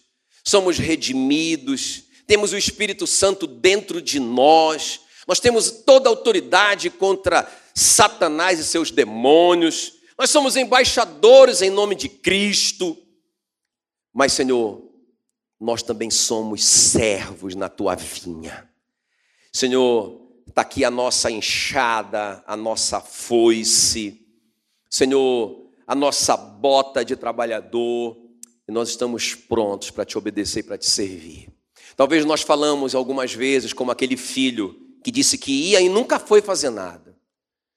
somos 0.48 0.78
redimidos, 0.78 2.04
temos 2.26 2.52
o 2.52 2.56
Espírito 2.56 3.06
Santo 3.06 3.46
dentro 3.46 4.00
de 4.00 4.18
nós, 4.18 5.00
nós 5.26 5.38
temos 5.38 5.70
toda 5.70 6.08
a 6.08 6.12
autoridade 6.12 6.88
contra 6.88 7.46
Satanás 7.74 8.58
e 8.58 8.64
seus 8.64 8.90
demônios, 8.90 9.92
nós 10.16 10.30
somos 10.30 10.56
embaixadores 10.56 11.60
em 11.60 11.68
nome 11.68 11.94
de 11.94 12.08
Cristo. 12.08 12.96
Mas, 14.12 14.32
Senhor, 14.32 14.82
nós 15.60 15.82
também 15.82 16.10
somos 16.10 16.64
servos 16.64 17.54
na 17.54 17.68
tua 17.68 17.94
vinha. 17.94 18.68
Senhor, 19.52 20.18
está 20.48 20.62
aqui 20.62 20.82
a 20.82 20.90
nossa 20.90 21.30
enxada, 21.30 22.42
a 22.46 22.56
nossa 22.56 23.00
foice, 23.00 24.26
Senhor, 24.88 25.70
a 25.86 25.94
nossa 25.94 26.36
bota 26.36 27.04
de 27.04 27.14
trabalhador, 27.16 28.27
e 28.68 28.72
nós 28.72 28.90
estamos 28.90 29.34
prontos 29.34 29.90
para 29.90 30.04
te 30.04 30.18
obedecer 30.18 30.60
e 30.60 30.62
para 30.62 30.76
te 30.76 30.88
servir. 30.88 31.48
Talvez 31.96 32.24
nós 32.24 32.42
falamos 32.42 32.94
algumas 32.94 33.32
vezes 33.32 33.72
como 33.72 33.90
aquele 33.90 34.16
filho 34.16 34.78
que 35.02 35.10
disse 35.10 35.38
que 35.38 35.50
ia 35.50 35.80
e 35.80 35.88
nunca 35.88 36.18
foi 36.18 36.42
fazer 36.42 36.70
nada. 36.70 37.16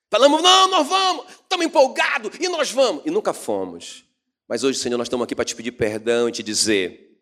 Falamos, 0.10 0.42
não, 0.42 0.70
nós 0.70 0.88
vamos, 0.88 1.26
estamos 1.32 1.66
empolgados 1.66 2.32
e 2.40 2.50
nós 2.50 2.70
vamos, 2.72 3.04
e 3.06 3.10
nunca 3.10 3.32
fomos. 3.32 4.04
Mas 4.48 4.64
hoje, 4.64 4.78
Senhor, 4.78 4.98
nós 4.98 5.06
estamos 5.06 5.24
aqui 5.24 5.34
para 5.34 5.46
te 5.46 5.56
pedir 5.56 5.72
perdão 5.72 6.28
e 6.28 6.32
te 6.34 6.44
dizer 6.44 7.18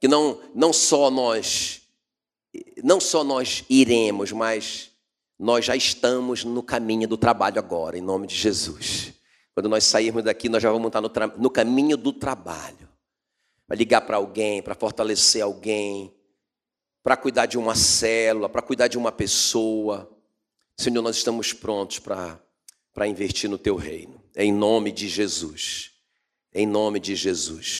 que 0.00 0.08
não, 0.08 0.40
não 0.54 0.72
só 0.72 1.10
nós 1.10 1.80
não 2.82 3.00
só 3.00 3.24
nós 3.24 3.64
iremos, 3.68 4.30
mas 4.32 4.90
nós 5.38 5.64
já 5.64 5.74
estamos 5.74 6.44
no 6.44 6.62
caminho 6.62 7.08
do 7.08 7.16
trabalho 7.16 7.58
agora, 7.58 7.98
em 7.98 8.00
nome 8.00 8.26
de 8.26 8.36
Jesus. 8.36 9.12
Quando 9.54 9.68
nós 9.68 9.84
sairmos 9.84 10.24
daqui, 10.24 10.48
nós 10.48 10.62
já 10.62 10.70
vamos 10.70 10.88
estar 10.88 11.00
no, 11.00 11.10
no 11.38 11.50
caminho 11.50 11.96
do 11.96 12.12
trabalho. 12.12 12.88
Para 13.66 13.76
ligar 13.76 14.00
para 14.00 14.16
alguém, 14.16 14.60
para 14.60 14.74
fortalecer 14.74 15.42
alguém, 15.42 16.12
para 17.02 17.16
cuidar 17.16 17.46
de 17.46 17.56
uma 17.56 17.74
célula, 17.74 18.48
para 18.48 18.62
cuidar 18.62 18.88
de 18.88 18.98
uma 18.98 19.12
pessoa. 19.12 20.10
Senhor, 20.76 21.02
nós 21.02 21.16
estamos 21.16 21.52
prontos 21.52 21.98
para, 22.00 22.38
investir 23.06 23.48
no 23.48 23.56
teu 23.56 23.76
reino. 23.76 24.20
Em 24.34 24.52
nome 24.52 24.90
de 24.90 25.08
Jesus. 25.08 25.92
Em 26.52 26.66
nome 26.66 26.98
de 26.98 27.14
Jesus. 27.14 27.78